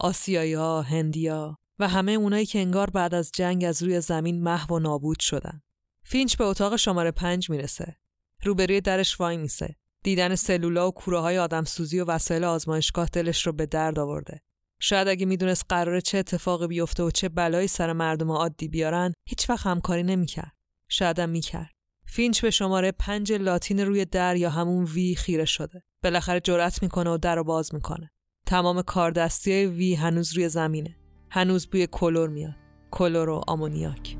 آسیایی 0.00 0.54
ها، 0.54 0.82
هندیا 0.82 1.58
و 1.78 1.88
همه 1.88 2.12
اونایی 2.12 2.46
که 2.46 2.58
انگار 2.58 2.90
بعد 2.90 3.14
از 3.14 3.30
جنگ 3.34 3.64
از 3.64 3.82
روی 3.82 4.00
زمین 4.00 4.42
محو 4.42 4.74
و 4.74 4.78
نابود 4.78 5.20
شدن. 5.20 5.60
فینچ 6.04 6.36
به 6.36 6.44
اتاق 6.44 6.76
شماره 6.76 7.10
پنج 7.10 7.50
می‌رسه. 7.50 7.96
روبروی 8.44 8.80
درش 8.80 9.20
وای 9.20 9.36
میسه. 9.36 9.76
دیدن 10.02 10.34
سلولا 10.34 10.88
و 10.88 10.90
کوره 10.90 11.18
های 11.18 11.38
آدمسوزی 11.38 12.00
و 12.00 12.04
وسایل 12.04 12.44
آزمایشگاه 12.44 13.08
دلش 13.12 13.46
رو 13.46 13.52
به 13.52 13.66
درد 13.66 13.98
آورده. 13.98 14.40
شاید 14.80 15.08
اگه 15.08 15.26
می‌دونست 15.26 15.64
قراره 15.68 16.00
چه 16.00 16.18
اتفاقی 16.18 16.66
بیفته 16.66 17.02
و 17.02 17.10
چه 17.10 17.28
بلایی 17.28 17.68
سر 17.68 17.92
مردم 17.92 18.30
عادی 18.30 18.68
بیارن 18.68 19.12
هیچ 19.28 19.50
وقت 19.50 19.66
همکاری 19.66 20.02
نمی‌کرد. 20.02 20.52
شاید 20.90 21.18
هم 21.18 21.28
می‌کرد. 21.28 21.70
فینچ 22.06 22.42
به 22.42 22.50
شماره 22.50 22.92
پنج 22.92 23.32
لاتین 23.32 23.80
روی 23.80 24.04
در 24.04 24.36
یا 24.36 24.50
همون 24.50 24.84
وی 24.84 25.14
خیره 25.14 25.44
شده. 25.44 25.82
بالاخره 26.04 26.40
جرأت 26.40 26.82
می‌کنه 26.82 27.10
و 27.10 27.18
در 27.18 27.36
رو 27.36 27.44
باز 27.44 27.74
می‌کنه. 27.74 28.10
تمام 28.46 28.82
کاردستی 28.82 29.66
وی 29.66 29.94
هنوز 29.94 30.32
روی 30.32 30.48
زمینه. 30.48 30.96
هنوز 31.30 31.66
بوی 31.66 31.88
کلور 31.92 32.28
میاد. 32.28 32.54
کلور 32.90 33.28
و 33.28 33.42
آمونیاک. 33.46 34.16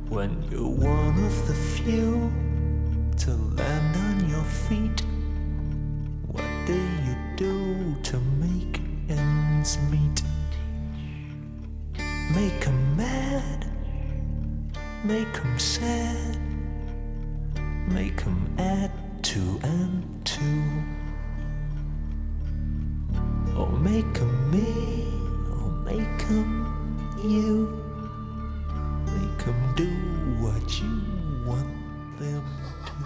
Make 12.38 12.68
mad, 13.00 13.60
make 15.10 15.36
sad. 15.58 16.36
make 17.88 18.16
them 18.24 18.40
add 18.58 18.92
two 19.22 19.50
and 19.74 19.94
two. 20.32 20.64
Or 23.58 23.70
make 23.88 24.10
them 24.18 24.34
me, 24.54 24.72
or 25.56 25.68
make 25.90 26.18
them 26.28 26.50
you. 27.34 27.52
Make 29.14 29.38
them 29.46 29.60
do 29.82 29.92
what 30.44 30.68
you 30.80 30.94
want 31.48 31.72
them 32.20 32.44
to. 32.86 33.04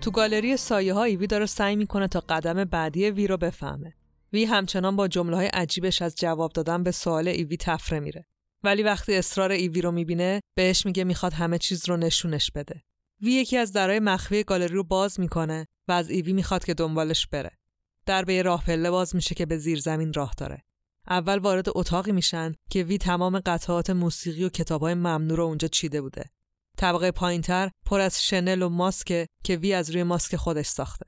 تو 0.00 0.10
گالری 0.10 0.56
سایه 0.56 0.94
ها 0.94 1.02
ایوی 1.02 1.26
داره 1.26 1.46
سعی 1.46 1.76
می‌کنه 1.76 2.08
تا 2.08 2.22
قدم 2.28 2.64
بعدی 2.64 3.10
وی 3.10 3.26
رو 3.26 3.36
بفهمه. 3.36 3.94
وی 4.36 4.44
همچنان 4.44 4.96
با 4.96 5.08
جمله 5.08 5.36
های 5.36 5.46
عجیبش 5.46 6.02
از 6.02 6.14
جواب 6.14 6.52
دادن 6.52 6.82
به 6.82 6.90
سوال 6.90 7.28
ایوی 7.28 7.56
تفره 7.56 8.00
میره. 8.00 8.26
ولی 8.62 8.82
وقتی 8.82 9.14
اصرار 9.14 9.52
ایوی 9.52 9.80
رو 9.80 9.92
می‌بینه 9.92 10.40
بهش 10.54 10.86
میگه 10.86 11.04
می‌خواد 11.04 11.32
همه 11.32 11.58
چیز 11.58 11.88
رو 11.88 11.96
نشونش 11.96 12.50
بده. 12.50 12.82
وی 13.20 13.32
یکی 13.32 13.56
از 13.56 13.72
درای 13.72 14.00
مخفی 14.00 14.44
گالری 14.44 14.74
رو 14.74 14.84
باز 14.84 15.20
می‌کنه 15.20 15.66
و 15.88 15.92
از 15.92 16.10
ایوی 16.10 16.32
می‌خواد 16.32 16.64
که 16.64 16.74
دنبالش 16.74 17.26
بره. 17.26 17.50
در 18.06 18.24
به 18.24 18.42
راه 18.42 18.64
پله 18.64 18.90
باز 18.90 19.14
میشه 19.14 19.34
که 19.34 19.46
به 19.46 19.58
زیر 19.58 19.80
زمین 19.80 20.12
راه 20.12 20.34
داره. 20.36 20.62
اول 21.08 21.38
وارد 21.38 21.66
اتاقی 21.68 22.12
میشن 22.12 22.54
که 22.70 22.82
وی 22.82 22.98
تمام 22.98 23.38
قطعات 23.38 23.90
موسیقی 23.90 24.44
و 24.44 24.48
کتابای 24.48 24.94
ممنوع 24.94 25.36
رو 25.36 25.44
اونجا 25.44 25.68
چیده 25.68 26.00
بوده. 26.00 26.24
طبقه 26.78 27.10
پایینتر 27.10 27.70
پر 27.86 28.00
از 28.00 28.24
شنل 28.24 28.62
و 28.62 28.68
ماسک 28.68 29.26
که 29.44 29.56
وی 29.56 29.72
از 29.72 29.90
روی 29.90 30.02
ماسک 30.02 30.36
خودش 30.36 30.66
ساخته. 30.66 31.06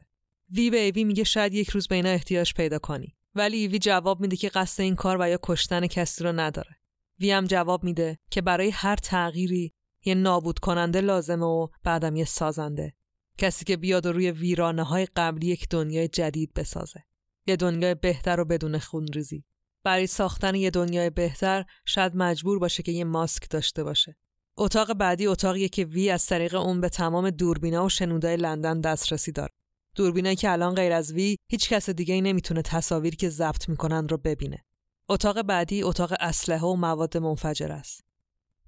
وی 0.51 0.71
به 0.71 0.79
ایوی 0.79 1.05
میگه 1.05 1.25
شاید 1.25 1.55
یک 1.55 1.71
روز 1.71 1.89
به 1.89 1.95
اینا 1.95 2.09
احتیاج 2.09 2.55
پیدا 2.55 2.79
کنی. 2.79 3.18
ولی 3.35 3.57
ایوی 3.57 3.79
جواب 3.79 4.21
میده 4.21 4.37
که 4.37 4.49
قصد 4.49 4.83
این 4.83 4.95
کار 4.95 5.17
و 5.21 5.29
یا 5.29 5.39
کشتن 5.43 5.87
کسی 5.87 6.25
رو 6.25 6.33
نداره. 6.33 6.77
وی 7.21 7.31
هم 7.31 7.45
جواب 7.45 7.85
میده 7.85 8.19
که 8.31 8.41
برای 8.41 8.71
هر 8.71 8.97
تغییری 8.97 9.75
یه 10.05 10.15
نابود 10.15 10.59
کننده 10.59 11.01
لازمه 11.01 11.47
و 11.47 11.69
بعدم 11.85 12.17
یه 12.17 12.25
سازنده. 12.25 12.95
کسی 13.39 13.65
که 13.65 13.77
بیاد 13.77 14.07
و 14.07 14.13
روی 14.13 14.31
ویرانه 14.31 14.83
های 14.83 15.07
قبلی 15.17 15.47
یک 15.47 15.69
دنیای 15.69 16.09
جدید 16.09 16.55
بسازه. 16.55 17.05
یه 17.47 17.57
دنیای 17.57 17.95
بهتر 17.95 18.41
و 18.41 18.45
بدون 18.45 18.79
خونریزی. 18.79 19.45
برای 19.85 20.07
ساختن 20.07 20.55
یه 20.55 20.71
دنیای 20.71 21.11
بهتر 21.11 21.65
شاید 21.85 22.17
مجبور 22.17 22.59
باشه 22.59 22.83
که 22.83 22.93
یه 22.93 23.05
ماسک 23.05 23.51
داشته 23.51 23.85
باشه. 23.85 24.17
اتاق 24.57 24.93
بعدی 24.93 25.27
اتاقیه 25.27 25.69
که 25.69 25.85
وی 25.85 26.11
از 26.11 26.27
طریق 26.27 26.55
اون 26.55 26.81
به 26.81 26.89
تمام 26.89 27.31
دوربینا 27.31 27.85
و 27.85 27.89
شنودای 27.89 28.37
لندن 28.37 28.81
دسترسی 28.81 29.33
داره. 29.33 29.55
دوربینایی 29.99 30.37
که 30.37 30.51
الان 30.51 30.75
غیر 30.75 30.93
از 30.93 31.13
وی 31.13 31.37
هیچ 31.51 31.69
کس 31.69 31.91
دیگه 31.91 32.15
ای 32.15 32.21
نمی‌تونه 32.21 32.63
تصاویری 32.63 33.17
که 33.17 33.29
ضبط 33.29 33.69
می‌کنن 33.69 34.09
رو 34.09 34.17
ببینه 34.17 34.65
اتاق 35.09 35.43
بعدی 35.43 35.83
اتاق 35.83 36.15
اسلحه 36.21 36.61
و 36.61 36.75
مواد 36.75 37.17
منفجر 37.17 37.73
است. 37.73 38.01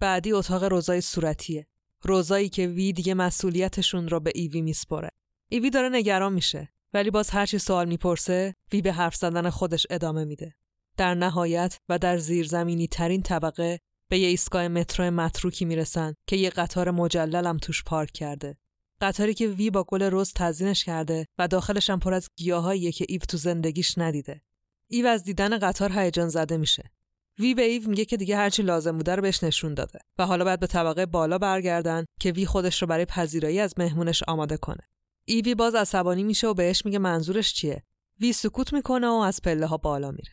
بعدی 0.00 0.32
اتاق 0.32 0.64
روزای 0.64 1.00
صورتیه. 1.00 1.66
روزایی 2.02 2.48
که 2.48 2.66
وی 2.66 2.92
دیگه 2.92 3.14
مسئولیتشون 3.14 4.08
رو 4.08 4.20
به 4.20 4.32
ایوی 4.34 4.60
میسپره. 4.60 5.10
ایوی 5.48 5.70
داره 5.70 5.88
نگران 5.88 6.32
میشه 6.32 6.68
ولی 6.94 7.10
باز 7.10 7.30
هرچی 7.30 7.58
سوال 7.58 7.88
می‌پرسه 7.88 8.54
وی 8.72 8.82
به 8.82 8.92
حرف 8.92 9.16
زدن 9.16 9.50
خودش 9.50 9.86
ادامه 9.90 10.24
میده. 10.24 10.54
در 10.96 11.14
نهایت 11.14 11.78
و 11.88 11.98
در 11.98 12.18
زیرزمینی 12.18 12.86
ترین 12.86 13.22
طبقه 13.22 13.78
به 14.08 14.18
یه 14.18 14.28
ایستگاه 14.28 14.68
مترو 14.68 15.10
متروکی 15.10 15.64
می‌رسن 15.64 16.14
که 16.26 16.36
یه 16.36 16.50
قطار 16.50 16.90
مجللم 16.90 17.58
توش 17.58 17.84
پارک 17.84 18.12
کرده. 18.12 18.56
قطاری 19.00 19.34
که 19.34 19.48
وی 19.48 19.70
با 19.70 19.84
گل 19.84 20.02
رز 20.02 20.32
تزئینش 20.36 20.84
کرده 20.84 21.26
و 21.38 21.48
داخلش 21.48 21.90
هم 21.90 22.00
پر 22.00 22.14
از 22.14 22.28
گیاهاییه 22.36 22.92
که 22.92 23.06
ایو 23.08 23.20
تو 23.20 23.36
زندگیش 23.36 23.98
ندیده. 23.98 24.40
ایو 24.88 25.06
از 25.06 25.24
دیدن 25.24 25.58
قطار 25.58 25.92
هیجان 25.92 26.28
زده 26.28 26.56
میشه. 26.56 26.90
وی 27.38 27.54
به 27.54 27.62
ایو 27.62 27.88
میگه 27.88 28.04
که 28.04 28.16
دیگه 28.16 28.36
هرچی 28.36 28.62
لازم 28.62 28.96
بوده 28.96 29.16
رو 29.16 29.22
بهش 29.22 29.44
نشون 29.44 29.74
داده 29.74 29.98
و 30.18 30.26
حالا 30.26 30.44
باید 30.44 30.60
به 30.60 30.66
طبقه 30.66 31.06
بالا 31.06 31.38
برگردن 31.38 32.04
که 32.20 32.32
وی 32.32 32.46
خودش 32.46 32.82
رو 32.82 32.88
برای 32.88 33.04
پذیرایی 33.04 33.60
از 33.60 33.74
مهمونش 33.78 34.22
آماده 34.28 34.56
کنه. 34.56 34.88
ایوی 35.24 35.54
باز 35.54 35.74
عصبانی 35.74 36.24
میشه 36.24 36.46
و 36.46 36.54
بهش 36.54 36.84
میگه 36.84 36.98
منظورش 36.98 37.54
چیه. 37.54 37.82
وی 38.20 38.32
سکوت 38.32 38.72
می‌کنه 38.72 39.08
و 39.08 39.12
از 39.12 39.42
پله 39.42 39.66
ها 39.66 39.76
بالا 39.76 40.10
میره. 40.10 40.32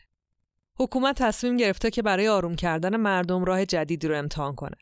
حکومت 0.74 1.22
تصمیم 1.22 1.56
گرفته 1.56 1.90
که 1.90 2.02
برای 2.02 2.28
آروم 2.28 2.56
کردن 2.56 2.96
مردم 2.96 3.44
راه 3.44 3.66
جدیدی 3.66 4.08
رو 4.08 4.18
امتحان 4.18 4.54
کنه. 4.54 4.76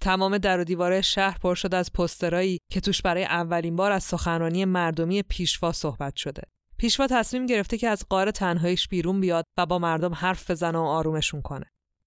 تمام 0.00 0.38
در 0.38 0.60
و 0.60 0.64
دیواره 0.64 1.00
شهر 1.00 1.38
پر 1.38 1.54
شده 1.54 1.76
از 1.76 1.92
پسترایی 1.92 2.58
که 2.72 2.80
توش 2.80 3.02
برای 3.02 3.24
اولین 3.24 3.76
بار 3.76 3.92
از 3.92 4.04
سخنرانی 4.04 4.64
مردمی 4.64 5.22
پیشوا 5.22 5.72
صحبت 5.72 6.16
شده. 6.16 6.42
پیشوا 6.76 7.06
تصمیم 7.06 7.46
گرفته 7.46 7.78
که 7.78 7.88
از 7.88 8.04
قار 8.08 8.30
تنهاییش 8.30 8.88
بیرون 8.88 9.20
بیاد 9.20 9.44
و 9.58 9.66
با 9.66 9.78
مردم 9.78 10.14
حرف 10.14 10.50
بزنه 10.50 10.78
و 10.78 10.82
آرومشون 10.82 11.42
کنه. 11.42 11.66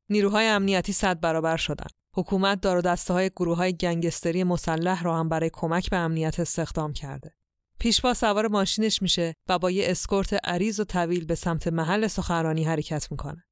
نیروهای 0.10 0.48
امنیتی 0.48 0.94
صد 0.94 1.20
برابر 1.20 1.58
شدن. 1.58 1.88
حکومت 2.16 2.62
دار 2.62 2.78
و 2.78 2.82
دسته 2.82 3.14
های 3.14 3.30
گروه 3.30 3.58
های 3.58 3.74
گنگستری 3.74 4.44
مسلح 4.44 5.04
را 5.04 5.18
هم 5.18 5.30
برای 5.30 5.50
کمک 5.54 5.90
به 5.90 5.98
امنیت 5.98 6.40
استخدام 6.40 6.94
کرده. 6.94 7.32
پیشوا 7.80 8.14
سوار 8.14 8.48
ماشینش 8.48 9.02
میشه 9.02 9.34
و 9.48 9.60
با 9.60 9.72
یه 9.72 9.92
اسکورت 9.92 10.34
عریض 10.44 10.80
و 10.80 10.84
طویل 10.84 11.26
به 11.26 11.36
سمت 11.36 11.68
محل 11.68 12.08
سخنرانی 12.08 12.64
حرکت 12.64 13.12
می‌کنه. 13.12 13.44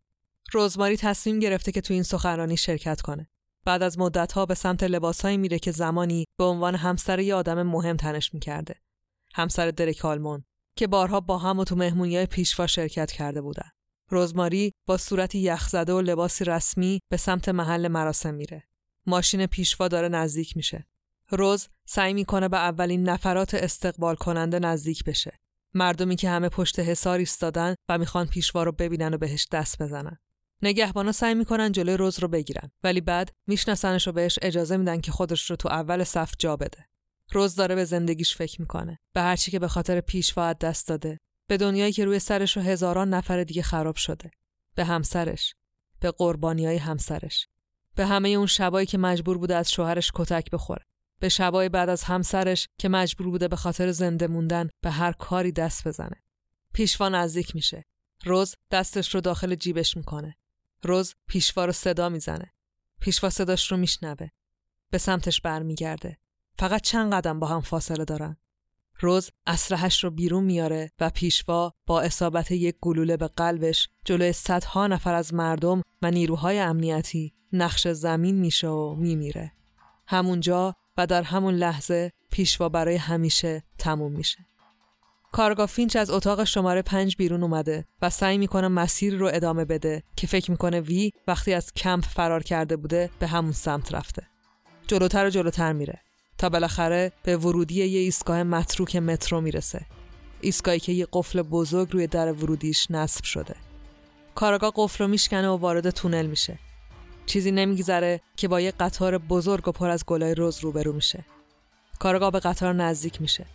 روزماری 0.51 0.97
تصمیم 0.97 1.39
گرفته 1.39 1.71
که 1.71 1.81
تو 1.81 1.93
این 1.93 2.03
سخنرانی 2.03 2.57
شرکت 2.57 3.01
کنه. 3.01 3.29
بعد 3.65 3.83
از 3.83 3.99
مدتها 3.99 4.45
به 4.45 4.53
سمت 4.53 4.83
لباسهایی 4.83 5.37
میره 5.37 5.59
که 5.59 5.71
زمانی 5.71 6.25
به 6.37 6.43
عنوان 6.43 6.75
همسر 6.75 7.19
یه 7.19 7.35
آدم 7.35 7.63
مهم 7.63 7.97
تنش 7.97 8.33
می‌کرده. 8.33 8.75
همسر 9.33 9.71
درک 9.71 10.05
آلمون 10.05 10.43
که 10.75 10.87
بارها 10.87 11.19
با 11.19 11.37
هم 11.37 11.59
و 11.59 11.63
تو 11.63 11.75
مهمونی 11.75 12.25
پیشوا 12.25 12.67
شرکت 12.67 13.11
کرده 13.11 13.41
بودن. 13.41 13.69
روزماری 14.09 14.71
با 14.87 14.97
صورتی 14.97 15.39
یخزده 15.39 15.93
و 15.93 16.01
لباسی 16.01 16.45
رسمی 16.45 16.99
به 17.09 17.17
سمت 17.17 17.49
محل 17.49 17.87
مراسم 17.87 18.33
میره. 18.33 18.63
ماشین 19.05 19.45
پیشوا 19.45 19.87
داره 19.87 20.09
نزدیک 20.09 20.57
میشه. 20.57 20.87
روز 21.29 21.67
سعی 21.85 22.13
می‌کنه 22.13 22.47
به 22.47 22.57
اولین 22.57 23.09
نفرات 23.09 23.53
استقبال 23.53 24.15
کننده 24.15 24.59
نزدیک 24.59 25.03
بشه. 25.03 25.39
مردمی 25.73 26.15
که 26.15 26.29
همه 26.29 26.49
پشت 26.49 26.79
حصار 26.79 27.19
ایستادن 27.19 27.75
و 27.89 27.97
می‌خوان 27.97 28.27
پیشوا 28.27 28.63
رو 28.63 28.71
ببینن 28.71 29.13
و 29.13 29.17
بهش 29.17 29.47
دست 29.51 29.81
بزنن. 29.81 30.19
نگهبانا 30.63 31.11
سعی 31.11 31.35
می‌کنن 31.35 31.71
جلوی 31.71 31.97
روز 31.97 32.19
رو 32.19 32.27
بگیرن 32.27 32.71
ولی 32.83 33.01
بعد 33.01 33.31
میشناسنش 33.47 34.07
و 34.07 34.11
بهش 34.11 34.39
اجازه 34.41 34.77
میدن 34.77 35.01
که 35.01 35.11
خودش 35.11 35.49
رو 35.49 35.55
تو 35.55 35.69
اول 35.69 36.03
صف 36.03 36.33
جا 36.39 36.57
بده. 36.57 36.85
روز 37.31 37.55
داره 37.55 37.75
به 37.75 37.85
زندگیش 37.85 38.35
فکر 38.35 38.61
می‌کنه 38.61 38.99
به 39.13 39.21
هرچی 39.21 39.51
که 39.51 39.59
به 39.59 39.67
خاطر 39.67 40.01
پیشوا 40.01 40.53
دست 40.53 40.87
داده. 40.87 41.19
به 41.47 41.57
دنیایی 41.57 41.91
که 41.91 42.05
روی 42.05 42.19
سرش 42.19 42.57
و 42.57 42.59
هزاران 42.59 43.09
نفر 43.09 43.43
دیگه 43.43 43.61
خراب 43.61 43.95
شده. 43.95 44.31
به 44.75 44.85
همسرش. 44.85 45.53
به 45.99 46.11
قربانی 46.11 46.65
های 46.65 46.77
همسرش. 46.77 47.47
به 47.95 48.05
همه 48.05 48.29
اون 48.29 48.47
شبایی 48.47 48.85
که 48.85 48.97
مجبور 48.97 49.37
بوده 49.37 49.55
از 49.55 49.71
شوهرش 49.71 50.11
کتک 50.15 50.51
بخوره. 50.51 50.85
به 51.19 51.29
شبای 51.29 51.69
بعد 51.69 51.89
از 51.89 52.03
همسرش 52.03 52.67
که 52.77 52.89
مجبور 52.89 53.29
بوده 53.29 53.47
به 53.47 53.55
خاطر 53.55 53.91
زنده 53.91 54.27
موندن 54.27 54.69
به 54.81 54.91
هر 54.91 55.11
کاری 55.11 55.51
دست 55.51 55.87
بزنه. 55.87 56.23
پیشوا 56.73 57.09
نزدیک 57.09 57.55
میشه. 57.55 57.83
روز 58.25 58.55
دستش 58.71 59.15
رو 59.15 59.21
داخل 59.21 59.55
جیبش 59.55 59.97
می‌کنه. 59.97 60.37
روز 60.83 61.15
پیشوا 61.27 61.65
رو 61.65 61.71
صدا 61.71 62.09
می‌زنه 62.09 62.53
پیشوا 62.99 63.29
صداش 63.29 63.71
رو 63.71 63.77
میشنوه 63.77 64.27
به 64.89 64.97
سمتش 64.97 65.41
برمیگرده 65.41 66.17
فقط 66.59 66.81
چند 66.81 67.13
قدم 67.13 67.39
با 67.39 67.47
هم 67.47 67.61
فاصله 67.61 68.05
دارن. 68.05 68.37
روز 68.99 69.29
اسلحهش 69.47 70.03
رو 70.03 70.11
بیرون 70.11 70.43
میاره 70.43 70.91
و 70.99 71.09
پیشوا 71.09 71.73
با 71.85 72.01
اصابت 72.01 72.51
یک 72.51 72.75
گلوله 72.81 73.17
به 73.17 73.27
قلبش 73.27 73.89
جلوی 74.05 74.33
صدها 74.33 74.87
نفر 74.87 75.13
از 75.13 75.33
مردم 75.33 75.81
و 76.01 76.11
نیروهای 76.11 76.59
امنیتی 76.59 77.33
نقش 77.53 77.87
زمین 77.87 78.35
میشه 78.35 78.67
و 78.67 78.95
میمیره. 78.95 79.51
همونجا 80.07 80.75
و 80.97 81.07
در 81.07 81.23
همون 81.23 81.53
لحظه 81.53 82.11
پیشوا 82.31 82.69
برای 82.69 82.95
همیشه 82.95 83.63
تموم 83.77 84.11
میشه. 84.11 84.50
کارگاه 85.31 85.65
فینچ 85.65 85.95
از 85.95 86.09
اتاق 86.09 86.43
شماره 86.43 86.81
پنج 86.81 87.15
بیرون 87.15 87.43
اومده 87.43 87.85
و 88.01 88.09
سعی 88.09 88.37
می‌کنه 88.37 88.67
مسیر 88.67 89.15
رو 89.15 89.29
ادامه 89.33 89.65
بده 89.65 90.03
که 90.15 90.27
فکر 90.27 90.51
می‌کنه 90.51 90.79
وی 90.79 91.11
وقتی 91.27 91.53
از 91.53 91.73
کمپ 91.73 92.05
فرار 92.05 92.43
کرده 92.43 92.75
بوده 92.75 93.09
به 93.19 93.27
همون 93.27 93.51
سمت 93.51 93.93
رفته. 93.93 94.27
جلوتر 94.87 95.25
و 95.25 95.29
جلوتر 95.29 95.73
میره. 95.73 96.01
تا 96.37 96.49
بالاخره 96.49 97.11
به 97.23 97.37
ورودی 97.37 97.85
یه 97.85 97.99
ایستگاه 97.99 98.43
متروک 98.43 98.95
مترو 98.95 99.41
می‌رسه. 99.41 99.85
ایستگاهی 100.41 100.79
که 100.79 100.91
یه 100.91 101.07
قفل 101.13 101.41
بزرگ 101.41 101.91
روی 101.91 102.07
در 102.07 102.31
ورودیش 102.31 102.91
نصب 102.91 103.23
شده. 103.23 103.55
کارگاه 104.35 104.71
قفل 104.75 105.03
رو 105.03 105.09
میشکنه 105.09 105.49
و 105.49 105.57
وارد 105.57 105.89
تونل 105.89 106.25
میشه. 106.25 106.59
چیزی 107.25 107.51
نمیگذره 107.51 108.21
که 108.35 108.47
با 108.47 108.61
یه 108.61 108.71
قطار 108.71 109.17
بزرگ 109.17 109.67
و 109.67 109.71
پر 109.71 109.89
از 109.89 110.05
گلای 110.05 110.35
روز 110.35 110.59
روبرو 110.59 110.93
میشه. 110.93 111.25
کارگاه 111.99 112.31
به 112.31 112.39
قطار 112.39 112.73
نزدیک 112.73 113.21
میشه 113.21 113.45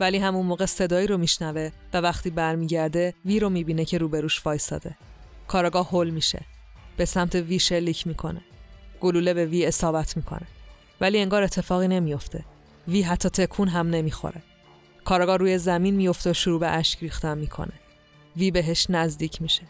ولی 0.00 0.18
همون 0.18 0.46
موقع 0.46 0.66
صدایی 0.66 1.06
رو 1.06 1.18
میشنوه 1.18 1.70
و 1.92 2.00
وقتی 2.00 2.30
برمیگرده 2.30 3.14
وی 3.24 3.40
رو 3.40 3.50
می‌بینه 3.50 3.84
که 3.84 3.98
روبروش 3.98 4.46
وایستاده. 4.46 4.96
کارگاه 5.48 5.88
هول 5.88 6.10
میشه. 6.10 6.44
به 6.96 7.04
سمت 7.04 7.34
وی 7.34 7.58
شلیک 7.58 8.06
می‌کنه. 8.06 8.40
گلوله 9.00 9.34
به 9.34 9.46
وی 9.46 9.66
اصابت 9.66 10.16
می‌کنه. 10.16 10.46
ولی 11.00 11.18
انگار 11.18 11.42
اتفاقی 11.42 11.88
نمیافته. 11.88 12.44
وی 12.88 13.02
حتی 13.02 13.28
تکون 13.28 13.68
هم 13.68 13.90
نمی‌خوره. 13.90 14.42
کارگاه 15.04 15.36
روی 15.36 15.58
زمین 15.58 15.94
میفته 15.94 16.30
و 16.30 16.32
شروع 16.32 16.60
به 16.60 16.68
اشک 16.68 16.98
ریختن 17.02 17.38
می‌کنه. 17.38 17.72
وی 18.36 18.50
بهش 18.50 18.86
نزدیک 18.90 19.42
میشه. 19.42 19.62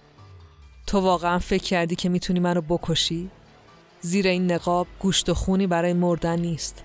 تو 0.86 1.00
واقعا 1.00 1.38
فکر 1.38 1.62
کردی 1.62 1.96
که 1.96 2.08
می‌تونی 2.08 2.40
منو 2.40 2.60
بکشی؟ 2.60 3.30
زیر 4.00 4.26
این 4.26 4.52
نقاب 4.52 4.86
گوشت 4.98 5.28
و 5.28 5.34
خونی 5.34 5.66
برای 5.66 5.92
مردن 5.92 6.38
نیست. 6.40 6.84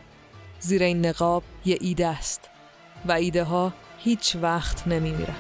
زیر 0.59 0.83
این 0.83 1.05
نقاب 1.05 1.43
یه 1.65 1.77
ایده 1.81 2.07
است. 2.07 2.50
و 3.05 3.11
ایده 3.11 3.43
ها 3.43 3.73
هیچ 3.97 4.37
وقت 4.41 4.87
نمی 4.87 5.11
میرن. 5.11 5.35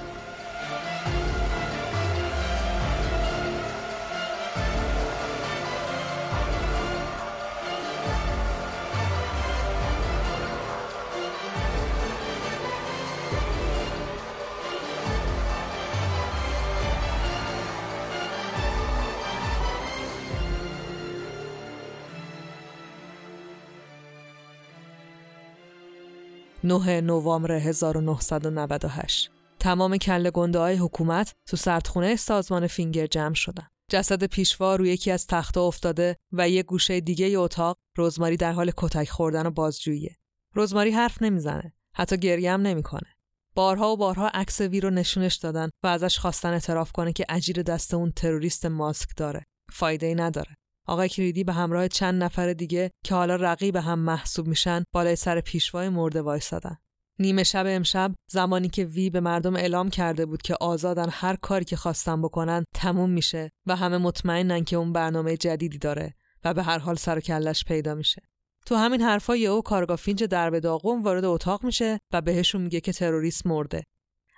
9 26.63 27.01
نوامبر 27.01 27.51
1998 27.51 29.31
تمام 29.59 29.97
کل 29.97 30.29
گنده 30.29 30.59
های 30.59 30.75
حکومت 30.75 31.33
تو 31.47 31.57
سردخونه 31.57 32.15
سازمان 32.15 32.67
فینگر 32.67 33.07
جمع 33.07 33.33
شدن. 33.33 33.67
جسد 33.91 34.23
پیشوا 34.23 34.75
روی 34.75 34.89
یکی 34.89 35.11
از 35.11 35.27
تختا 35.27 35.67
افتاده 35.67 36.17
و 36.31 36.49
یه 36.49 36.63
گوشه 36.63 36.99
دیگه 36.99 37.29
ی 37.29 37.35
اتاق 37.35 37.77
رزماری 37.97 38.37
در 38.37 38.51
حال 38.51 38.71
کتک 38.77 39.09
خوردن 39.09 39.45
و 39.45 39.51
بازجوییه. 39.51 40.15
رزماری 40.55 40.91
حرف 40.91 41.21
نمی‌زنه، 41.21 41.73
حتی 41.95 42.17
گریه 42.17 42.51
هم 42.51 42.61
نمی‌کنه. 42.61 43.15
بارها 43.55 43.93
و 43.93 43.97
بارها 43.97 44.27
عکس 44.27 44.61
وی 44.61 44.79
رو 44.79 44.89
نشونش 44.89 45.35
دادن 45.35 45.69
و 45.83 45.87
ازش 45.87 46.19
خواستن 46.19 46.49
اعتراف 46.49 46.91
کنه 46.91 47.13
که 47.13 47.25
اجیر 47.29 47.61
دست 47.61 47.93
اون 47.93 48.11
تروریست 48.11 48.65
ماسک 48.65 49.09
داره. 49.17 49.45
فایده 49.71 50.05
ای 50.05 50.15
نداره. 50.15 50.55
آقای 50.91 51.09
کریدی 51.09 51.43
به 51.43 51.53
همراه 51.53 51.87
چند 51.87 52.23
نفر 52.23 52.53
دیگه 52.53 52.91
که 53.05 53.15
حالا 53.15 53.35
رقیب 53.35 53.75
هم 53.75 53.99
محسوب 53.99 54.47
میشن 54.47 54.83
بالای 54.93 55.15
سر 55.15 55.41
پیشوای 55.41 55.89
مرده 55.89 56.21
وایسادن. 56.21 56.77
نیمه 57.19 57.43
شب 57.43 57.65
امشب 57.67 58.15
زمانی 58.31 58.69
که 58.69 58.85
وی 58.85 59.09
به 59.09 59.19
مردم 59.19 59.55
اعلام 59.55 59.89
کرده 59.89 60.25
بود 60.25 60.41
که 60.41 60.55
آزادن 60.61 61.09
هر 61.11 61.35
کاری 61.35 61.65
که 61.65 61.75
خواستن 61.75 62.21
بکنن 62.21 62.63
تموم 62.75 63.09
میشه 63.09 63.49
و 63.65 63.75
همه 63.75 63.97
مطمئنن 63.97 64.63
که 64.63 64.75
اون 64.75 64.93
برنامه 64.93 65.37
جدیدی 65.37 65.77
داره 65.77 66.13
و 66.43 66.53
به 66.53 66.63
هر 66.63 66.77
حال 66.77 66.95
سر 66.95 67.17
و 67.17 67.21
کلش 67.21 67.63
پیدا 67.63 67.95
میشه. 67.95 68.21
تو 68.65 68.75
همین 68.75 69.01
حرفا 69.01 69.33
او 69.33 69.61
کارگاه 69.61 69.97
فینج 69.97 70.23
درب 70.23 70.59
داغون 70.59 71.01
وارد 71.01 71.25
اتاق 71.25 71.63
میشه 71.63 71.99
و 72.13 72.21
بهشون 72.21 72.61
میگه 72.61 72.81
که 72.81 72.93
تروریست 72.93 73.47
مرده. 73.47 73.83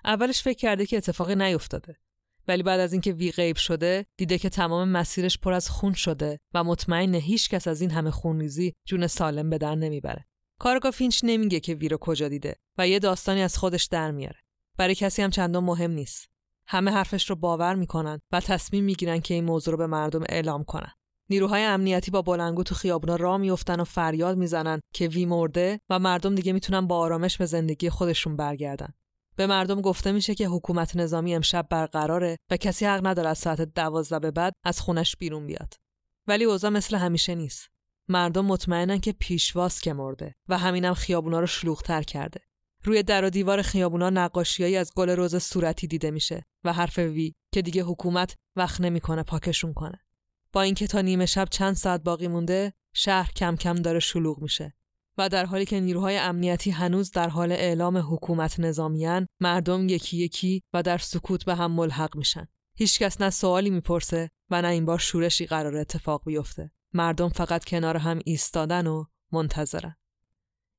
اولش 0.06 0.44
فکر 0.44 0.58
کرده 0.58 0.86
که 0.86 0.98
اتفاقی 0.98 1.36
نیفتاده. 1.36 1.96
ولی 2.48 2.64
بعد 2.64 2.80
از 2.80 2.94
اینکه 2.94 3.14
وی 3.14 3.32
غیب 3.32 3.56
شده 3.56 4.06
دیده 4.18 4.38
که 4.38 4.50
تمام 4.50 4.90
مسیرش 4.90 5.38
پر 5.38 5.54
از 5.54 5.70
خون 5.70 5.94
شده 5.94 6.40
و 6.54 6.64
مطمئن 6.64 7.16
هیچ 7.16 7.50
کس 7.50 7.68
از 7.68 7.82
این 7.82 7.92
همه 7.92 8.12
خونریزی 8.12 8.74
جون 8.86 9.08
سالم 9.08 9.50
به 9.50 9.58
در 9.58 9.76
نمی‌بره. 9.76 10.26
کارگاه 10.60 10.92
فینچ 10.92 11.20
نمیگه 11.24 11.60
که 11.60 11.74
وی 11.74 11.90
رو 11.90 11.98
کجا 11.98 12.28
دیده 12.28 12.56
و 12.78 12.88
یه 12.88 13.00
داستانی 13.00 13.42
از 13.42 13.58
خودش 13.58 13.86
در 13.86 14.12
میاره. 14.12 14.40
برای 14.78 14.96
کسی 14.96 15.22
هم 15.22 15.30
چندان 15.30 15.64
مهم 15.64 15.92
نیست. 15.92 16.28
همه 16.68 16.92
حرفش 16.92 17.30
رو 17.30 17.36
باور 17.36 17.76
می‌کنن 17.76 18.20
و 18.32 18.40
تصمیم 18.40 18.84
می‌گیرن 18.84 19.20
که 19.20 19.34
این 19.34 19.44
موضوع 19.44 19.72
رو 19.72 19.78
به 19.78 19.88
مردم 19.88 20.24
اعلام 20.30 20.64
کنن. 20.64 20.92
نیروهای 21.30 21.64
امنیتی 21.64 22.12
با 22.12 22.22
بلنگو 22.22 22.64
تو 22.64 22.76
خیابونا 22.76 23.16
راه 23.16 23.38
میفتن 23.38 23.80
و 23.80 23.84
فریاد 23.84 24.38
می‌زنن 24.38 24.80
که 24.94 25.08
وی 25.08 25.26
مرده 25.26 25.80
و 25.90 26.00
مردم 26.00 26.36
دیگه 26.36 26.54
می‌تونن 26.54 26.88
با 26.88 26.98
آرامش 26.98 27.38
به 27.38 27.46
زندگی 27.46 27.90
خودشون 27.90 28.36
برگردن. 28.36 28.94
به 29.36 29.48
مردم 29.48 29.82
گفته 29.82 30.12
میشه 30.12 30.36
که 30.36 30.48
حکومت 30.48 30.96
نظامی 30.96 31.36
امشب 31.36 31.68
برقراره 31.70 32.38
و 32.50 32.58
کسی 32.58 32.86
حق 32.86 33.08
نداره 33.08 33.30
از 33.30 33.38
ساعت 33.38 33.62
دوازده 33.62 34.20
به 34.20 34.32
بعد 34.32 34.54
از 34.64 34.80
خونش 34.80 35.16
بیرون 35.16 35.48
بیاد. 35.48 35.74
ولی 36.28 36.44
اوضاع 36.44 36.72
مثل 36.72 36.98
همیشه 36.98 37.36
نیست. 37.36 37.70
مردم 38.08 38.46
مطمئنن 38.46 39.00
که 39.00 39.12
پیشواز 39.12 39.82
که 39.82 39.94
مرده 39.94 40.36
و 40.48 40.58
همینم 40.58 40.94
خیابونا 40.94 41.40
رو 41.40 41.48
شلوغتر 41.48 42.02
کرده. 42.04 42.40
روی 42.84 43.04
در 43.04 43.26
و 43.26 43.30
دیوار 43.30 43.62
خیابونا 43.62 44.10
نقاشیایی 44.10 44.78
از 44.78 44.92
گل 44.96 45.10
روز 45.10 45.36
صورتی 45.36 45.88
دیده 45.88 46.12
میشه 46.12 46.46
و 46.64 46.74
حرف 46.74 46.98
وی 46.98 47.34
که 47.52 47.62
دیگه 47.62 47.84
حکومت 47.84 48.36
وقت 48.56 48.82
نمی‌کنه 48.82 49.24
پاکشون 49.24 49.74
کنه. 49.74 50.00
با 50.54 50.62
اینکه 50.62 50.88
تا 50.88 51.02
نیمه 51.02 51.26
شب 51.26 51.48
چند 51.52 51.76
ساعت 51.76 52.04
باقی 52.04 52.28
مونده، 52.28 52.74
شهر 52.94 53.32
کم 53.32 53.56
کم 53.56 53.76
داره 53.76 54.00
شلوغ 54.00 54.42
میشه. 54.42 54.74
و 55.18 55.30
در 55.30 55.46
حالی 55.46 55.66
که 55.66 55.80
نیروهای 55.80 56.18
امنیتی 56.18 56.72
هنوز 56.72 57.12
در 57.12 57.30
حال 57.30 57.52
اعلام 57.52 57.98
حکومت 57.98 58.60
نظامیان 58.60 59.28
مردم 59.40 59.90
یکی 59.90 60.18
یکی 60.18 60.62
و 60.74 60.84
در 60.84 60.98
سکوت 60.98 61.46
به 61.46 61.56
هم 61.56 61.72
ملحق 61.72 62.16
میشن. 62.16 62.48
هیچکس 62.78 63.22
نه 63.22 63.30
سوالی 63.30 63.70
می‌پرسه 63.70 64.30
و 64.50 64.62
نه 64.62 64.68
این 64.68 64.86
بار 64.86 64.98
شورشی 64.98 65.46
قرار 65.46 65.78
اتفاق 65.78 66.26
بیفته. 66.26 66.72
مردم 66.94 67.30
فقط 67.30 67.66
کنار 67.66 67.98
هم 67.98 68.20
ایستادن 68.26 68.88
و 68.88 69.06
منتظرن. 69.32 69.96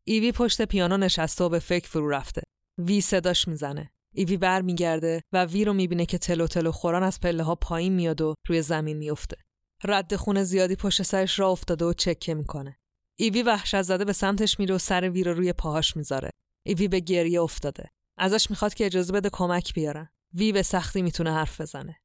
ایوی 0.05 0.32
پشت 0.32 0.62
پیانو 0.62 0.97
نشسته 0.97 1.45
و 1.45 1.49
به 1.49 1.59
فکر 1.59 1.89
فرو 1.89 2.09
رفته. 2.09 2.43
وی 2.78 3.01
صداش 3.01 3.49
می‌زنه. 3.49 3.91
ایوی 4.14 4.37
بر 4.37 4.62
میگرده 4.62 5.22
و 5.32 5.45
وی 5.45 5.64
رو 5.64 5.72
می‌بینه 5.72 6.07
که 6.07 6.18
تلو 6.18 6.47
تلو 6.47 6.72
خوران 6.72 7.03
از 7.03 7.20
پله 7.20 7.43
ها 7.43 7.55
پایین 7.55 7.93
میاد 7.93 8.20
و 8.20 8.35
روی 8.49 8.62
زمین 8.62 8.97
میفته 8.97 9.37
رد 9.85 10.16
خون 10.16 10.43
زیادی 10.43 10.76
پشت 10.76 11.03
سرش 11.03 11.39
را 11.39 11.49
افتاده 11.49 11.85
و 11.85 11.93
چکه 11.93 12.35
می‌کنه. 12.35 12.78
ایوی 13.17 13.43
وحشت 13.43 13.83
زده 13.83 14.05
به 14.05 14.12
سمتش 14.12 14.59
میره 14.59 14.75
و 14.75 14.79
سر 14.79 15.11
وی 15.11 15.25
رو 15.25 15.35
روی 15.35 15.53
پاهاش 15.53 15.97
می‌ذاره. 15.97 16.31
ایوی 16.67 16.89
به 16.89 17.01
گریه 17.01 17.41
افتاده. 17.41 17.91
ازش 18.17 18.51
می‌خواد 18.51 18.75
که 18.75 18.87
اجازه 18.87 19.12
بده 19.12 19.31
کمک 19.33 19.75
بیارن. 19.75 20.09
وی 20.35 20.53
به 20.53 20.62
سختی 20.62 21.03
می‌تونه 21.03 21.33
حرف 21.33 21.61
بزنه. 21.61 22.01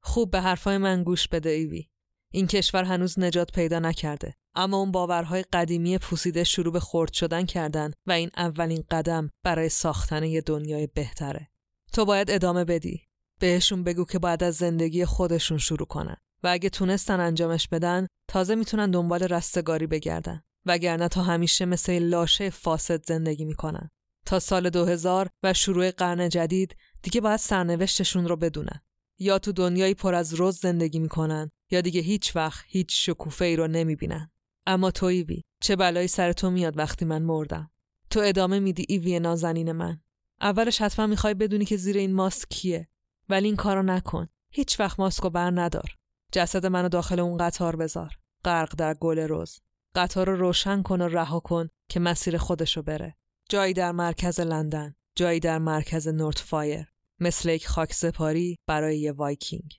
خوب 0.00 0.30
به 0.30 0.40
حرفای 0.40 0.78
من 0.78 1.02
گوش 1.02 1.28
بده 1.28 1.50
ایوی. 1.50 1.88
این 2.30 2.46
کشور 2.46 2.84
هنوز 2.84 3.18
نجات 3.18 3.52
پیدا 3.52 3.78
نکرده. 3.78 4.34
اما 4.54 4.76
اون 4.76 4.92
باورهای 4.92 5.44
قدیمی 5.52 5.98
پوسیده 5.98 6.44
شروع 6.44 6.72
به 6.72 6.80
خرد 6.80 7.12
شدن 7.12 7.46
کردن 7.46 7.92
و 8.06 8.12
این 8.12 8.30
اولین 8.36 8.84
قدم 8.90 9.30
برای 9.42 9.68
ساختن 9.68 10.24
یه 10.24 10.40
دنیای 10.40 10.86
بهتره. 10.86 11.48
تو 11.92 12.04
باید 12.04 12.30
ادامه 12.30 12.64
بدی. 12.64 13.02
بهشون 13.38 13.84
بگو 13.84 14.04
که 14.04 14.18
باید 14.18 14.42
از 14.42 14.54
زندگی 14.54 15.04
خودشون 15.04 15.58
شروع 15.58 15.86
کنن. 15.86 16.16
و 16.42 16.48
اگه 16.48 16.70
تونستن 16.70 17.20
انجامش 17.20 17.68
بدن 17.68 18.06
تازه 18.28 18.54
می‌تونن 18.54 18.90
دنبال 18.90 19.22
رستگاری 19.22 19.86
بگردن. 19.86 20.42
وگرنه 20.66 21.08
تا 21.08 21.22
همیشه 21.22 21.64
مثل 21.64 21.98
لاشه 21.98 22.50
فاسد 22.50 23.06
زندگی 23.06 23.44
می‌کنن. 23.44 23.90
تا 24.26 24.38
سال 24.38 24.70
2000 24.70 25.28
و 25.42 25.54
شروع 25.54 25.90
قرن 25.90 26.28
جدید 26.28 26.76
دیگه 27.02 27.20
باید 27.20 27.36
سرنوشتشون 27.36 28.28
رو 28.28 28.36
بدونن. 28.36 28.80
یا 29.18 29.38
تو 29.38 29.52
دنیایی 29.52 29.94
پر 29.94 30.14
از 30.14 30.34
روز 30.34 30.58
زندگی 30.58 30.98
می‌کنن 30.98 31.50
یا 31.70 31.80
دیگه 31.80 32.00
هیچ 32.00 32.36
وقت 32.36 32.64
هیچ 32.68 33.10
شکوفه 33.10 33.44
ای 33.44 33.56
رو 33.56 33.66
نمی‌بینن. 33.66 34.30
اما 34.66 34.90
تو 34.90 35.06
ایوی 35.06 35.42
چه 35.60 35.76
بلایی 35.76 36.08
سر 36.08 36.32
تو 36.32 36.50
میاد 36.50 36.78
وقتی 36.78 37.04
من 37.04 37.22
مردم؟ 37.22 37.70
تو 38.10 38.20
ادامه 38.20 38.58
میدی 38.58 38.86
ایوی 38.88 39.20
نازنین 39.20 39.72
من. 39.72 40.00
اولش 40.40 40.82
حتما 40.82 41.06
می‌خوای 41.06 41.34
بدونی 41.34 41.64
که 41.64 41.76
زیر 41.76 41.96
این 41.96 42.12
ماسک 42.12 42.48
کیه. 42.48 42.88
ولی 43.28 43.46
این 43.46 43.56
کارو 43.56 43.82
نکن. 43.82 44.28
هیچ 44.50 44.80
وقت 44.80 45.00
ماسکو 45.00 45.30
بر 45.30 45.50
ندار. 45.50 45.96
جسد 46.32 46.66
منو 46.66 46.88
داخل 46.88 47.20
اون 47.20 47.36
قطار 47.36 47.76
بذار. 47.76 48.18
غرق 48.44 48.74
در 48.78 48.94
گل 48.94 49.18
روز. 49.18 49.60
قطار 49.94 50.30
رو 50.30 50.36
روشن 50.36 50.82
کن 50.82 51.00
و 51.00 51.08
رها 51.08 51.40
کن 51.40 51.68
که 51.88 52.00
مسیر 52.00 52.38
خودشو 52.38 52.82
بره. 52.82 53.16
جایی 53.48 53.72
در 53.72 53.92
مرکز 53.92 54.40
لندن 54.40 54.94
جایی 55.14 55.40
در 55.40 55.58
مرکز 55.58 56.08
نورس 56.08 56.38
فایر. 56.38 56.86
مثل 57.20 57.48
یک 57.48 57.68
خاک 57.68 57.92
سپاری 57.92 58.58
برای 58.66 58.98
یه 58.98 59.12
وایکینگ. 59.12 59.72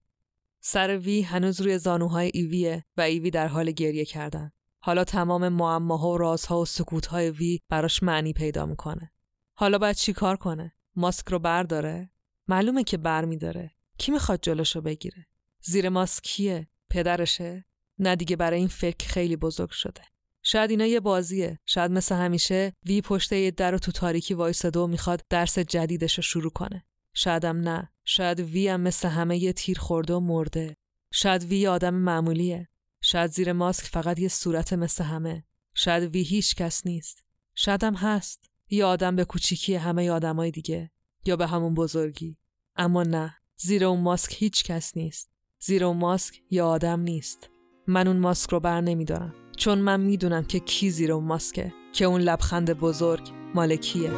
سر 0.60 0.98
وی 0.98 1.22
هنوز 1.22 1.62
روی 1.62 1.78
زانوهای 1.78 2.32
ایویه 2.34 2.86
و 2.98 3.02
ایوی 3.02 3.32
در 3.32 3.48
حال 3.48 3.72
گریه 3.72 4.06
کردن. 4.06 4.52
حالا 4.80 5.04
تمام 5.04 5.50
معماها 5.50 6.10
و 6.10 6.18
رازها 6.18 6.62
و 6.62 6.66
سکوتهای 6.66 7.30
وی 7.30 7.60
براش 7.70 8.04
معنی 8.04 8.34
پیدا 8.34 8.66
می‌کنه. 8.66 9.12
حالا 9.54 9.78
باید 9.78 9.96
چی 9.96 10.14
کار 10.14 10.36
کنه؟ 10.38 10.74
ماسک 10.96 11.30
رو 11.30 11.40
برداره؟ 11.40 12.12
معلومه 12.48 12.84
که 12.84 12.98
بر 12.98 13.26
میداره 13.26 13.72
کی 13.98 14.12
می‌خواد 14.12 14.40
جلوشو 14.42 14.82
بگیره؟ 14.82 15.28
زیر 15.64 15.90
ماسک 15.90 16.24
کیه؟ 16.24 16.68
پدرشه؟ 16.90 17.66
نه 18.00 18.16
دیگه 18.16 18.36
برای 18.36 18.60
این 18.60 18.68
فکر 18.68 19.08
خیلی 19.08 19.36
بزرگ 19.36 19.70
شده. 19.70 20.02
شاید 20.44 20.70
اینا 20.70 20.86
یه 20.86 21.00
بازیه. 21.00 21.60
شاید 21.66 21.92
مثل 21.92 22.16
همیشه 22.16 22.74
وی 22.86 23.02
پشت 23.02 23.32
یه 23.32 23.52
در 23.52 23.78
تو 23.78 23.92
تاریکی 23.92 24.34
وایساده 24.34 24.80
و 24.80 24.88
می‌خواد 24.88 25.22
درس 25.30 25.60
جدیدش 25.60 26.16
رو 26.16 26.24
شروع 26.24 26.52
کنه. 26.52 26.86
شایدم 27.14 27.58
نه. 27.58 27.92
شاید 28.06 28.40
وی 28.40 28.68
هم 28.68 28.82
مثل 28.82 29.08
همه 29.08 29.38
یه 29.38 29.54
تیر 29.54 29.80
خورده 29.80 30.14
و 30.14 30.20
مرده. 30.20 30.76
شاید 31.14 31.44
وی 31.44 31.68
آدم 31.68 31.94
معمولیه. 31.94 32.70
شاید 33.02 33.32
زیر 33.32 33.54
ماسک 33.54 33.84
فقط 33.84 34.20
یه 34.20 34.28
صورت 34.28 34.74
مثل 34.74 35.04
همه. 35.04 35.44
شاید 35.74 36.04
وی 36.04 36.22
هیچ 36.22 36.56
کس 36.56 36.86
نیست. 36.86 37.24
شاید 37.56 37.84
هست 37.84 38.50
یه 38.70 38.86
آدم 38.86 39.16
به 39.16 39.26
کوچیکی 39.26 39.76
همه 39.76 40.12
آدمای 40.12 40.52
دیگه 40.52 40.92
یا 41.26 41.36
به 41.36 41.48
همون 41.48 41.74
بزرگی 41.74 42.38
اما 42.76 43.04
نه 43.04 43.36
زیر 43.58 43.86
اون 43.86 44.00
ماسک 44.00 44.36
هیچ 44.38 44.64
کس 44.64 44.98
نیست 44.98 45.33
زیر 45.66 45.86
اون 45.86 45.98
ماسک 45.98 46.42
یه 46.50 46.64
آدم 46.64 47.00
نیست. 47.00 47.50
من 47.88 48.08
اون 48.08 48.18
ماسک 48.18 48.50
رو 48.50 48.60
بر 48.60 48.82
نمیدارم. 48.82 49.34
چون 49.58 49.78
من 49.78 50.00
می‌دونم 50.00 50.44
که 50.44 50.60
کی 50.60 50.90
زیر 50.90 51.12
اون 51.12 51.24
ماسکه 51.24 51.74
که 51.94 52.06
اون 52.06 52.22
لبخند 52.22 52.74
بزرگ 52.74 53.30
مال 53.56 53.76
کیه 53.76 54.12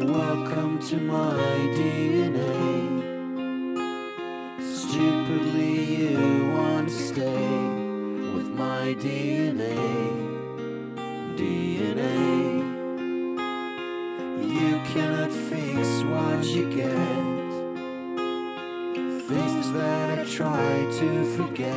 Welcome 0.00 0.74
to 0.88 0.96
my 1.12 1.56
DNA 1.76 2.56
Stupidly 4.78 5.76
you 6.14 6.34
want 6.56 6.90
stay 7.06 7.48
my 8.64 8.86
DNA 9.04 9.76
DNA 11.40 12.16
You 14.56 14.72
cannot 14.92 15.32
fix 15.48 15.86
what 16.10 16.40
you 16.54 16.64
get. 16.78 17.39
Things 19.30 19.70
that 19.74 20.18
I 20.18 20.24
try 20.24 20.86
to 20.98 21.36
forget 21.36 21.76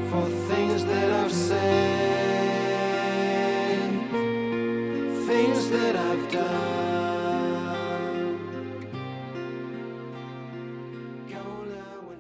for 0.09 0.29
things 0.47 0.85
that 0.85 1.11
I've 1.11 1.33
said, 1.33 2.70
things 5.27 5.68
that 5.70 5.97
I've 5.97 6.31
done? 6.31 6.45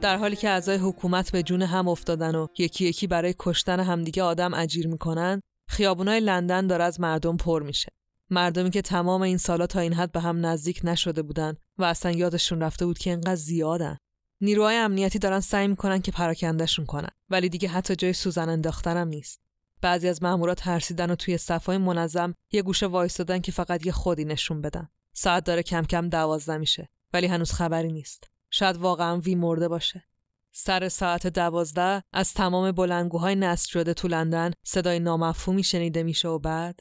در 0.00 0.16
حالی 0.16 0.36
که 0.36 0.48
اعضای 0.48 0.76
حکومت 0.76 1.32
به 1.32 1.42
جون 1.42 1.62
هم 1.62 1.88
افتادن 1.88 2.34
و 2.34 2.46
یکی 2.58 2.84
یکی 2.84 3.06
برای 3.06 3.34
کشتن 3.38 3.80
همدیگه 3.80 4.22
آدم 4.22 4.54
اجیر 4.54 4.88
می‌کنن 4.88 5.40
خیابونای 5.68 6.20
لندن 6.20 6.66
داره 6.66 6.84
از 6.84 7.00
مردم 7.00 7.36
پر 7.36 7.62
میشه. 7.62 7.88
مردمی 8.30 8.70
که 8.70 8.82
تمام 8.82 9.22
این 9.22 9.36
سالا 9.36 9.66
تا 9.66 9.80
این 9.80 9.92
حد 9.92 10.12
به 10.12 10.20
هم 10.20 10.46
نزدیک 10.46 10.80
نشده 10.84 11.22
بودن 11.22 11.54
و 11.78 11.84
اصلا 11.84 12.12
یادشون 12.12 12.60
رفته 12.60 12.86
بود 12.86 12.98
که 12.98 13.10
اینقدر 13.10 13.34
زیادن. 13.34 13.96
نیروهای 14.40 14.76
امنیتی 14.76 15.18
دارن 15.18 15.40
سعی 15.40 15.68
می‌کنن 15.68 16.00
که 16.00 16.12
پراکندهشون 16.12 16.86
کنن 16.86 17.10
ولی 17.30 17.48
دیگه 17.48 17.68
حتی 17.68 17.96
جای 17.96 18.12
سوزن 18.12 18.48
انداختنم 18.48 19.08
نیست. 19.08 19.40
بعضی 19.80 20.08
از 20.08 20.22
مامورا 20.22 20.54
ترسیدن 20.54 21.10
و 21.10 21.14
توی 21.14 21.38
صفای 21.38 21.78
منظم 21.78 22.34
یه 22.52 22.62
گوشه 22.62 22.86
وایستادن 22.86 23.38
که 23.38 23.52
فقط 23.52 23.86
یه 23.86 23.92
خودی 23.92 24.24
نشون 24.24 24.60
بدن. 24.60 24.88
ساعت 25.12 25.44
داره 25.44 25.62
کم 25.62 25.82
کم 25.82 26.08
دوازده 26.08 26.56
میشه 26.56 26.88
ولی 27.12 27.26
هنوز 27.26 27.52
خبری 27.52 27.92
نیست. 27.92 28.35
شاید 28.58 28.76
واقعا 28.76 29.18
وی 29.18 29.34
مرده 29.34 29.68
باشه. 29.68 30.04
سر 30.52 30.88
ساعت 30.88 31.26
دوازده 31.26 32.02
از 32.12 32.34
تمام 32.34 32.72
بلنگوهای 32.72 33.34
نصب 33.34 33.70
شده 33.70 33.94
تو 33.94 34.08
لندن 34.08 34.50
صدای 34.62 34.98
نامفهومی 34.98 35.62
شنیده 35.62 36.02
میشه 36.02 36.28
و 36.28 36.38
بعد 36.38 36.80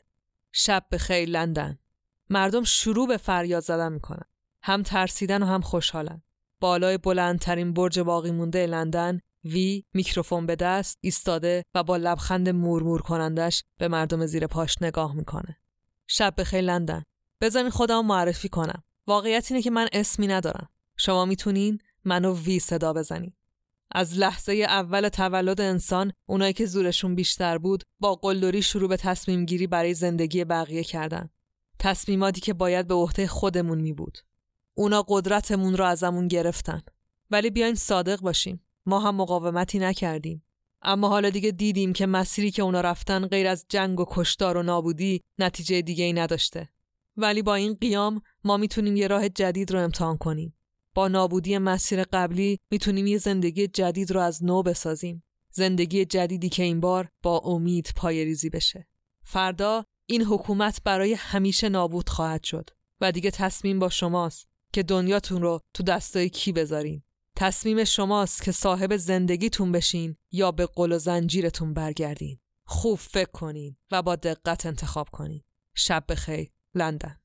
شب 0.51 0.86
به 0.89 0.97
خیلی 0.97 1.32
لندن. 1.32 1.80
مردم 2.30 2.63
شروع 2.63 3.07
به 3.07 3.17
فریاد 3.17 3.63
زدن 3.63 3.91
می‌کنن. 3.91 4.26
هم 4.63 4.84
ترسیدن 4.84 5.43
و 5.43 5.45
هم 5.45 5.61
خوشحالن. 5.61 6.21
بالای 6.59 6.97
بلندترین 6.97 7.73
برج 7.73 7.99
باقی 7.99 8.32
مونده 8.32 8.65
لندن 8.65 9.19
وی 9.43 9.84
میکروفون 9.93 10.45
به 10.45 10.55
دست 10.55 10.97
ایستاده 11.01 11.63
و 11.73 11.84
با 11.84 11.97
لبخند 11.97 12.49
مورمور 12.49 13.01
کنندش 13.01 13.63
به 13.78 13.88
مردم 13.88 14.26
زیر 14.26 14.47
پاش 14.47 14.82
نگاه 14.82 15.15
می‌کنه. 15.15 15.57
شب 16.07 16.36
به 16.36 16.43
خیلی 16.43 16.67
لندن. 16.67 17.03
بذارین 17.41 17.69
خودم 17.69 18.05
معرفی 18.05 18.49
کنم. 18.49 18.84
واقعیت 19.07 19.51
اینه 19.51 19.61
که 19.63 19.71
من 19.71 19.88
اسمی 19.93 20.28
ندارم. 20.28 20.69
شما 20.97 21.25
می‌تونین 21.25 21.77
منو 22.05 22.35
وی 22.35 22.59
صدا 22.59 22.93
بزنین. 22.93 23.33
از 23.91 24.17
لحظه 24.17 24.53
اول 24.53 25.09
تولد 25.09 25.61
انسان 25.61 26.11
اونایی 26.25 26.53
که 26.53 26.65
زورشون 26.65 27.15
بیشتر 27.15 27.57
بود 27.57 27.83
با 27.99 28.15
قلدری 28.15 28.61
شروع 28.61 28.89
به 28.89 28.97
تصمیم 28.97 29.45
گیری 29.45 29.67
برای 29.67 29.93
زندگی 29.93 30.43
بقیه 30.43 30.83
کردن. 30.83 31.29
تصمیماتی 31.79 32.41
که 32.41 32.53
باید 32.53 32.87
به 32.87 32.93
عهده 32.93 33.27
خودمون 33.27 33.81
می 33.81 33.93
بود 33.93 34.17
اونا 34.73 35.05
قدرتمون 35.07 35.77
رو 35.77 35.85
ازمون 35.85 36.27
گرفتن. 36.27 36.81
ولی 37.31 37.49
بیاین 37.49 37.75
صادق 37.75 38.19
باشیم. 38.19 38.61
ما 38.85 38.99
هم 38.99 39.15
مقاومتی 39.15 39.79
نکردیم. 39.79 40.43
اما 40.81 41.09
حالا 41.09 41.29
دیگه 41.29 41.51
دیدیم 41.51 41.93
که 41.93 42.05
مسیری 42.05 42.51
که 42.51 42.63
اونا 42.63 42.81
رفتن 42.81 43.27
غیر 43.27 43.47
از 43.47 43.65
جنگ 43.69 43.99
و 43.99 44.05
کشتار 44.07 44.57
و 44.57 44.63
نابودی 44.63 45.21
نتیجه 45.39 45.81
دیگه 45.81 46.03
ای 46.03 46.13
نداشته. 46.13 46.69
ولی 47.17 47.41
با 47.41 47.55
این 47.55 47.73
قیام 47.73 48.21
ما 48.43 48.57
می‌تونیم 48.57 48.95
یه 48.95 49.07
راه 49.07 49.29
جدید 49.29 49.71
رو 49.71 49.79
امتحان 49.79 50.17
کنیم. 50.17 50.53
با 50.95 51.07
نابودی 51.07 51.57
مسیر 51.57 52.03
قبلی 52.03 52.59
می‌تونیم 52.71 53.07
یه 53.07 53.17
زندگی 53.17 53.67
جدید 53.67 54.11
رو 54.11 54.21
از 54.21 54.43
نو 54.43 54.63
بسازیم. 54.63 55.23
زندگی 55.51 56.05
جدیدی 56.05 56.49
که 56.49 56.63
این 56.63 56.79
بار 56.79 57.09
با 57.23 57.37
امید 57.37 57.93
پایریزی 57.95 58.49
بشه. 58.49 58.87
فردا 59.23 59.85
این 60.05 60.23
حکومت 60.23 60.81
برای 60.83 61.13
همیشه 61.13 61.69
نابود 61.69 62.09
خواهد 62.09 62.43
شد 62.43 62.69
و 63.01 63.11
دیگه 63.11 63.31
تصمیم 63.31 63.79
با 63.79 63.89
شماست 63.89 64.47
که 64.73 64.83
دنیاتون 64.83 65.41
رو 65.41 65.59
تو 65.73 65.83
دستای 65.83 66.29
کی 66.29 66.51
بذارین. 66.51 67.03
تصمیم 67.35 67.83
شماست 67.83 68.41
که 68.43 68.51
صاحب 68.51 68.97
زندگیتون 68.97 69.71
بشین 69.71 70.15
یا 70.31 70.51
به 70.51 70.65
قل 70.65 70.91
و 70.91 70.99
زنجیرتون 70.99 71.73
برگردین. 71.73 72.39
خوب 72.65 72.99
فکر 72.99 73.31
کنین 73.31 73.77
و 73.91 74.01
با 74.01 74.15
دقت 74.15 74.65
انتخاب 74.65 75.09
کنین. 75.09 75.43
شب 75.73 76.03
بخیر 76.09 76.51
لندن. 76.75 77.19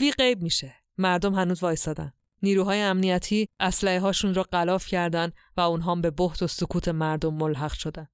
وی 0.00 0.10
غیب 0.10 0.42
میشه. 0.42 0.74
مردم 0.98 1.34
هنوز 1.34 1.62
وایسادن. 1.62 2.12
نیروهای 2.42 2.80
امنیتی 2.80 3.48
اسلحه 3.60 4.00
هاشون 4.00 4.34
را 4.34 4.42
غلاف 4.42 4.86
کردن 4.86 5.32
و 5.56 5.60
اونها 5.60 5.94
به 5.94 6.10
بحت 6.10 6.42
و 6.42 6.46
سکوت 6.46 6.88
مردم 6.88 7.34
ملحق 7.34 7.72
شدن. 7.72 8.08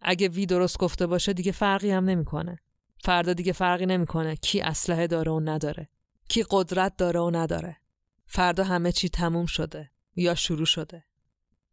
اگه 0.00 0.28
وی 0.28 0.46
درست 0.46 0.78
گفته 0.78 1.06
باشه 1.06 1.32
دیگه 1.32 1.52
فرقی 1.52 1.90
هم 1.90 2.04
نمی‌کنه. 2.04 2.58
فردا 3.04 3.32
دیگه 3.32 3.52
فرقی 3.52 3.86
نمی‌کنه 3.86 4.36
کی 4.36 4.60
اسلحه 4.60 5.06
داره 5.06 5.32
و 5.32 5.40
نداره. 5.40 5.88
کی 6.28 6.44
قدرت 6.50 6.96
داره 6.96 7.20
و 7.20 7.30
نداره. 7.30 7.76
فردا 8.26 8.64
همه 8.64 8.92
چی 8.92 9.08
تموم 9.08 9.46
شده 9.46 9.90
یا 10.16 10.34
شروع 10.34 10.66
شده. 10.66 11.04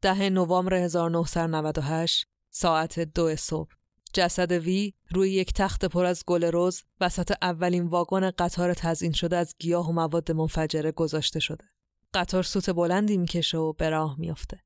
ده 0.02 0.30
نوامبر 0.30 0.74
1998 0.74 2.28
ساعت 2.50 3.00
دو 3.00 3.36
صبح 3.36 3.72
جسد 4.14 4.52
وی 4.52 4.94
روی 5.10 5.32
یک 5.32 5.54
تخت 5.54 5.86
پر 5.86 6.06
از 6.06 6.24
گل 6.28 6.50
رز 6.54 6.82
وسط 7.02 7.34
اولین 7.42 7.88
واگن 7.88 8.32
قطار 8.32 8.74
تزیین 8.74 9.12
شده 9.12 9.38
از 9.38 9.56
گیاه 9.60 9.90
و 9.90 9.92
مواد 9.92 10.32
منفجره 10.32 10.92
گذاشته 10.92 11.40
شده. 11.40 11.66
قطار 12.16 12.44
سوت 12.44 12.70
بلندی 12.70 13.18
می‌کشه 13.18 13.58
و 13.58 13.74
به 13.74 13.90
راه 13.90 14.20
میافته. 14.20 14.64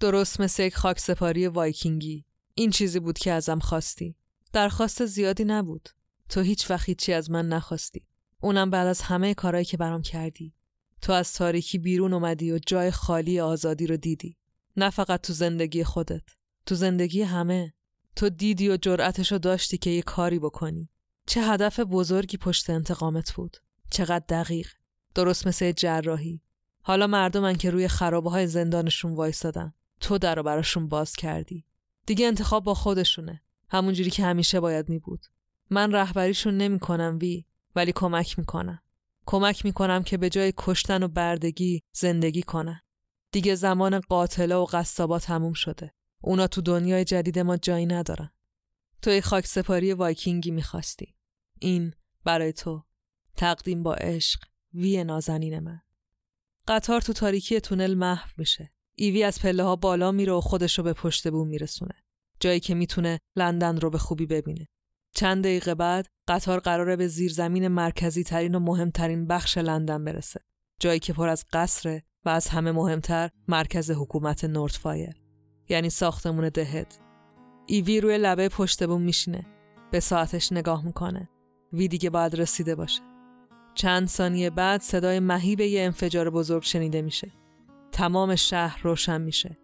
درست 0.00 0.40
مثل 0.40 0.62
یک 0.62 0.76
خاک 0.76 0.98
سپاری 0.98 1.46
وایکینگی. 1.46 2.24
این 2.54 2.70
چیزی 2.70 3.00
بود 3.00 3.18
که 3.18 3.32
ازم 3.32 3.58
خواستی. 3.58 4.16
درخواست 4.52 5.06
زیادی 5.06 5.44
نبود. 5.44 5.88
تو 6.28 6.40
هیچ 6.40 6.70
وقت 6.70 6.88
هیچی 6.88 7.12
از 7.12 7.30
من 7.30 7.48
نخواستی. 7.48 8.06
اونم 8.40 8.70
بعد 8.70 8.86
از 8.86 9.00
همه 9.00 9.34
کارهایی 9.34 9.64
که 9.64 9.76
برام 9.76 10.02
کردی. 10.02 10.54
تو 11.02 11.12
از 11.12 11.32
تاریکی 11.32 11.78
بیرون 11.78 12.12
اومدی 12.12 12.52
و 12.52 12.58
جای 12.66 12.90
خالی 12.90 13.40
آزادی 13.40 13.86
رو 13.86 13.96
دیدی. 13.96 14.36
نه 14.76 14.90
فقط 14.90 15.20
تو 15.20 15.32
زندگی 15.32 15.84
خودت. 15.84 16.22
تو 16.66 16.74
زندگی 16.74 17.22
همه. 17.22 17.72
تو 18.16 18.28
دیدی 18.28 18.68
و 18.68 18.76
جرأتش 18.76 19.32
رو 19.32 19.38
داشتی 19.38 19.78
که 19.78 19.90
یه 19.90 20.02
کاری 20.02 20.38
بکنی. 20.38 20.90
چه 21.26 21.42
هدف 21.42 21.80
بزرگی 21.80 22.36
پشت 22.36 22.70
انتقامت 22.70 23.32
بود. 23.32 23.56
چقدر 23.90 24.24
دقیق. 24.28 24.68
درست 25.14 25.46
مثل 25.46 25.72
جراحی. 25.72 26.42
حالا 26.82 27.06
مردمن 27.06 27.56
که 27.56 27.70
روی 27.70 27.88
خرابه 27.88 28.30
های 28.30 28.46
زندانشون 28.46 29.14
وایستادن. 29.14 29.74
تو 30.00 30.18
در 30.18 30.34
رو 30.34 30.42
براشون 30.42 30.88
باز 30.88 31.16
کردی. 31.16 31.66
دیگه 32.06 32.26
انتخاب 32.26 32.64
با 32.64 32.74
خودشونه. 32.74 33.42
همونجوری 33.68 34.10
که 34.10 34.24
همیشه 34.24 34.60
باید 34.60 34.88
می 34.88 34.98
بود 34.98 35.26
من 35.70 35.92
رهبریشون 35.92 36.56
نمی 36.56 36.78
کنم 36.78 37.18
وی 37.20 37.44
ولی 37.76 37.92
کمک 37.92 38.38
می‌کنم. 38.38 38.82
کمک 39.26 39.64
می‌کنم 39.64 40.02
که 40.02 40.16
به 40.16 40.30
جای 40.30 40.52
کشتن 40.56 41.02
و 41.02 41.08
بردگی 41.08 41.82
زندگی 41.92 42.42
کنن. 42.42 42.80
دیگه 43.32 43.54
زمان 43.54 44.00
قاتله 44.00 44.54
و 44.54 44.66
قصابا 44.72 45.18
تموم 45.18 45.52
شده. 45.52 45.94
اونا 46.20 46.46
تو 46.46 46.60
دنیای 46.60 47.04
جدید 47.04 47.38
ما 47.38 47.56
جایی 47.56 47.86
ندارن. 47.86 48.30
تو 49.02 49.10
ای 49.10 49.20
خاک 49.20 49.46
سپاری 49.46 49.92
وایکینگی 49.92 50.50
می‌خواستی. 50.50 51.14
این 51.58 51.94
برای 52.24 52.52
تو. 52.52 52.84
تقدیم 53.36 53.82
با 53.82 53.94
عشق 53.94 54.40
وی 54.74 55.04
نازنین 55.04 55.58
من. 55.58 55.80
قطار 56.68 57.00
تو 57.00 57.12
تاریکی 57.12 57.60
تونل 57.60 57.94
محو 57.94 58.28
میشه. 58.36 58.72
ایوی 58.94 59.22
از 59.24 59.40
پله 59.40 59.62
ها 59.62 59.76
بالا 59.76 60.12
میره 60.12 60.32
و 60.32 60.40
خودش 60.40 60.78
رو 60.78 60.84
به 60.84 60.92
پشت 60.92 61.28
بوم 61.28 61.48
میرسونه. 61.48 61.94
جایی 62.40 62.60
که 62.60 62.74
می‌تونه 62.74 63.20
لندن 63.36 63.80
رو 63.80 63.90
به 63.90 63.98
خوبی 63.98 64.26
ببینه. 64.26 64.68
چند 65.14 65.44
دقیقه 65.44 65.74
بعد 65.74 66.06
قطار 66.28 66.60
قراره 66.60 66.96
به 66.96 67.08
زیرزمین 67.08 67.68
مرکزی 67.68 68.24
ترین 68.24 68.54
و 68.54 68.58
مهمترین 68.58 69.26
بخش 69.26 69.58
لندن 69.58 70.04
برسه. 70.04 70.40
جایی 70.80 70.98
که 70.98 71.12
پر 71.12 71.28
از 71.28 71.44
قصره 71.52 72.02
و 72.24 72.28
از 72.28 72.48
همه 72.48 72.72
مهمتر 72.72 73.30
مرکز 73.48 73.90
حکومت 73.90 74.44
نورتفایر. 74.44 75.14
یعنی 75.68 75.90
ساختمون 75.90 76.48
دهد. 76.48 76.94
ایوی 77.66 78.00
روی 78.00 78.18
لبه 78.18 78.48
پشت 78.48 78.84
بوم 78.84 79.02
میشینه. 79.02 79.46
به 79.90 80.00
ساعتش 80.00 80.52
نگاه 80.52 80.84
می‌کنه. 80.84 81.28
وی 81.72 81.88
دیگه 81.88 82.10
باید 82.10 82.34
رسیده 82.34 82.74
باشه. 82.74 83.11
چند 83.74 84.08
ثانیه 84.08 84.50
بعد 84.50 84.80
صدای 84.80 85.20
مهیب 85.20 85.60
یه 85.60 85.82
انفجار 85.84 86.30
بزرگ 86.30 86.62
شنیده 86.62 87.02
میشه. 87.02 87.32
تمام 87.92 88.36
شهر 88.36 88.80
روشن 88.82 89.20
میشه. 89.20 89.58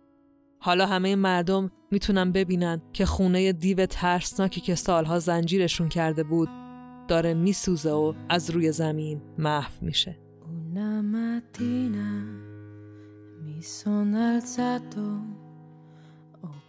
حالا 0.60 0.86
همه 0.86 1.16
مردم 1.16 1.70
می‌تونن 1.90 2.32
ببینن 2.32 2.82
که 2.92 3.06
خونه 3.06 3.52
دیو 3.52 3.86
ترسناکی 3.86 4.60
که 4.60 4.74
سالها 4.74 5.18
زنجیرشون 5.18 5.88
کرده 5.88 6.22
بود 6.22 6.48
داره 7.08 7.34
میسوزه 7.34 7.90
و 7.90 8.14
از 8.28 8.50
روی 8.50 8.72
زمین 8.72 9.22
محو 9.38 9.72
میشه. 9.80 10.18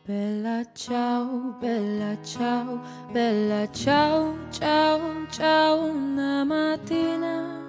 Bella 0.09 0.65
ciao, 0.73 1.53
bella 1.59 2.17
ciao, 2.23 2.81
bella 3.11 3.69
ciao, 3.69 4.33
ciao, 4.49 5.27
ciao. 5.29 5.83
Una 5.85 6.43
mattina 6.43 7.61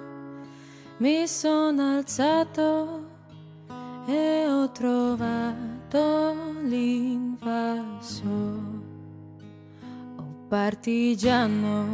mi 0.97 1.27
sono 1.27 1.97
alzato 1.97 3.05
e 4.07 4.47
ho 4.47 4.71
trovato 4.71 6.55
l'invaso. 6.63 8.27
Oh 10.15 10.45
partigiano, 10.47 11.85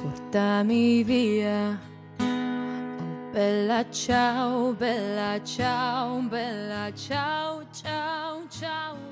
portami 0.00 1.02
via. 1.02 1.78
Oh 2.18 3.30
bella 3.30 3.90
ciao, 3.90 4.72
bella 4.72 5.38
ciao, 5.42 6.18
bella 6.20 6.90
ciao, 6.94 7.66
ciao, 7.70 8.48
ciao. 8.48 9.07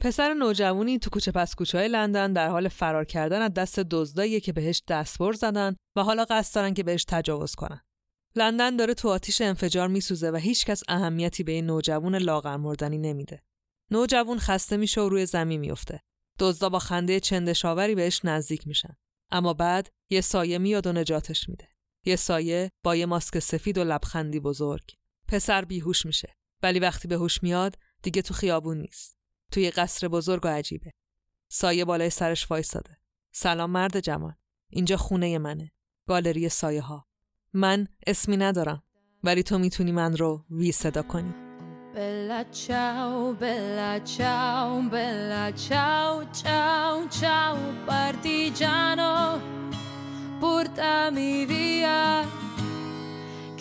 پسر 0.00 0.34
نوجوانی 0.34 0.98
تو 0.98 1.10
کوچه 1.10 1.32
پس 1.32 1.54
کوچه 1.54 1.78
های 1.78 1.88
لندن 1.88 2.32
در 2.32 2.48
حال 2.48 2.68
فرار 2.68 3.04
کردن 3.04 3.42
از 3.42 3.54
دست 3.54 3.80
دزداییه 3.80 4.40
که 4.40 4.52
بهش 4.52 4.82
دستبر 4.88 5.32
زدن 5.32 5.76
و 5.96 6.02
حالا 6.02 6.24
قصد 6.24 6.54
دارن 6.54 6.74
که 6.74 6.82
بهش 6.82 7.04
تجاوز 7.04 7.54
کنن. 7.54 7.80
لندن 8.36 8.76
داره 8.76 8.94
تو 8.94 9.08
آتیش 9.08 9.40
انفجار 9.40 9.88
میسوزه 9.88 10.30
و 10.30 10.36
هیچکس 10.36 10.82
اهمیتی 10.88 11.42
به 11.42 11.52
این 11.52 11.66
نوجوان 11.66 12.16
لاغر 12.16 12.56
مردنی 12.56 12.98
نمیده. 12.98 13.42
نوجوان 13.90 14.38
خسته 14.38 14.76
میشه 14.76 15.00
و 15.00 15.08
روی 15.08 15.26
زمین 15.26 15.60
میفته. 15.60 16.00
دزدا 16.38 16.68
با 16.68 16.78
خنده 16.78 17.20
چندشاوری 17.20 17.94
بهش 17.94 18.20
نزدیک 18.24 18.66
میشن. 18.66 18.96
اما 19.30 19.54
بعد 19.54 19.88
یه 20.10 20.20
سایه 20.20 20.58
میاد 20.58 20.86
و 20.86 20.92
نجاتش 20.92 21.48
میده. 21.48 21.68
یه 22.04 22.16
سایه 22.16 22.70
با 22.84 22.96
یه 22.96 23.06
ماسک 23.06 23.38
سفید 23.38 23.78
و 23.78 23.84
لبخندی 23.84 24.40
بزرگ. 24.40 24.90
پسر 25.28 25.64
بیهوش 25.64 26.06
میشه. 26.06 26.36
ولی 26.66 26.78
وقتی 26.78 27.08
به 27.08 27.14
هوش 27.14 27.42
میاد 27.42 27.76
دیگه 28.02 28.22
تو 28.22 28.34
خیابون 28.34 28.78
نیست. 28.78 29.18
توی 29.52 29.70
قصر 29.70 30.08
بزرگ 30.08 30.44
و 30.44 30.48
عجیبه. 30.48 30.92
سایه 31.48 31.84
بالای 31.84 32.10
سرش 32.10 32.50
وایساده. 32.50 32.98
سلام 33.32 33.70
مرد 33.70 34.00
جوان. 34.00 34.36
اینجا 34.70 34.96
خونه 34.96 35.38
منه. 35.38 35.72
گالری 36.06 36.48
سایه 36.48 36.82
ها. 36.82 37.06
من 37.52 37.88
اسمی 38.06 38.36
ندارم. 38.36 38.82
ولی 39.24 39.42
تو 39.42 39.58
می‌تونی 39.58 39.92
من 39.92 40.16
رو 40.16 40.44
وی 40.50 40.72
صدا 40.72 41.02
کنی. 41.02 41.34
Bella 41.94 42.42
ciao, 42.64 43.12
bella 43.44 43.92
ciao, 44.16 44.66
bella 44.96 45.44
ciao, 45.66 46.10
ciao, 46.40 46.92
ciao, 47.20 47.56
partigiano, 47.90 49.12
portami 50.42 51.34
via, 51.50 52.00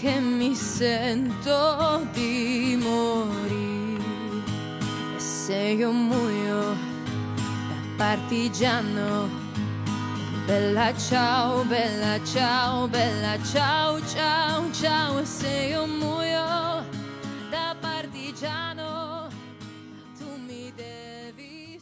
che 0.06 0.20
mi 0.20 0.54
sento 0.54 1.62
di 2.14 2.78
morire. 2.88 4.44
E 5.18 5.20
se 5.20 5.60
io 5.82 5.92
muoio 5.92 6.62
da 7.70 7.78
partigiano, 7.98 9.12
bella 10.46 10.90
ciao, 11.08 11.64
bella 11.76 12.16
ciao, 12.34 12.88
bella 12.88 13.34
ciao, 13.52 13.92
ciao, 14.14 14.72
ciao. 14.80 15.12
E 15.24 15.26
se 15.26 15.54
io 15.74 15.84
muoio 15.88 16.46
da 17.54 17.68
partigiano, 17.88 18.92
tu 20.18 20.28
mi 20.48 20.72
devi 20.82 21.80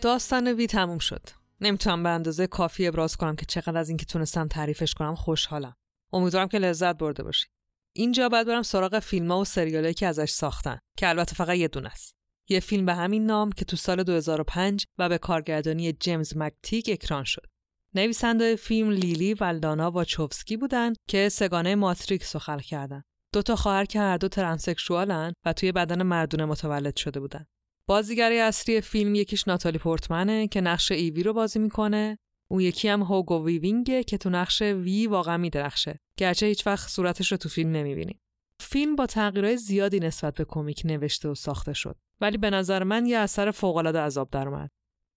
داستان 0.00 0.46
وی 0.46 0.66
تموم 0.66 0.98
شد. 0.98 1.22
نمی‌تونم 1.60 2.02
به 2.02 2.08
اندازه 2.08 2.46
کافی 2.46 2.86
ابراز 2.86 3.16
کنم 3.16 3.36
که 3.36 3.46
چقدر 3.46 3.78
از 3.78 3.88
اینکه 3.88 4.04
تونستم 4.04 4.48
تعریفش 4.48 4.94
کنم 4.94 5.14
خوشحالم. 5.14 5.76
امیدوارم 6.12 6.48
که 6.48 6.58
لذت 6.58 6.98
برده 6.98 7.22
باشید. 7.22 7.50
اینجا 7.92 8.28
باید 8.28 8.46
برم 8.46 8.62
سراغ 8.62 8.98
فیلم 8.98 9.30
ها 9.30 9.40
و 9.40 9.44
سریالایی 9.44 9.94
که 9.94 10.06
ازش 10.06 10.30
ساختن 10.30 10.78
که 10.96 11.08
البته 11.08 11.34
فقط 11.34 11.56
یه 11.56 11.68
دونه 11.68 11.88
است. 11.88 12.14
یه 12.48 12.60
فیلم 12.60 12.86
به 12.86 12.94
همین 12.94 13.26
نام 13.26 13.52
که 13.52 13.64
تو 13.64 13.76
سال 13.76 14.02
2005 14.02 14.86
و 14.98 15.08
به 15.08 15.18
کارگردانی 15.18 15.92
جیمز 15.92 16.36
مک‌تیگ 16.36 16.90
اکران 16.92 17.24
شد. 17.24 17.46
نویسنده 17.94 18.56
فیلم 18.56 18.90
لیلی 18.90 19.34
و 19.34 19.44
لانا 19.44 19.90
واچوفسکی 19.90 20.56
بودن 20.56 20.92
که 21.08 21.28
سه‌گانه 21.28 21.74
ماتریکس 21.74 22.36
رو 22.36 22.40
خلق 22.40 22.62
کردن. 22.62 23.02
دو 23.32 23.42
تا 23.42 23.56
خواهر 23.56 23.84
که 23.84 24.00
هر 24.00 24.16
دو 24.16 24.28
ترنسکشوالن 24.28 25.32
و 25.44 25.52
توی 25.52 25.72
بدن 25.72 26.02
مردونه 26.02 26.44
متولد 26.44 26.96
شده 26.96 27.20
بودن. 27.20 27.46
بازیگر 27.86 28.32
اصلی 28.32 28.80
فیلم 28.80 29.14
یکیش 29.14 29.48
ناتالی 29.48 29.78
پورتمنه 29.78 30.48
که 30.48 30.60
نقش 30.60 30.92
ایوی 30.92 31.22
رو 31.22 31.32
بازی 31.32 31.58
می‌کنه 31.58 32.18
اون 32.50 32.60
یکی 32.60 32.88
هم 32.88 33.02
هوگو 33.02 33.44
ویوینگه 33.44 34.04
که 34.04 34.18
تو 34.18 34.30
نقش 34.30 34.62
وی 34.62 35.06
واقعا 35.06 35.36
میدرخشه. 35.36 36.00
گرچه 36.18 36.46
هیچ 36.46 36.66
وقت 36.66 36.88
صورتش 36.88 37.32
رو 37.32 37.38
تو 37.38 37.48
فیلم 37.48 37.72
نمی‌بینیم 37.72 38.20
فیلم 38.60 38.96
با 38.96 39.06
تغییرهای 39.06 39.56
زیادی 39.56 40.00
نسبت 40.00 40.34
به 40.34 40.44
کمیک 40.44 40.82
نوشته 40.84 41.28
و 41.28 41.34
ساخته 41.34 41.72
شد. 41.72 41.96
ولی 42.20 42.38
به 42.38 42.50
نظر 42.50 42.84
من 42.84 43.06
یه 43.06 43.18
اثر 43.18 43.50
فوقالعاده 43.50 44.00
عذاب 44.00 44.30
درآمد 44.30 44.70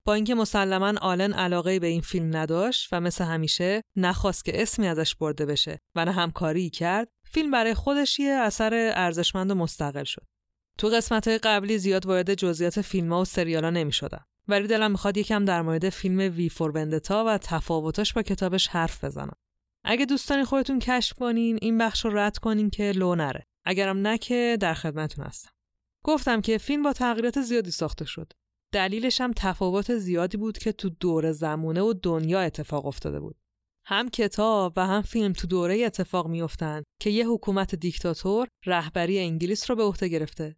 با 0.06 0.14
اینکه 0.14 0.36
مسلما 0.36 0.94
آلن 1.02 1.34
علاقه 1.34 1.80
به 1.80 1.88
این 1.88 2.02
فیلم 2.02 2.38
نداشت 2.38 2.90
و 2.92 3.02
مثل 3.02 3.24
همیشه 3.24 3.82
نخواست 3.96 4.46
که 4.46 4.62
اسمی 4.62 4.88
ازش 4.88 5.16
برده 5.16 5.46
بشه 5.46 5.80
و 5.96 6.06
نه 6.06 6.12
همکاری 6.12 6.70
کرد 6.70 7.08
فیلم 7.32 7.52
برای 7.52 7.74
خودش 7.74 8.20
یه 8.20 8.32
اثر 8.32 8.92
ارزشمند 8.96 9.52
و 9.52 9.56
مستقل 9.56 10.04
شد. 10.04 10.26
تو 10.78 10.88
قسمت 10.88 11.28
قبلی 11.28 11.78
زیاد 11.78 12.06
وارد 12.06 12.34
جزئیات 12.34 12.82
فیلم 12.82 13.14
ها 13.14 13.22
و 13.22 13.26
سریالا 13.26 13.70
نمی 13.70 13.92
شدم. 13.92 14.26
ولی 14.52 14.68
دلم 14.68 14.92
می‌خواد 14.92 15.18
یکم 15.18 15.46
در 15.46 15.62
مورد 15.62 15.90
فیلم 15.90 16.36
وی 16.36 16.50
فور 16.50 16.72
بندتا 16.72 17.24
و 17.28 17.38
تفاوتاش 17.38 18.14
با 18.14 18.22
کتابش 18.22 18.68
حرف 18.68 19.04
بزنم. 19.04 19.36
اگه 19.84 20.06
دوستانی 20.06 20.44
خودتون 20.44 20.80
کشف 20.80 21.14
کنین 21.14 21.60
این 21.62 21.78
بخش 21.78 22.06
رو 22.06 22.18
رد 22.18 22.38
کنین 22.38 22.70
که 22.70 22.92
لو 22.92 23.16
نره. 23.16 23.44
اگرم 23.66 23.98
نه 23.98 24.18
که 24.18 24.58
در 24.60 24.74
خدمتتون 24.74 25.26
هستم. 25.26 25.52
گفتم 26.06 26.42
که 26.42 26.58
فیلم 26.58 26.84
با 26.84 26.94
تغییرات 26.94 27.42
زیادی 27.42 27.72
ساخته 27.72 28.06
شد. 28.06 28.34
دلیلش 28.74 29.22
هم 29.22 29.34
تفاوت 29.36 29.96
زیادی 29.96 30.38
بود 30.38 30.58
که 30.58 30.72
تو 30.72 30.90
دور 30.90 31.32
زمونه 31.32 31.82
و 31.82 31.94
دنیا 31.94 32.40
اتفاق 32.40 32.86
افتاده 32.86 33.20
بود. 33.20 33.36
هم 33.86 34.10
کتاب 34.10 34.74
و 34.76 34.88
هم 34.88 35.02
فیلم 35.02 35.34
تو 35.34 35.48
دوره 35.48 35.86
اتفاق 35.86 36.28
میافتند 36.28 36.84
که 37.02 37.10
یه 37.10 37.28
حکومت 37.28 37.76
دیکتاتور 37.76 38.48
رهبری 38.66 39.20
انگلیس 39.20 39.70
رو 39.70 39.76
به 39.76 39.84
عهده 39.84 40.08
گرفته 40.08 40.56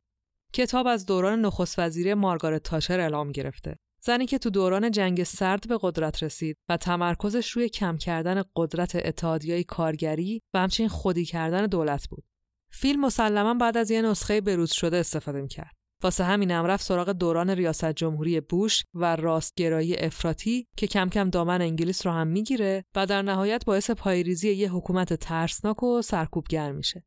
کتاب 0.54 0.88
از 0.88 1.06
دوران 1.06 1.42
نخست 1.42 1.80
وزیری 1.80 2.14
مارگارت 2.14 2.64
تاشر 2.64 3.00
اعلام 3.00 3.32
گرفته. 3.32 3.76
زنی 4.06 4.26
که 4.26 4.38
تو 4.38 4.50
دوران 4.50 4.92
جنگ 4.92 5.24
سرد 5.24 5.68
به 5.68 5.80
قدرت 5.82 6.24
رسید 6.24 6.58
و 6.70 6.78
تمرکزش 6.78 7.50
روی 7.50 7.70
کم 7.70 7.98
کردن 7.98 8.44
قدرت 8.56 8.96
اتحادیه 8.96 9.64
کارگری 9.64 10.42
و 10.54 10.60
همچنین 10.60 10.90
خودی 10.90 11.26
کردن 11.26 11.66
دولت 11.66 12.08
بود. 12.08 12.24
فیلم 12.72 13.06
مسلما 13.06 13.54
بعد 13.54 13.78
از 13.78 13.92
یه 13.92 14.02
نسخه 14.02 14.42
بروز 14.42 14.72
شده 14.72 14.98
استفاده 14.98 15.42
می‌کرد. 15.42 15.72
واسه 16.04 16.24
همینم 16.24 16.66
رفت 16.66 16.86
سراغ 16.86 17.10
دوران 17.10 17.50
ریاست 17.50 17.92
جمهوری 17.92 18.42
بوش 18.42 18.84
و 18.94 19.16
راستگرایی 19.16 19.96
افراطی 19.96 20.68
که 20.78 20.88
کم 20.88 21.10
کم 21.10 21.30
دامن 21.30 21.62
انگلیس 21.62 22.06
رو 22.06 22.12
هم 22.14 22.28
می‌گیره 22.28 22.86
و 22.96 23.06
در 23.06 23.22
نهایت 23.22 23.66
باعث 23.66 23.92
پایریزی 23.92 24.52
یه 24.52 24.72
حکومت 24.72 25.14
ترسناک 25.14 25.84
و 25.84 26.02
سرکوبگر 26.02 26.72
میشه. 26.72 27.06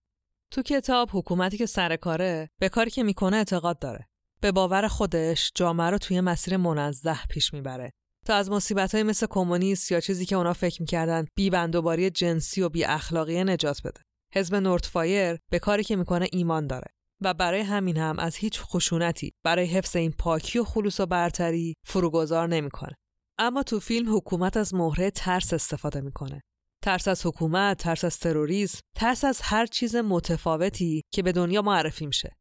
تو 0.53 0.62
کتاب 0.62 1.09
حکومتی 1.12 1.57
که 1.57 1.66
سر 1.66 1.97
کاره 1.97 2.51
به 2.61 2.68
کاری 2.68 2.90
که 2.90 3.03
می‌کنه 3.03 3.36
اعتقاد 3.36 3.78
داره. 3.78 4.09
به 4.41 4.53
باور 4.53 4.89
خودش 4.89 5.53
جامعه 5.55 5.91
رو 5.91 5.99
توی 5.99 6.20
مسیر 6.20 6.57
منزه 6.57 7.16
پیش 7.30 7.55
می‌بره. 7.55 7.91
تا 8.26 8.34
از 8.34 8.51
مصیبت 8.51 8.95
های 8.95 9.03
مثل 9.03 9.26
کمونیست 9.30 9.93
یا 9.93 10.01
چیزی 10.01 10.26
که 10.26 10.37
اونا 10.37 10.53
فکر 10.53 10.82
می‌کردن 10.82 11.26
بی 11.34 11.51
بندوباری 11.51 12.11
جنسی 12.11 12.62
و 12.62 12.68
بی 12.68 12.84
اخلاقی 12.84 13.45
نجات 13.45 13.82
بده. 13.82 14.01
حزب 14.32 14.55
نورتفایر 14.55 15.39
به 15.51 15.59
کاری 15.59 15.84
که 15.84 15.97
می‌کنه 15.97 16.28
ایمان 16.32 16.66
داره. 16.66 16.87
و 17.20 17.34
برای 17.34 17.61
همین 17.61 17.97
هم 17.97 18.18
از 18.18 18.37
هیچ 18.37 18.61
خشونتی 18.61 19.32
برای 19.43 19.66
حفظ 19.66 19.97
این 19.97 20.12
پاکی 20.12 20.59
و 20.59 20.64
خلوص 20.64 21.01
و 21.01 21.07
برتری 21.07 21.74
فروگذار 21.84 22.49
نمی‌کنه. 22.49 22.95
اما 23.39 23.62
تو 23.62 23.80
فیلم 23.80 24.16
حکومت 24.16 24.57
از 24.57 24.74
مهره 24.74 25.11
ترس 25.11 25.53
استفاده 25.53 26.01
می‌کنه. 26.01 26.43
ترس 26.82 27.09
از 27.09 27.26
حکومت، 27.26 27.78
ترس 27.78 28.05
از 28.05 28.18
تروریسم، 28.18 28.80
ترس 28.95 29.24
از 29.24 29.41
هر 29.43 29.66
چیز 29.66 29.97
متفاوتی 29.97 31.03
که 31.11 31.22
به 31.22 31.32
دنیا 31.32 31.62
معرفی 31.62 32.07
میشه. 32.07 32.37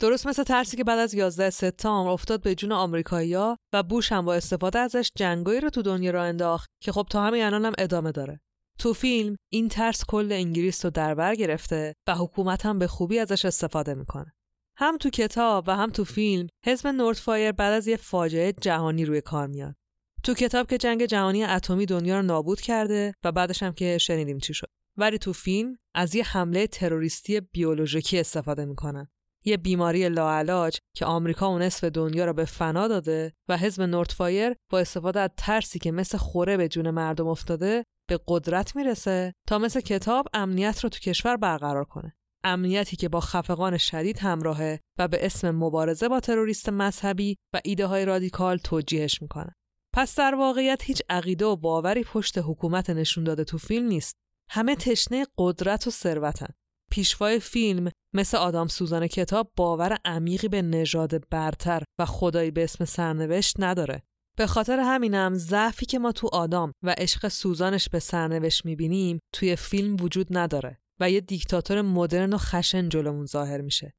درست 0.00 0.26
مثل 0.26 0.42
ترسی 0.42 0.76
که 0.76 0.84
بعد 0.84 0.98
از 0.98 1.14
11 1.14 1.50
سپتامبر 1.50 2.10
افتاد 2.10 2.42
به 2.42 2.54
جون 2.54 2.72
آمریکایی‌ها 2.72 3.56
و 3.72 3.82
بوش 3.82 4.12
هم 4.12 4.24
با 4.24 4.34
استفاده 4.34 4.78
ازش 4.78 5.10
جنگایی 5.16 5.60
رو 5.60 5.70
تو 5.70 5.82
دنیا 5.82 6.10
را 6.10 6.22
انداخت 6.22 6.70
که 6.82 6.92
خب 6.92 7.06
تا 7.10 7.22
همین 7.26 7.42
الان 7.42 7.64
هم 7.64 7.72
ادامه 7.78 8.12
داره. 8.12 8.40
تو 8.78 8.92
فیلم 8.92 9.36
این 9.52 9.68
ترس 9.68 10.04
کل 10.08 10.32
انگلیس 10.32 10.84
رو 10.84 10.90
در 10.90 11.14
بر 11.14 11.34
گرفته 11.34 11.94
و 12.06 12.14
حکومت 12.14 12.66
هم 12.66 12.78
به 12.78 12.86
خوبی 12.86 13.18
ازش 13.18 13.44
استفاده 13.44 13.94
می‌کنه. 13.94 14.32
هم 14.76 14.96
تو 14.96 15.10
کتاب 15.10 15.64
و 15.66 15.76
هم 15.76 15.90
تو 15.90 16.04
فیلم 16.04 16.48
حزب 16.66 16.86
نورتفایر 16.86 17.52
بعد 17.52 17.72
از 17.72 17.86
یه 17.86 17.96
فاجعه 17.96 18.52
جهانی 18.52 19.04
روی 19.04 19.20
کار 19.20 19.46
میاد. 19.46 19.74
تو 20.22 20.34
کتاب 20.34 20.66
که 20.66 20.78
جنگ 20.78 21.06
جهانی 21.06 21.44
اتمی 21.44 21.86
دنیا 21.86 22.16
رو 22.16 22.22
نابود 22.22 22.60
کرده 22.60 23.14
و 23.24 23.32
بعدش 23.32 23.62
هم 23.62 23.72
که 23.72 23.98
شنیدیم 23.98 24.38
چی 24.38 24.54
شد 24.54 24.70
ولی 24.96 25.18
تو 25.18 25.32
فیلم 25.32 25.76
از 25.94 26.14
یه 26.14 26.24
حمله 26.24 26.66
تروریستی 26.66 27.40
بیولوژیکی 27.40 28.20
استفاده 28.20 28.64
می‌کنن 28.64 29.08
یه 29.44 29.56
بیماری 29.56 30.08
لاعلاج 30.08 30.78
که 30.96 31.04
آمریکا 31.04 31.52
و 31.52 31.58
نصف 31.58 31.84
دنیا 31.84 32.24
را 32.24 32.32
به 32.32 32.44
فنا 32.44 32.88
داده 32.88 33.32
و 33.48 33.56
حزب 33.56 33.82
نورتفایر 33.82 34.54
با 34.70 34.78
استفاده 34.78 35.20
از 35.20 35.30
ترسی 35.36 35.78
که 35.78 35.92
مثل 35.92 36.18
خوره 36.18 36.56
به 36.56 36.68
جون 36.68 36.90
مردم 36.90 37.26
افتاده 37.26 37.84
به 38.08 38.20
قدرت 38.28 38.76
می‌رسه 38.76 39.32
تا 39.48 39.58
مثل 39.58 39.80
کتاب 39.80 40.26
امنیت 40.34 40.80
رو 40.80 40.88
تو 40.88 40.98
کشور 40.98 41.36
برقرار 41.36 41.84
کنه. 41.84 42.12
امنیتی 42.44 42.96
که 42.96 43.08
با 43.08 43.20
خفقان 43.20 43.76
شدید 43.76 44.18
همراهه 44.18 44.80
و 44.98 45.08
به 45.08 45.26
اسم 45.26 45.50
مبارزه 45.50 46.08
با 46.08 46.20
تروریست 46.20 46.68
مذهبی 46.68 47.36
و 47.54 47.60
ایده 47.64 47.86
های 47.86 48.04
رادیکال 48.04 48.58
توجیهش 48.58 49.22
می‌کنه. 49.22 49.54
پس 49.94 50.18
در 50.18 50.34
واقعیت 50.34 50.82
هیچ 50.82 51.02
عقیده 51.08 51.44
و 51.44 51.56
باوری 51.56 52.04
پشت 52.04 52.38
حکومت 52.38 52.90
نشون 52.90 53.24
داده 53.24 53.44
تو 53.44 53.58
فیلم 53.58 53.86
نیست. 53.86 54.14
همه 54.50 54.76
تشنه 54.76 55.26
قدرت 55.38 55.86
و 55.86 55.90
ثروتن. 55.90 56.48
پیشوای 56.90 57.40
فیلم 57.40 57.90
مثل 58.14 58.36
آدام 58.36 58.68
سوزان 58.68 59.06
کتاب 59.06 59.52
باور 59.56 59.98
عمیقی 60.04 60.48
به 60.48 60.62
نژاد 60.62 61.28
برتر 61.28 61.82
و 61.98 62.06
خدایی 62.06 62.50
به 62.50 62.64
اسم 62.64 62.84
سرنوشت 62.84 63.56
نداره. 63.58 64.02
به 64.36 64.46
خاطر 64.46 64.78
همینم 64.78 65.34
ضعفی 65.34 65.86
که 65.86 65.98
ما 65.98 66.12
تو 66.12 66.28
آدام 66.32 66.72
و 66.84 66.94
عشق 66.98 67.28
سوزانش 67.28 67.88
به 67.88 67.98
سرنوشت 67.98 68.64
می‌بینیم 68.64 69.18
توی 69.34 69.56
فیلم 69.56 69.96
وجود 70.00 70.26
نداره 70.30 70.78
و 71.00 71.10
یه 71.10 71.20
دیکتاتور 71.20 71.82
مدرن 71.82 72.32
و 72.32 72.38
خشن 72.38 72.88
جلومون 72.88 73.26
ظاهر 73.26 73.60
میشه. 73.60 73.92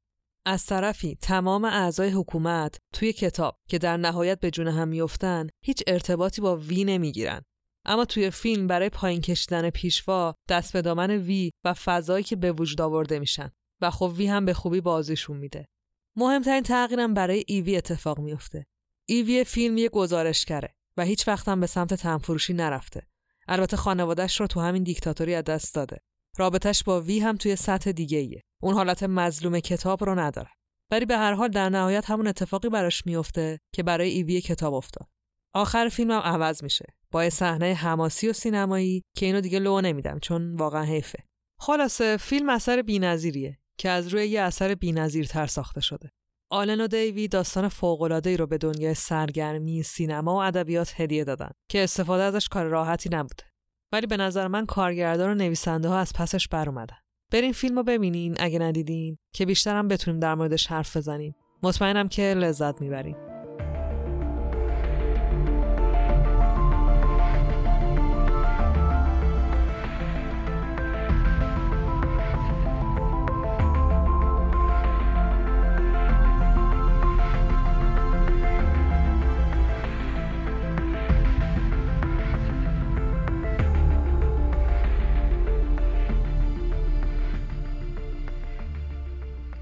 از 0.46 0.66
طرفی 0.66 1.14
تمام 1.14 1.64
اعضای 1.64 2.10
حکومت 2.10 2.78
توی 2.94 3.12
کتاب 3.12 3.56
که 3.68 3.78
در 3.78 3.96
نهایت 3.96 4.40
به 4.40 4.50
جون 4.50 4.68
هم 4.68 4.88
میفتن 4.88 5.48
هیچ 5.64 5.82
ارتباطی 5.86 6.40
با 6.40 6.56
وی 6.56 6.84
نمی‌گیرن 6.84 7.42
اما 7.86 8.04
توی 8.04 8.30
فیلم 8.30 8.66
برای 8.66 8.88
پایین 8.88 9.20
کشیدن 9.20 9.70
پیشوا 9.70 10.34
دست 10.48 10.72
به 10.72 10.82
دامن 10.82 11.10
وی 11.10 11.50
و 11.64 11.74
فضایی 11.74 12.24
که 12.24 12.36
به 12.36 12.52
وجود 12.52 12.80
آورده 12.80 13.18
میشن 13.18 13.50
و 13.82 13.90
خب 13.90 14.12
وی 14.16 14.26
هم 14.26 14.44
به 14.44 14.54
خوبی 14.54 14.80
بازیشون 14.80 15.36
میده. 15.36 15.68
مهمترین 16.16 16.62
تغییرم 16.62 17.14
برای 17.14 17.44
ایوی 17.46 17.76
اتفاق 17.76 18.18
میفته. 18.18 18.66
ایوی 19.08 19.44
فیلم 19.44 19.78
یه 19.78 19.88
گزارشگره 19.88 20.74
و 20.96 21.04
هیچ 21.04 21.28
وقت 21.28 21.48
هم 21.48 21.60
به 21.60 21.66
سمت 21.66 21.94
تنفروشی 21.94 22.52
نرفته. 22.52 23.06
البته 23.48 23.76
خانوادش 23.76 24.40
رو 24.40 24.46
تو 24.46 24.60
همین 24.60 24.82
دیکتاتوری 24.82 25.34
از 25.34 25.44
دست 25.44 25.74
داده. 25.74 26.00
رابطش 26.38 26.84
با 26.84 27.00
وی 27.00 27.18
هم 27.18 27.36
توی 27.36 27.56
سطح 27.56 27.92
دیگه 27.92 28.18
ایه. 28.18 28.42
اون 28.62 28.74
حالت 28.74 29.02
مظلوم 29.02 29.60
کتاب 29.60 30.04
رو 30.04 30.18
نداره. 30.18 30.50
ولی 30.90 31.06
به 31.06 31.16
هر 31.16 31.32
حال 31.32 31.48
در 31.48 31.68
نهایت 31.68 32.10
همون 32.10 32.26
اتفاقی 32.26 32.68
براش 32.68 33.06
میفته 33.06 33.58
که 33.74 33.82
برای 33.82 34.10
ایوی 34.10 34.40
کتاب 34.40 34.74
افتاد. 34.74 35.08
آخر 35.54 35.88
فیلم 35.88 36.10
هم 36.10 36.20
عوض 36.20 36.62
میشه 36.62 36.86
با 37.10 37.30
صحنه 37.30 37.74
حماسی 37.74 38.28
و 38.28 38.32
سینمایی 38.32 39.02
که 39.16 39.26
اینو 39.26 39.40
دیگه 39.40 39.58
لو 39.58 39.80
نمیدم 39.80 40.18
چون 40.18 40.56
واقعا 40.56 40.82
حیفه 40.82 41.24
خلاصه 41.58 42.16
فیلم 42.16 42.48
اثر 42.48 42.82
بی‌نظیریه 42.82 43.58
که 43.78 43.90
از 43.90 44.08
روی 44.08 44.26
یه 44.26 44.40
اثر 44.40 44.74
بی‌نظیرتر 44.74 45.46
ساخته 45.46 45.80
شده. 45.80 46.10
آلن 46.50 46.80
و 46.80 46.86
دیوی 46.86 47.28
داستان 47.28 47.68
فوق‌العاده‌ای 47.68 48.36
رو 48.36 48.46
به 48.46 48.58
دنیای 48.58 48.94
سرگرمی 48.94 49.82
سینما 49.82 50.34
و 50.34 50.42
ادبیات 50.42 51.00
هدیه 51.00 51.24
دادن 51.24 51.50
که 51.70 51.84
استفاده 51.84 52.22
ازش 52.22 52.48
کار 52.48 52.66
راحتی 52.66 53.08
نبوده 53.12 53.44
ولی 53.92 54.06
به 54.06 54.16
نظر 54.16 54.48
من 54.48 54.66
کارگردان 54.66 55.30
و 55.30 55.34
نویسنده 55.34 55.88
ها 55.88 55.98
از 55.98 56.12
پسش 56.12 56.48
بر 56.48 56.68
اومدن. 56.68 56.96
برین 57.32 57.52
فیلم 57.52 57.76
رو 57.76 57.82
ببینین 57.82 58.36
اگه 58.38 58.58
ندیدین 58.58 59.18
که 59.34 59.46
بیشتر 59.46 59.76
هم 59.76 59.88
بتونیم 59.88 60.20
در 60.20 60.34
موردش 60.34 60.66
حرف 60.66 60.96
بزنیم. 60.96 61.34
مطمئنم 61.62 62.08
که 62.08 62.22
لذت 62.22 62.80
می‌بریم. 62.80 63.31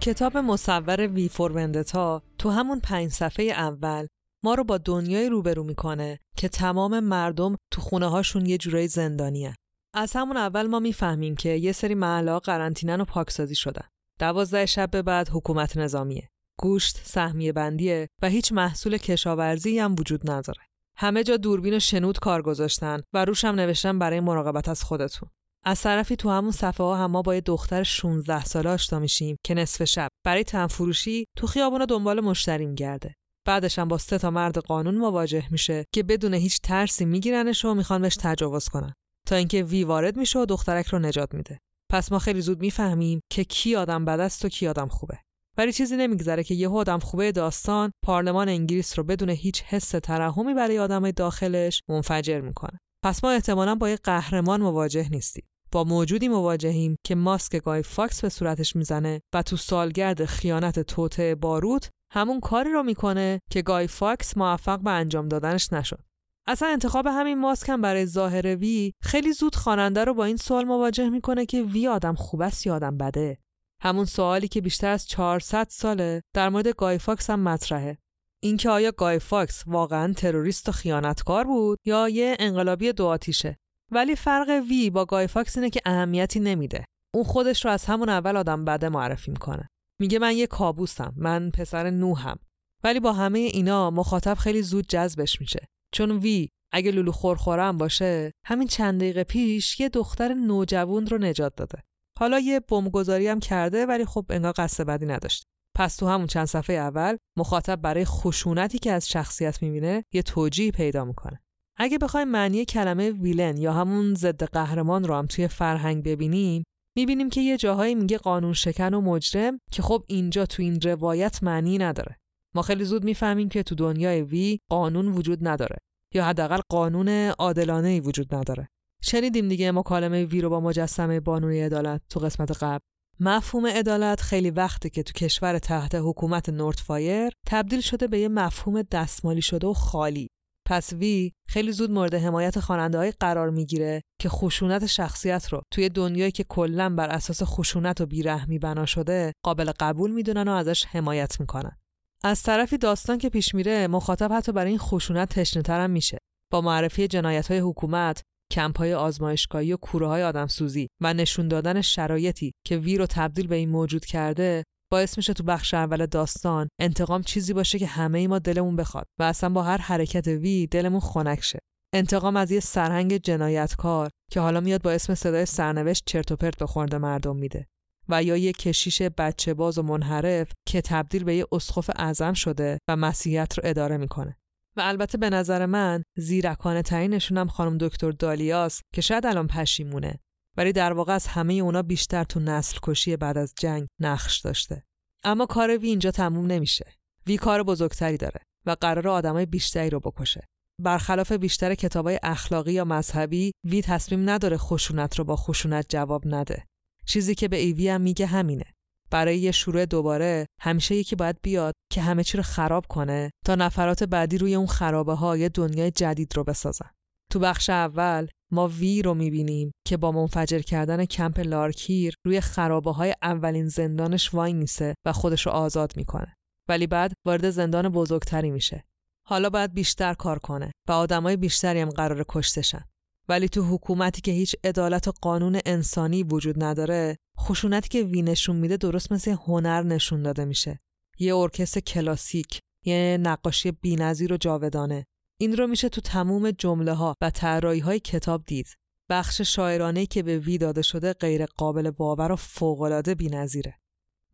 کتاب 0.02 0.36
مصور 0.36 1.06
وی 1.06 1.28
فور 1.28 1.52
وندتا 1.52 2.22
تو 2.38 2.50
همون 2.50 2.80
پنج 2.80 3.10
صفحه 3.10 3.44
اول 3.46 4.06
ما 4.44 4.54
رو 4.54 4.64
با 4.64 4.78
دنیای 4.78 5.28
روبرو 5.28 5.64
می‌کنه 5.64 6.18
که 6.36 6.48
تمام 6.48 7.00
مردم 7.00 7.56
تو 7.72 7.80
خونه 7.80 8.06
هاشون 8.06 8.46
یه 8.46 8.58
جورایی 8.58 8.88
زندانیه. 8.88 9.54
از 9.94 10.12
همون 10.16 10.36
اول 10.36 10.66
ما 10.66 10.78
می‌فهمیم 10.78 11.36
که 11.36 11.48
یه 11.48 11.72
سری 11.72 11.94
محلا 11.94 12.38
قرنطینن 12.38 13.00
و 13.00 13.04
پاکسازی 13.04 13.54
شدن. 13.54 13.84
دوازده 14.20 14.66
شب 14.66 14.90
به 14.90 15.02
بعد 15.02 15.28
حکومت 15.28 15.76
نظامیه. 15.76 16.28
گوشت 16.58 17.00
سهمیه 17.04 17.52
بندیه 17.52 18.08
و 18.22 18.28
هیچ 18.28 18.52
محصول 18.52 18.96
کشاورزی 18.96 19.78
هم 19.78 19.94
وجود 19.98 20.30
نداره. 20.30 20.60
همه 20.96 21.24
جا 21.24 21.36
دوربین 21.36 21.74
و 21.74 21.78
شنود 21.78 22.18
کار 22.18 22.42
گذاشتن 22.42 23.00
و 23.12 23.24
روش 23.24 23.44
هم 23.44 23.54
نوشتن 23.54 23.98
برای 23.98 24.20
مراقبت 24.20 24.68
از 24.68 24.84
خودتون. 24.84 25.30
از 25.64 25.82
طرفی 25.82 26.16
تو 26.16 26.30
همون 26.30 26.50
صفحه 26.50 26.86
ها 26.86 26.96
هم 26.96 27.10
ما 27.10 27.22
با 27.22 27.34
یه 27.34 27.40
دختر 27.40 27.82
16 27.82 28.44
ساله 28.44 28.70
آشنا 28.70 28.98
میشیم 28.98 29.36
که 29.46 29.54
نصف 29.54 29.84
شب 29.84 30.08
برای 30.26 30.44
تنفروشی 30.44 31.24
تو 31.36 31.46
خیابونا 31.46 31.84
دنبال 31.84 32.20
مشتری 32.20 32.66
میگرده. 32.66 33.14
بعدش 33.46 33.78
هم 33.78 33.88
با 33.88 33.98
سه 33.98 34.18
تا 34.18 34.30
مرد 34.30 34.58
قانون 34.58 34.98
مواجه 34.98 35.44
میشه 35.50 35.84
که 35.94 36.02
بدون 36.02 36.34
هیچ 36.34 36.60
ترسی 36.60 37.04
میگیرنش 37.04 37.64
و 37.64 37.74
می‌خوان 37.74 38.02
بهش 38.02 38.16
تجاوز 38.16 38.68
کنن 38.68 38.92
تا 39.28 39.36
اینکه 39.36 39.62
وی 39.62 39.84
وارد 39.84 40.16
میشه 40.16 40.38
و 40.38 40.46
دخترک 40.46 40.86
رو 40.86 40.98
نجات 40.98 41.34
میده. 41.34 41.58
پس 41.90 42.12
ما 42.12 42.18
خیلی 42.18 42.40
زود 42.40 42.60
می‌فهمیم 42.60 43.20
که 43.32 43.44
کی 43.44 43.76
آدم 43.76 44.04
بد 44.04 44.20
است 44.20 44.44
و 44.44 44.48
کی 44.48 44.68
آدم 44.68 44.88
خوبه. 44.88 45.18
ولی 45.58 45.72
چیزی 45.72 45.96
نمیگذره 45.96 46.44
که 46.44 46.54
یه 46.54 46.68
آدم 46.68 46.98
خوبه 46.98 47.32
داستان 47.32 47.90
پارلمان 48.04 48.48
انگلیس 48.48 48.98
رو 48.98 49.04
بدون 49.04 49.28
هیچ 49.28 49.62
حس 49.62 49.90
ترحمی 49.90 50.54
برای 50.54 50.78
آدم 50.78 51.10
داخلش 51.10 51.82
منفجر 51.88 52.40
می‌کنه. 52.40 52.78
پس 53.04 53.24
ما 53.24 53.30
احتمالا 53.30 53.74
با 53.74 53.88
یه 53.88 53.96
قهرمان 53.96 54.60
مواجه 54.60 55.08
نیستیم. 55.08 55.49
با 55.72 55.84
موجودی 55.84 56.28
مواجهیم 56.28 56.96
که 57.06 57.14
ماسک 57.14 57.56
گای 57.56 57.82
فاکس 57.82 58.20
به 58.20 58.28
صورتش 58.28 58.76
می‌زنه 58.76 59.20
و 59.34 59.42
تو 59.42 59.56
سالگرد 59.56 60.24
خیانت 60.24 60.80
توطئه 60.80 61.34
باروت 61.34 61.90
همون 62.12 62.40
کاری 62.40 62.72
رو 62.72 62.82
می‌کنه 62.82 63.40
که 63.50 63.62
گای 63.62 63.86
فاکس 63.86 64.36
موفق 64.36 64.80
به 64.80 64.90
انجام 64.90 65.28
دادنش 65.28 65.72
نشد. 65.72 66.04
اصلا 66.46 66.68
انتخاب 66.68 67.06
همین 67.06 67.38
ماسک 67.38 67.68
هم 67.68 67.80
برای 67.80 68.06
ظاهر 68.06 68.56
وی 68.56 68.92
خیلی 69.02 69.32
زود 69.32 69.54
خواننده 69.54 70.04
رو 70.04 70.14
با 70.14 70.24
این 70.24 70.36
سوال 70.36 70.64
مواجه 70.64 71.08
می‌کنه 71.08 71.46
که 71.46 71.62
وی 71.62 71.88
آدم 71.88 72.14
خوب 72.14 72.42
است 72.42 72.66
یا 72.66 72.74
آدم 72.74 72.96
بده. 72.96 73.38
همون 73.82 74.04
سوالی 74.04 74.48
که 74.48 74.60
بیشتر 74.60 74.88
از 74.88 75.06
400 75.06 75.66
ساله 75.70 76.22
در 76.34 76.48
مورد 76.48 76.68
گای 76.68 76.98
فاکس 76.98 77.30
هم 77.30 77.40
مطرحه. 77.40 77.98
اینکه 78.42 78.70
آیا 78.70 78.92
گای 78.92 79.18
فاکس 79.18 79.64
واقعا 79.66 80.12
تروریست 80.12 80.68
و 80.68 80.72
خیانتکار 80.72 81.44
بود 81.44 81.78
یا 81.84 82.08
یه 82.08 82.36
انقلابی 82.38 82.92
دو 82.92 83.06
آتیشه 83.06 83.56
ولی 83.90 84.16
فرق 84.16 84.48
وی 84.68 84.90
با 84.90 85.04
گای 85.04 85.26
فاکس 85.26 85.56
اینه 85.58 85.70
که 85.70 85.80
اهمیتی 85.84 86.40
نمیده. 86.40 86.84
اون 87.14 87.24
خودش 87.24 87.64
رو 87.64 87.70
از 87.70 87.84
همون 87.84 88.08
اول 88.08 88.36
آدم 88.36 88.64
بده 88.64 88.88
معرفی 88.88 89.30
می‌کنه. 89.30 89.68
میگه 90.00 90.18
من 90.18 90.36
یه 90.36 90.46
کابوسم 90.46 91.14
من 91.16 91.50
پسر 91.50 91.90
نوحم. 91.90 92.38
ولی 92.84 93.00
با 93.00 93.12
همه 93.12 93.38
اینا 93.38 93.90
مخاطب 93.90 94.34
خیلی 94.34 94.62
زود 94.62 94.86
جذبش 94.88 95.40
میشه. 95.40 95.66
چون 95.94 96.10
وی 96.10 96.48
اگه 96.72 96.90
لولو 96.90 97.12
خورخورم 97.12 97.78
باشه 97.78 98.32
همین 98.46 98.68
چند 98.68 99.00
دقیقه 99.00 99.24
پیش 99.24 99.80
یه 99.80 99.88
دختر 99.88 100.34
نوجوان 100.34 101.06
رو 101.06 101.18
نجات 101.18 101.56
داده. 101.56 101.78
حالا 102.18 102.38
یه 102.38 102.60
بمبگذاری 102.60 103.28
هم 103.28 103.40
کرده 103.40 103.86
ولی 103.86 104.04
خب 104.04 104.26
انگار 104.30 104.52
قصد 104.56 104.84
بدی 104.86 105.06
نداشت. 105.06 105.44
پس 105.76 105.96
تو 105.96 106.08
همون 106.08 106.26
چند 106.26 106.46
صفحه 106.46 106.76
اول 106.76 107.16
مخاطب 107.38 107.76
برای 107.76 108.04
خشونتی 108.04 108.78
که 108.78 108.92
از 108.92 109.08
شخصیت 109.08 109.62
می‌بینه 109.62 110.04
یه 110.12 110.22
توجیه 110.22 110.70
پیدا 110.70 111.04
می‌کنه. 111.04 111.40
اگه 111.82 111.98
بخوایم 111.98 112.28
معنی 112.28 112.64
کلمه 112.64 113.10
ویلن 113.10 113.56
یا 113.56 113.72
همون 113.72 114.14
ضد 114.14 114.44
قهرمان 114.44 115.04
رو 115.04 115.14
هم 115.14 115.26
توی 115.26 115.48
فرهنگ 115.48 116.04
ببینیم 116.04 116.64
می‌بینیم 116.96 117.30
که 117.30 117.40
یه 117.40 117.56
جاهایی 117.56 117.94
میگه 117.94 118.18
قانون 118.18 118.52
شکن 118.52 118.94
و 118.94 119.00
مجرم 119.00 119.58
که 119.72 119.82
خب 119.82 120.04
اینجا 120.08 120.46
تو 120.46 120.62
این 120.62 120.80
روایت 120.80 121.42
معنی 121.42 121.78
نداره. 121.78 122.16
ما 122.54 122.62
خیلی 122.62 122.84
زود 122.84 123.04
می‌فهمیم 123.04 123.48
که 123.48 123.62
تو 123.62 123.74
دنیای 123.74 124.22
وی 124.22 124.58
قانون 124.70 125.08
وجود 125.08 125.48
نداره 125.48 125.76
یا 126.14 126.24
حداقل 126.24 126.60
قانون 126.68 127.08
عادلانه 127.38 128.00
وجود 128.00 128.34
نداره. 128.34 128.68
شنیدیم 129.02 129.48
دیگه 129.48 129.72
مکالمه 129.72 130.24
وی 130.24 130.40
رو 130.40 130.50
با 130.50 130.60
مجسمه 130.60 131.20
بانوی 131.20 131.60
عدالت 131.60 132.00
تو 132.08 132.20
قسمت 132.20 132.62
قبل. 132.62 132.84
مفهوم 133.20 133.66
عدالت 133.66 134.20
خیلی 134.20 134.50
وقته 134.50 134.90
که 134.90 135.02
تو 135.02 135.12
کشور 135.12 135.58
تحت 135.58 135.94
حکومت 135.94 136.48
نورتفایر 136.48 137.32
تبدیل 137.46 137.80
شده 137.80 138.06
به 138.06 138.18
یه 138.18 138.28
مفهوم 138.28 138.82
دستمالی 138.82 139.42
شده 139.42 139.66
و 139.66 139.72
خالی. 139.72 140.29
پس 140.70 140.92
وی 140.92 141.32
خیلی 141.48 141.72
زود 141.72 141.90
مورد 141.90 142.14
حمایت 142.14 142.60
خواننده 142.60 143.10
قرار 143.10 143.50
می‌گیره 143.50 144.02
که 144.20 144.28
خشونت 144.28 144.86
شخصیت 144.86 145.48
رو 145.48 145.62
توی 145.72 145.88
دنیایی 145.88 146.32
که 146.32 146.44
کلا 146.44 146.94
بر 146.94 147.08
اساس 147.08 147.42
خشونت 147.42 148.00
و 148.00 148.06
بیرحمی 148.06 148.58
بنا 148.58 148.86
شده 148.86 149.32
قابل 149.44 149.72
قبول 149.80 150.10
می‌دونن 150.10 150.48
و 150.48 150.50
ازش 150.50 150.86
حمایت 150.86 151.40
می‌کنن. 151.40 151.76
از 152.24 152.42
طرفی 152.42 152.78
داستان 152.78 153.18
که 153.18 153.28
پیش 153.28 153.54
میره 153.54 153.86
مخاطب 153.86 154.32
حتی 154.32 154.52
برای 154.52 154.68
این 154.70 154.78
خشونت 154.78 155.28
تشنه 155.28 155.86
میشه. 155.86 156.18
با 156.52 156.60
معرفی 156.60 157.08
جنایت 157.08 157.50
های 157.50 157.58
حکومت 157.58 158.22
کمپ 158.52 158.78
های 158.78 158.94
آزمایشگاهی 158.94 159.72
و 159.72 159.76
کوره 159.76 160.06
های 160.06 160.22
آدمسوزی 160.22 160.88
و 161.00 161.14
نشون 161.14 161.48
دادن 161.48 161.80
شرایطی 161.80 162.52
که 162.66 162.76
وی 162.76 162.98
رو 162.98 163.06
تبدیل 163.06 163.46
به 163.46 163.56
این 163.56 163.68
موجود 163.70 164.04
کرده 164.04 164.64
باعث 164.92 165.16
میشه 165.16 165.32
تو 165.32 165.42
بخش 165.42 165.74
اول 165.74 166.06
داستان 166.06 166.68
انتقام 166.80 167.22
چیزی 167.22 167.52
باشه 167.52 167.78
که 167.78 167.86
همه 167.86 168.18
ای 168.18 168.26
ما 168.26 168.38
دلمون 168.38 168.76
بخواد 168.76 169.06
و 169.20 169.22
اصلا 169.22 169.50
با 169.50 169.62
هر 169.62 169.78
حرکت 169.78 170.26
وی 170.26 170.66
دلمون 170.66 171.00
خنک 171.00 171.42
شه. 171.42 171.58
انتقام 171.94 172.36
از 172.36 172.50
یه 172.50 172.60
سرهنگ 172.60 173.16
جنایتکار 173.16 174.10
که 174.30 174.40
حالا 174.40 174.60
میاد 174.60 174.82
با 174.82 174.90
اسم 174.90 175.14
صدای 175.14 175.46
سرنوشت 175.46 176.02
چرت 176.06 176.32
و 176.32 176.36
پرت 176.36 176.58
به 176.58 176.66
خورده 176.66 176.98
مردم 176.98 177.36
میده 177.36 177.66
و 178.08 178.22
یا 178.22 178.36
یه 178.36 178.52
کشیش 178.52 179.02
بچه 179.02 179.54
باز 179.54 179.78
و 179.78 179.82
منحرف 179.82 180.52
که 180.68 180.80
تبدیل 180.80 181.24
به 181.24 181.36
یه 181.36 181.46
اسقف 181.52 181.90
اعظم 181.96 182.32
شده 182.32 182.78
و 182.88 182.96
مسیحیت 182.96 183.58
رو 183.58 183.62
اداره 183.66 183.96
می‌کنه. 183.96 184.36
و 184.76 184.80
البته 184.80 185.18
به 185.18 185.30
نظر 185.30 185.66
من 185.66 186.02
زیرکانه 186.16 186.82
ترینشون 186.82 187.38
هم 187.38 187.48
خانم 187.48 187.78
دکتر 187.78 188.10
دالیاس 188.10 188.80
که 188.94 189.00
شاید 189.00 189.26
الان 189.26 189.46
پشیمونه. 189.46 190.20
ولی 190.60 190.72
در 190.72 190.92
واقع 190.92 191.12
از 191.12 191.26
همه 191.26 191.54
اونا 191.54 191.82
بیشتر 191.82 192.24
تو 192.24 192.40
نسل 192.40 192.78
کشی 192.82 193.16
بعد 193.16 193.38
از 193.38 193.54
جنگ 193.58 193.86
نقش 194.00 194.40
داشته. 194.40 194.82
اما 195.24 195.46
کار 195.46 195.78
وی 195.78 195.88
اینجا 195.88 196.10
تموم 196.10 196.46
نمیشه. 196.46 196.92
وی 197.26 197.36
کار 197.36 197.62
بزرگتری 197.62 198.16
داره 198.16 198.40
و 198.66 198.76
قرار 198.80 199.08
آدمای 199.08 199.46
بیشتری 199.46 199.90
رو 199.90 200.00
بکشه. 200.00 200.44
برخلاف 200.82 201.32
بیشتر 201.32 201.74
کتابای 201.74 202.20
اخلاقی 202.22 202.72
یا 202.72 202.84
مذهبی 202.84 203.52
وی 203.64 203.82
تصمیم 203.82 204.30
نداره 204.30 204.56
خشونت 204.56 205.18
رو 205.18 205.24
با 205.24 205.36
خشونت 205.36 205.86
جواب 205.88 206.22
نده. 206.26 206.66
چیزی 207.06 207.34
که 207.34 207.48
به 207.48 207.56
ایوی 207.56 207.88
هم 207.88 208.00
میگه 208.00 208.26
همینه. 208.26 208.66
برای 209.10 209.38
یه 209.38 209.52
شروع 209.52 209.86
دوباره 209.86 210.46
همیشه 210.60 210.94
یکی 210.94 211.16
باید 211.16 211.36
بیاد 211.42 211.74
که 211.92 212.00
همه 212.00 212.24
چی 212.24 212.36
رو 212.36 212.42
خراب 212.42 212.86
کنه 212.86 213.30
تا 213.46 213.54
نفرات 213.54 214.04
بعدی 214.04 214.38
روی 214.38 214.54
اون 214.54 214.66
خرابه 214.66 215.14
ها 215.14 215.48
دنیای 215.48 215.90
جدید 215.90 216.36
رو 216.36 216.44
بسازن. 216.44 216.90
تو 217.30 217.38
بخش 217.38 217.70
اول 217.70 218.26
ما 218.52 218.68
وی 218.68 219.02
رو 219.02 219.14
می‌بینیم 219.14 219.72
که 219.86 219.96
با 219.96 220.12
منفجر 220.12 220.58
کردن 220.58 221.04
کمپ 221.04 221.40
لارکیر 221.40 222.14
روی 222.26 222.40
خرابه 222.40 222.92
های 222.92 223.14
اولین 223.22 223.68
زندانش 223.68 224.34
وای 224.34 224.52
میسه 224.52 224.94
و 225.06 225.12
خودش 225.12 225.46
رو 225.46 225.52
آزاد 225.52 225.92
می‌کنه. 225.96 226.34
ولی 226.68 226.86
بعد 226.86 227.12
وارد 227.26 227.50
زندان 227.50 227.88
بزرگتری 227.88 228.50
میشه. 228.50 228.84
حالا 229.26 229.50
باید 229.50 229.74
بیشتر 229.74 230.14
کار 230.14 230.38
کنه 230.38 230.72
و 230.88 230.92
آدمای 230.92 231.36
بیشتری 231.36 231.80
هم 231.80 231.90
قرار 231.90 232.24
کشتشن 232.28 232.84
ولی 233.28 233.48
تو 233.48 233.62
حکومتی 233.62 234.20
که 234.20 234.32
هیچ 234.32 234.56
عدالت 234.64 235.08
و 235.08 235.12
قانون 235.22 235.60
انسانی 235.66 236.22
وجود 236.22 236.64
نداره 236.64 237.16
خشونتی 237.40 237.88
که 237.88 238.02
وی 238.02 238.22
نشون 238.22 238.56
میده 238.56 238.76
درست 238.76 239.12
مثل 239.12 239.30
هنر 239.30 239.82
نشون 239.82 240.22
داده 240.22 240.44
میشه. 240.44 240.78
یه 241.18 241.36
ارکستر 241.36 241.80
کلاسیک 241.80 242.60
یه 242.86 243.18
نقاشی 243.20 243.72
بینظیر 243.72 244.32
و 244.32 244.36
جاودانه. 244.36 245.06
این 245.42 245.56
رو 245.56 245.66
میشه 245.66 245.88
تو 245.88 246.00
تموم 246.00 246.50
جمله 246.50 246.92
ها 246.92 247.14
و 247.20 247.30
طراحی 247.30 247.80
های 247.80 248.00
کتاب 248.00 248.44
دید. 248.46 248.66
بخش 249.10 249.40
شاعرانه 249.40 250.06
که 250.06 250.22
به 250.22 250.38
وی 250.38 250.58
داده 250.58 250.82
شده 250.82 251.12
غیر 251.12 251.46
قابل 251.46 251.90
باور 251.90 252.32
و 252.32 252.36
فوقالعاده 252.36 253.14
بینظیره. 253.14 253.74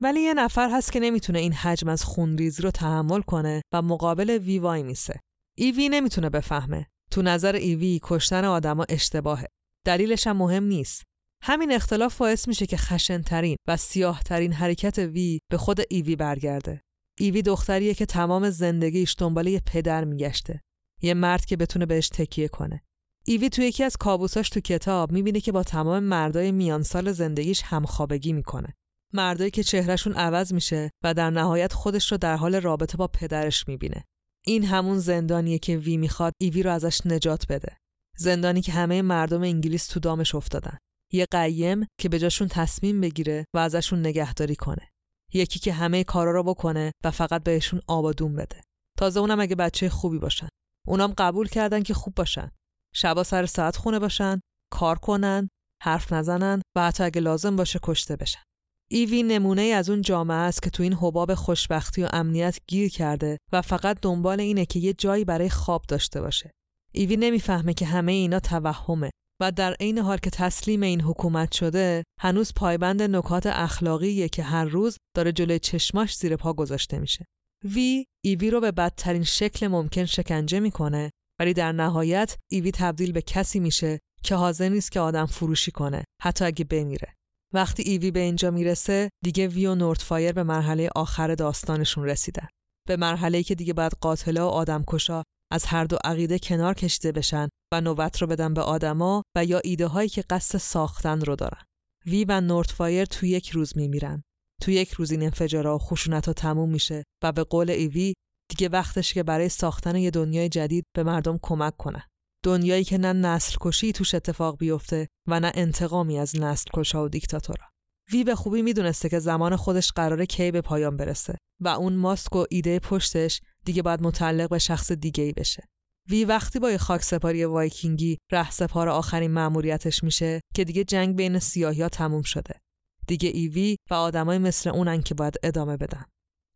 ولی 0.00 0.20
یه 0.20 0.34
نفر 0.34 0.70
هست 0.70 0.92
که 0.92 1.00
نمی‌تونه 1.00 1.38
این 1.38 1.52
حجم 1.52 1.88
از 1.88 2.04
خونریزی 2.04 2.62
رو 2.62 2.70
تحمل 2.70 3.20
کنه 3.20 3.62
و 3.72 3.82
مقابل 3.82 4.30
وی 4.30 4.59
وای 4.59 4.82
میسه. 4.82 5.20
ایوی 5.54 5.88
نمی‌تونه 5.88 6.30
بفهمه. 6.30 6.86
تو 7.11 7.22
نظر 7.22 7.54
ایوی 7.54 8.00
کشتن 8.02 8.44
آدما 8.44 8.84
اشتباهه. 8.88 9.46
دلیلش 9.84 10.26
هم 10.26 10.36
مهم 10.36 10.64
نیست. 10.64 11.02
همین 11.42 11.72
اختلاف 11.72 12.18
باعث 12.18 12.48
میشه 12.48 12.66
که 12.66 12.76
خشنترین 12.76 13.57
و 13.68 13.76
سیاهترین 13.76 14.52
حرکت 14.52 14.98
وی 14.98 15.38
به 15.50 15.59
خود 15.59 15.80
ایوی 15.90 16.16
برگرده. 16.16 16.80
ایوی 17.18 17.42
دختریه 17.42 17.94
که 17.94 18.07
تمام 18.07 18.50
زندگیش 18.50 19.14
دنبال 19.18 19.46
یه 19.46 19.62
پدر 19.66 20.04
میگشته. 20.04 20.61
یه 21.03 21.14
مرد 21.14 21.44
که 21.44 21.57
بتونه 21.57 21.86
بهش 21.86 22.09
تکیه 22.09 22.49
کنه. 22.49 22.82
ایوی 23.24 23.49
تو 23.49 23.62
یکی 23.62 23.84
از 23.84 23.97
کابوساش 23.97 24.49
تو 24.49 24.61
کتاب 24.61 25.12
می‌بینه 25.12 25.40
که 25.40 25.53
با 25.53 25.62
تمام 25.62 26.03
مردای 26.03 26.53
میان 26.53 26.82
سال 26.82 27.12
زندگیش 27.12 27.62
همخوابگی 27.62 28.32
می‌کنه. 28.32 28.74
مردایی 29.12 29.51
که 29.51 29.62
چهرهشون 29.62 30.12
عوض 30.12 30.53
میشه 30.53 30.90
و 31.03 31.14
در 31.14 31.30
نهایت 31.30 31.72
خودش 31.72 32.12
رو 32.12 32.18
در 32.18 32.36
حال 32.36 32.55
رابطه 32.55 32.97
با 32.97 33.07
پدرش 33.07 33.68
می‌بینه. 33.68 34.05
این 34.47 34.64
همون 34.64 34.99
زندانیه 34.99 35.59
که 35.59 35.76
وی 35.76 35.97
می‌خواد 35.97 36.32
ایوی 36.38 36.62
رو 36.62 36.70
ازش 36.70 37.07
نجات 37.07 37.47
بده. 37.49 37.76
زندانی 38.18 38.61
که 38.61 38.72
همه 38.72 39.03
مردم 39.03 39.42
انگلیس 39.42 39.86
تو 39.86 40.01
دامش 40.01 40.34
افتادن. 40.34 40.78
یه 41.12 41.26
قیم 41.30 41.86
که 41.99 42.09
به 42.09 42.18
جاشون 42.18 42.49
تصمیم 42.49 43.01
بگیره 43.01 43.44
و 43.55 43.59
ازشون 43.59 44.01
نگهداری 44.01 44.57
کنه. 44.57 44.90
یکی 45.32 45.59
که 45.59 45.72
همه 45.72 46.05
کارا 46.05 46.30
رو 46.30 46.42
بکنه 46.42 46.92
و 47.05 47.11
فقط 47.11 47.42
بهشون 47.42 47.80
آبادون 47.86 48.36
بده. 48.36 48.61
تازه 48.99 49.20
اونم 49.20 49.40
اگه 49.40 49.57
بچه 49.57 49.88
خوبی 49.88 50.18
باشن. 50.18 50.49
اونام 50.87 51.14
قبول 51.18 51.49
کردن 51.49 51.82
که 51.82 51.95
خوب 51.95 52.14
باشن 52.14 52.51
شبا 52.95 53.24
سر 53.24 53.47
ساعت 53.47 53.76
خونه 53.76 53.99
باشن 53.99 54.41
کار 54.72 54.99
کنن 54.99 55.49
حرف 55.82 56.12
نزنن 56.12 56.62
و 56.76 56.87
حتی 56.87 57.05
اگه 57.05 57.20
لازم 57.20 57.57
باشه 57.57 57.78
کشته 57.82 58.16
بشن 58.16 58.43
ایوی 58.91 59.22
نمونه 59.22 59.62
ای 59.62 59.72
از 59.72 59.91
اون 59.91 60.03
جامعه 60.03 60.37
است 60.37 60.62
که 60.62 60.70
تو 60.70 60.82
این 60.82 60.93
حباب 60.93 61.34
خوشبختی 61.34 62.03
و 62.03 62.09
امنیت 62.12 62.59
گیر 62.66 62.91
کرده 62.91 63.39
و 63.53 63.62
فقط 63.62 63.99
دنبال 64.03 64.41
اینه 64.41 64.66
که 64.66 64.78
یه 64.78 64.93
جایی 64.93 65.24
برای 65.24 65.51
خواب 65.51 65.82
داشته 65.89 66.20
باشه. 66.20 66.51
ایوی 66.93 67.16
نمی‌فهمه 67.16 67.74
که 67.74 67.87
همه 67.87 68.12
اینا 68.12 68.41
توهمه 68.41 69.11
و 69.43 69.53
در 69.53 69.72
عین 69.72 69.99
حال 69.99 70.18
که 70.18 70.30
تسلیم 70.30 70.82
این 70.82 71.01
حکومت 71.01 71.53
شده 71.53 72.05
هنوز 72.20 72.53
پایبند 72.57 73.03
نکات 73.03 73.47
اخلاقیه 73.47 74.28
که 74.28 74.43
هر 74.43 74.64
روز 74.64 74.97
داره 75.16 75.32
جلوی 75.32 75.59
چشماش 75.59 76.16
زیر 76.16 76.37
پا 76.37 76.53
گذاشته 76.53 76.99
میشه. 76.99 77.24
وی 77.66 78.04
ایوی 78.24 78.50
رو 78.50 78.60
به 78.60 78.72
بدترین 78.72 79.24
شکل 79.24 79.66
ممکن 79.66 80.04
شکنجه 80.04 80.60
می‌کنه 80.60 81.10
ولی 81.40 81.54
در 81.54 81.72
نهایت 81.72 82.36
ایوی 82.52 82.70
تبدیل 82.70 83.12
به 83.12 83.22
کسی 83.22 83.60
میشه 83.60 83.98
که 84.22 84.34
حاضر 84.34 84.68
نیست 84.68 84.92
که 84.92 85.00
آدم 85.00 85.26
فروشی 85.26 85.70
کنه 85.70 86.04
حتی 86.22 86.44
اگه 86.44 86.64
بمیره. 86.64 87.14
وقتی 87.54 87.82
ایوی 87.82 88.10
به 88.10 88.20
اینجا 88.20 88.50
می‌رسه 88.50 89.10
دیگه 89.24 89.48
وی 89.48 89.66
و 89.66 89.74
نورتفایر 89.74 90.32
به 90.32 90.42
مرحله 90.42 90.88
آخر 90.96 91.34
داستانشون 91.34 92.04
رسیدن. 92.04 92.48
به 92.88 92.96
مرحله 92.96 93.42
که 93.42 93.54
دیگه 93.54 93.72
باید 93.72 93.92
قاتله 94.00 94.40
و 94.40 94.44
آدمکشا 94.44 95.22
از 95.52 95.64
هر 95.64 95.84
دو 95.84 95.96
عقیده 96.04 96.38
کنار 96.38 96.74
کشیده 96.74 97.12
بشن 97.12 97.48
و 97.74 97.80
نوبت 97.80 98.22
رو 98.22 98.26
بدن 98.26 98.54
به 98.54 98.60
آدما 98.60 99.22
و 99.36 99.44
یا 99.44 99.60
ایده 99.64 99.86
هایی 99.86 100.08
که 100.08 100.24
قصد 100.30 100.58
ساختن 100.58 101.20
رو 101.20 101.36
دارن. 101.36 101.62
وی 102.06 102.24
و 102.28 102.40
نورتفایر 102.40 103.04
تو 103.04 103.26
یک 103.26 103.50
روز 103.50 103.76
میمیرن. 103.76 104.22
تو 104.62 104.70
یک 104.70 104.92
روز 104.92 105.11
این 105.11 105.22
انفجارا 105.22 105.76
و 105.76 105.78
خشونت 105.78 106.26
ها 106.26 106.32
تموم 106.32 106.70
میشه 106.70 107.04
و 107.22 107.32
به 107.32 107.44
قول 107.44 107.70
ایوی 107.70 108.14
دیگه 108.48 108.68
وقتش 108.68 109.14
که 109.14 109.22
برای 109.22 109.48
ساختن 109.48 109.96
یه 109.96 110.11
دنیای 110.11 110.48
جدید 110.48 110.84
به 110.96 111.02
مردم 111.02 111.38
کمک 111.42 111.76
کنه. 111.76 112.04
دنیایی 112.44 112.84
که 112.84 112.98
نه 112.98 113.12
نسل 113.12 113.57
کشی 113.61 113.92
توش 113.92 114.14
اتفاق 114.14 114.59
بیفته 114.59 115.09
و 115.28 115.40
نه 115.40 115.52
انتقامی 115.54 116.18
از 116.18 116.36
نسل 116.36 116.70
کشا 116.74 117.04
و 117.04 117.09
دیکتاتورا. 117.09 117.64
وی 118.12 118.24
به 118.24 118.34
خوبی 118.34 118.62
می‌دونسته 118.62 119.09
که 119.09 119.18
زمان 119.18 119.57
خودش 119.57 119.92
قراره 119.92 120.26
کی 120.26 120.50
به 120.50 120.61
پایان 120.61 120.96
برسه 120.96 121.38
و 121.61 121.68
اون 121.68 121.92
ماسک 121.96 122.36
و 122.36 122.44
ایده 122.50 122.78
پشتش 122.78 123.40
دیگه 123.64 123.82
باید 123.82 124.02
متعلق 124.02 124.50
به 124.50 124.59
شخص 124.59 124.92
دیگه 124.92 125.24
ای 125.24 125.32
بشه. 125.32 125.64
وی 126.11 126.24
وقتی 126.24 126.59
با 126.59 126.70
یه 126.70 126.78
خاک 126.78 127.02
سپاری 127.02 127.44
وایکینگی 127.44 128.18
ره 128.32 128.50
سپار 128.50 128.88
آخرین 128.88 129.30
مأموریتش 129.30 130.04
میشه 130.04 130.40
که 130.54 130.64
دیگه 130.64 130.84
جنگ 130.84 131.16
بین 131.16 131.38
سیاهیا 131.38 131.88
تموم 131.88 132.22
شده. 132.22 132.61
دیگه 133.07 133.28
ایوی 133.28 133.76
و 133.90 133.94
آدمای 133.94 134.38
مثل 134.38 134.70
اونن 134.70 135.02
که 135.02 135.14
باید 135.14 135.36
ادامه 135.42 135.76
بدن. 135.76 136.04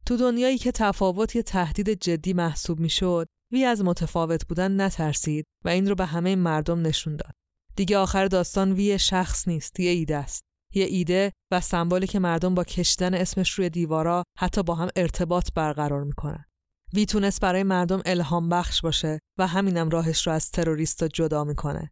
تو 0.07 0.17
دنیایی 0.17 0.59
که 0.59 0.73
تفاوت 0.73 1.37
یه 1.37 1.43
تهدید 1.43 1.91
جدی 1.91 2.33
محسوب 2.33 2.81
می‌شد، 2.81 3.27
وی 3.53 3.65
از 3.65 3.85
متفاوت 3.85 4.47
بودن 4.47 4.81
نترسید 4.81 5.45
و 5.65 5.69
این 5.69 5.89
رو 5.89 5.95
به 5.95 6.07
همه 6.07 6.37
مردم 6.37 6.87
نشون 6.87 7.17
داد. 7.17 7.33
دیگه 7.77 7.99
آخر 7.99 8.27
داستان 8.27 8.73
وی 8.73 8.99
شخص 8.99 9.49
نیست، 9.49 9.81
یه 9.81 9.91
ایده 9.91 10.17
است. 10.17 10.43
یه 10.75 10.85
ایده 10.85 11.33
و 11.51 11.61
سمبولی 11.61 12.07
که 12.07 12.19
مردم 12.19 12.55
با 12.55 12.65
کشیدن 12.65 13.15
اسمش 13.15 13.51
روی 13.51 13.71
دیوارا 13.71 14.25
حتی 14.39 14.63
با 14.63 14.75
هم 14.75 14.89
ارتباط 14.97 15.49
برقرار 15.55 16.05
می‌کنن. 16.05 16.45
وی 16.95 17.07
تونست 17.07 17.41
برای 17.41 17.63
مردم 17.63 18.03
الهام 18.05 18.49
بخش 18.49 18.81
باشه 18.81 19.19
و 19.39 19.47
همینم 19.47 19.89
راهش 19.89 20.27
رو 20.27 20.33
از 20.33 20.51
تروریستا 20.51 21.09
جدا 21.09 21.45
می‌کنه. 21.45 21.91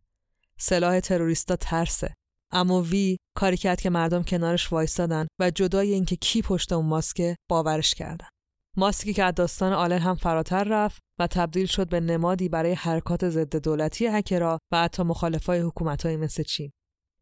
سلاح 0.59 1.01
تروریستا 1.01 1.57
ترسه. 1.57 2.15
اما 2.53 2.83
وی 2.83 3.17
کاری 3.37 3.57
کرد 3.57 3.81
که 3.81 3.91
مردم 3.91 4.23
کنارش 4.23 4.73
وایستادن 4.73 5.27
و 5.41 5.51
جدای 5.51 5.95
اینکه 5.95 6.17
کی 6.17 6.43
پشت 6.43 6.73
اون 6.73 6.87
ماسکه 6.87 7.37
باورش 7.51 7.95
کردن. 7.95 8.29
ماسکی 8.77 9.13
که 9.13 9.25
از 9.25 9.35
داستان 9.35 9.73
آلن 9.73 9.99
هم 9.99 10.15
فراتر 10.15 10.65
رفت 10.65 11.03
و 11.21 11.27
تبدیل 11.27 11.67
شد 11.67 11.89
به 11.89 12.01
نمادی 12.01 12.49
برای 12.49 12.73
حرکات 12.73 13.29
ضد 13.29 13.57
دولتی 13.57 14.07
هکرها 14.07 14.59
و 14.73 14.83
حتی 14.83 15.03
مخالفای 15.03 15.61
حکومت‌های 15.61 16.17
مثل 16.17 16.43
چین. 16.43 16.71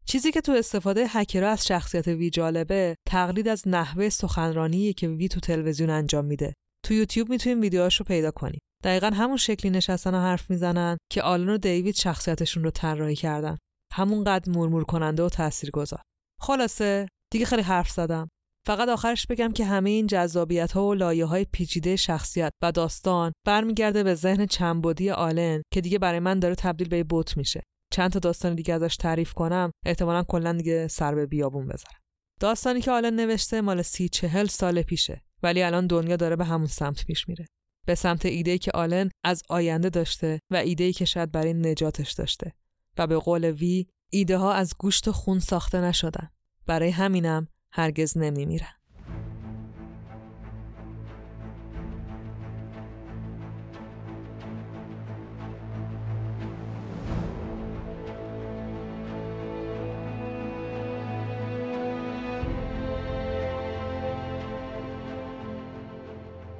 چیزی 0.05 0.31
که 0.31 0.41
تو 0.41 0.51
استفاده 0.51 1.05
هکرها 1.07 1.49
از 1.49 1.67
شخصیت 1.67 2.07
وی 2.07 2.29
جالبه 2.29 2.95
تقلید 3.07 3.47
از 3.47 3.63
نحوه 3.67 4.09
سخنرانی 4.09 4.93
که 4.93 5.07
وی 5.07 5.27
تو 5.27 5.39
تلویزیون 5.39 5.89
انجام 5.89 6.25
میده 6.25 6.53
تو 6.85 6.93
یوتیوب 6.93 7.29
می‌تونیم 7.29 7.61
ویدیوهاش 7.61 7.95
رو 7.95 8.05
پیدا 8.05 8.31
کنیم 8.31 8.59
دقیقا 8.83 9.07
همون 9.07 9.37
شکلی 9.37 9.71
نشستن 9.71 10.15
و 10.15 10.19
حرف 10.19 10.49
می‌زنن 10.49 10.97
که 11.11 11.21
آلن 11.21 11.49
و 11.49 11.57
دیوید 11.57 11.95
شخصیتشون 11.95 12.63
رو 12.63 12.71
طراحی 12.71 13.15
کردن 13.15 13.57
همونقدر 13.97 14.51
مرمور 14.51 14.83
کننده 14.83 15.23
و 15.23 15.29
تاثیرگذار. 15.29 16.01
خلاصه 16.41 17.07
دیگه 17.31 17.45
خیلی 17.45 17.61
حرف 17.61 17.89
زدم. 17.89 18.29
فقط 18.65 18.89
آخرش 18.89 19.27
بگم 19.27 19.51
که 19.51 19.65
همه 19.65 19.89
این 19.89 20.07
جذابیت 20.07 20.71
ها 20.71 20.87
و 20.87 20.93
لایه 20.93 21.25
های 21.25 21.45
پیچیده 21.51 21.95
شخصیت 21.95 22.51
و 22.61 22.71
داستان 22.71 23.31
برمیگرده 23.45 24.03
به 24.03 24.15
ذهن 24.15 24.45
چنبودی 24.45 25.09
آلن 25.09 25.61
که 25.73 25.81
دیگه 25.81 25.99
برای 25.99 26.19
من 26.19 26.39
داره 26.39 26.55
تبدیل 26.55 26.87
به 26.87 27.03
بوت 27.03 27.37
میشه. 27.37 27.63
چند 27.93 28.11
تا 28.11 28.19
داستان 28.19 28.55
دیگه 28.55 28.73
ازش 28.73 28.95
تعریف 28.95 29.33
کنم 29.33 29.71
احتمالا 29.85 30.23
کلا 30.23 30.53
دیگه 30.53 30.87
سر 30.87 31.15
به 31.15 31.25
بیابون 31.25 31.67
بذارم. 31.67 31.99
داستانی 32.39 32.81
که 32.81 32.91
آلن 32.91 33.15
نوشته 33.15 33.61
مال 33.61 33.81
سی 33.81 34.09
چهل 34.09 34.45
سال 34.45 34.81
پیشه 34.81 35.21
ولی 35.43 35.63
الان 35.63 35.87
دنیا 35.87 36.15
داره 36.15 36.35
به 36.35 36.45
همون 36.45 36.67
سمت 36.67 37.05
پیش 37.05 37.29
میره. 37.29 37.45
به 37.85 37.95
سمت 37.95 38.25
ایده 38.25 38.57
که 38.57 38.71
آلن 38.71 39.09
از 39.23 39.41
آینده 39.49 39.89
داشته 39.89 40.39
و 40.51 40.55
ایده 40.55 40.93
که 40.93 41.05
شاید 41.05 41.31
برای 41.31 41.53
نجاتش 41.53 42.11
داشته. 42.11 42.53
و 42.97 43.07
به 43.07 43.17
قول 43.17 43.45
وی 43.45 43.87
ایده 44.09 44.37
ها 44.37 44.53
از 44.53 44.73
گوشت 44.79 45.07
و 45.07 45.11
خون 45.11 45.39
ساخته 45.39 45.81
نشدن 45.81 46.29
برای 46.65 46.89
همینم 46.89 47.47
هرگز 47.71 48.17
نمیمیرن 48.17 48.77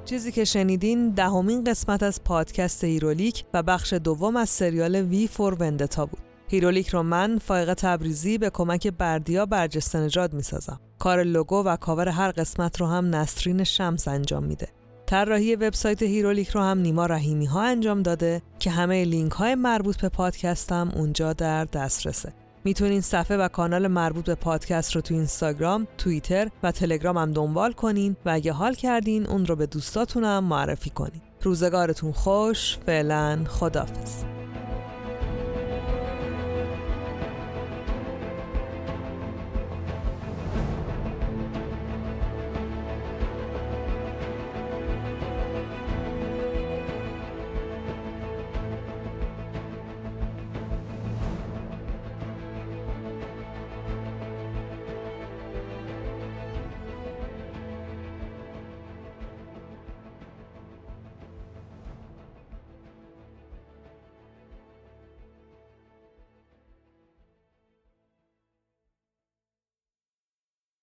چیزی 0.08 0.32
که 0.32 0.44
شنیدین 0.44 1.10
دهمین 1.10 1.64
قسمت 1.64 2.02
از 2.02 2.24
پادکست 2.24 2.84
هیرولیک 2.84 3.44
و 3.54 3.62
بخش 3.62 3.92
دوم 3.92 4.36
از 4.36 4.48
سریال 4.48 4.94
V 4.94 5.26
for 5.26 5.54
Vendetta 5.54 6.06
بود. 6.06 6.27
هیرولیک 6.48 6.88
رو 6.88 7.02
من 7.02 7.38
فایق 7.38 7.74
تبریزی 7.74 8.38
به 8.38 8.50
کمک 8.50 8.86
بردیا 8.86 9.46
برجسته 9.46 10.00
نژاد 10.00 10.32
می‌سازم. 10.32 10.80
کار 10.98 11.22
لوگو 11.22 11.62
و 11.62 11.76
کاور 11.76 12.08
هر 12.08 12.30
قسمت 12.30 12.80
رو 12.80 12.86
هم 12.86 13.14
نسرین 13.14 13.64
شمس 13.64 14.08
انجام 14.08 14.44
میده. 14.44 14.68
طراحی 15.06 15.56
وبسایت 15.56 16.02
هیرولیک 16.02 16.48
رو 16.48 16.60
هم 16.60 16.78
نیما 16.78 17.06
رحیمی 17.06 17.46
ها 17.46 17.62
انجام 17.62 18.02
داده 18.02 18.42
که 18.58 18.70
همه 18.70 19.04
لینک 19.04 19.32
های 19.32 19.54
مربوط 19.54 20.00
به 20.00 20.08
پادکستم 20.08 20.92
اونجا 20.96 21.32
در 21.32 21.64
دسترسه. 21.64 22.32
می‌تونین 22.64 23.00
صفحه 23.00 23.36
و 23.36 23.48
کانال 23.48 23.88
مربوط 23.88 24.24
به 24.24 24.34
پادکست 24.34 24.96
رو 24.96 25.00
تو 25.00 25.14
اینستاگرام، 25.14 25.86
توییتر 25.98 26.48
و 26.62 26.72
تلگرام 26.72 27.18
هم 27.18 27.32
دنبال 27.32 27.72
کنین 27.72 28.16
و 28.26 28.30
اگه 28.30 28.52
حال 28.52 28.74
کردین 28.74 29.26
اون 29.26 29.46
رو 29.46 29.56
به 29.56 29.66
دوستاتونم 29.66 30.44
معرفی 30.44 30.90
کنین. 30.90 31.20
روزگارتون 31.42 32.12
خوش، 32.12 32.78
فعلا 32.86 33.44
خدافظ. 33.48 34.37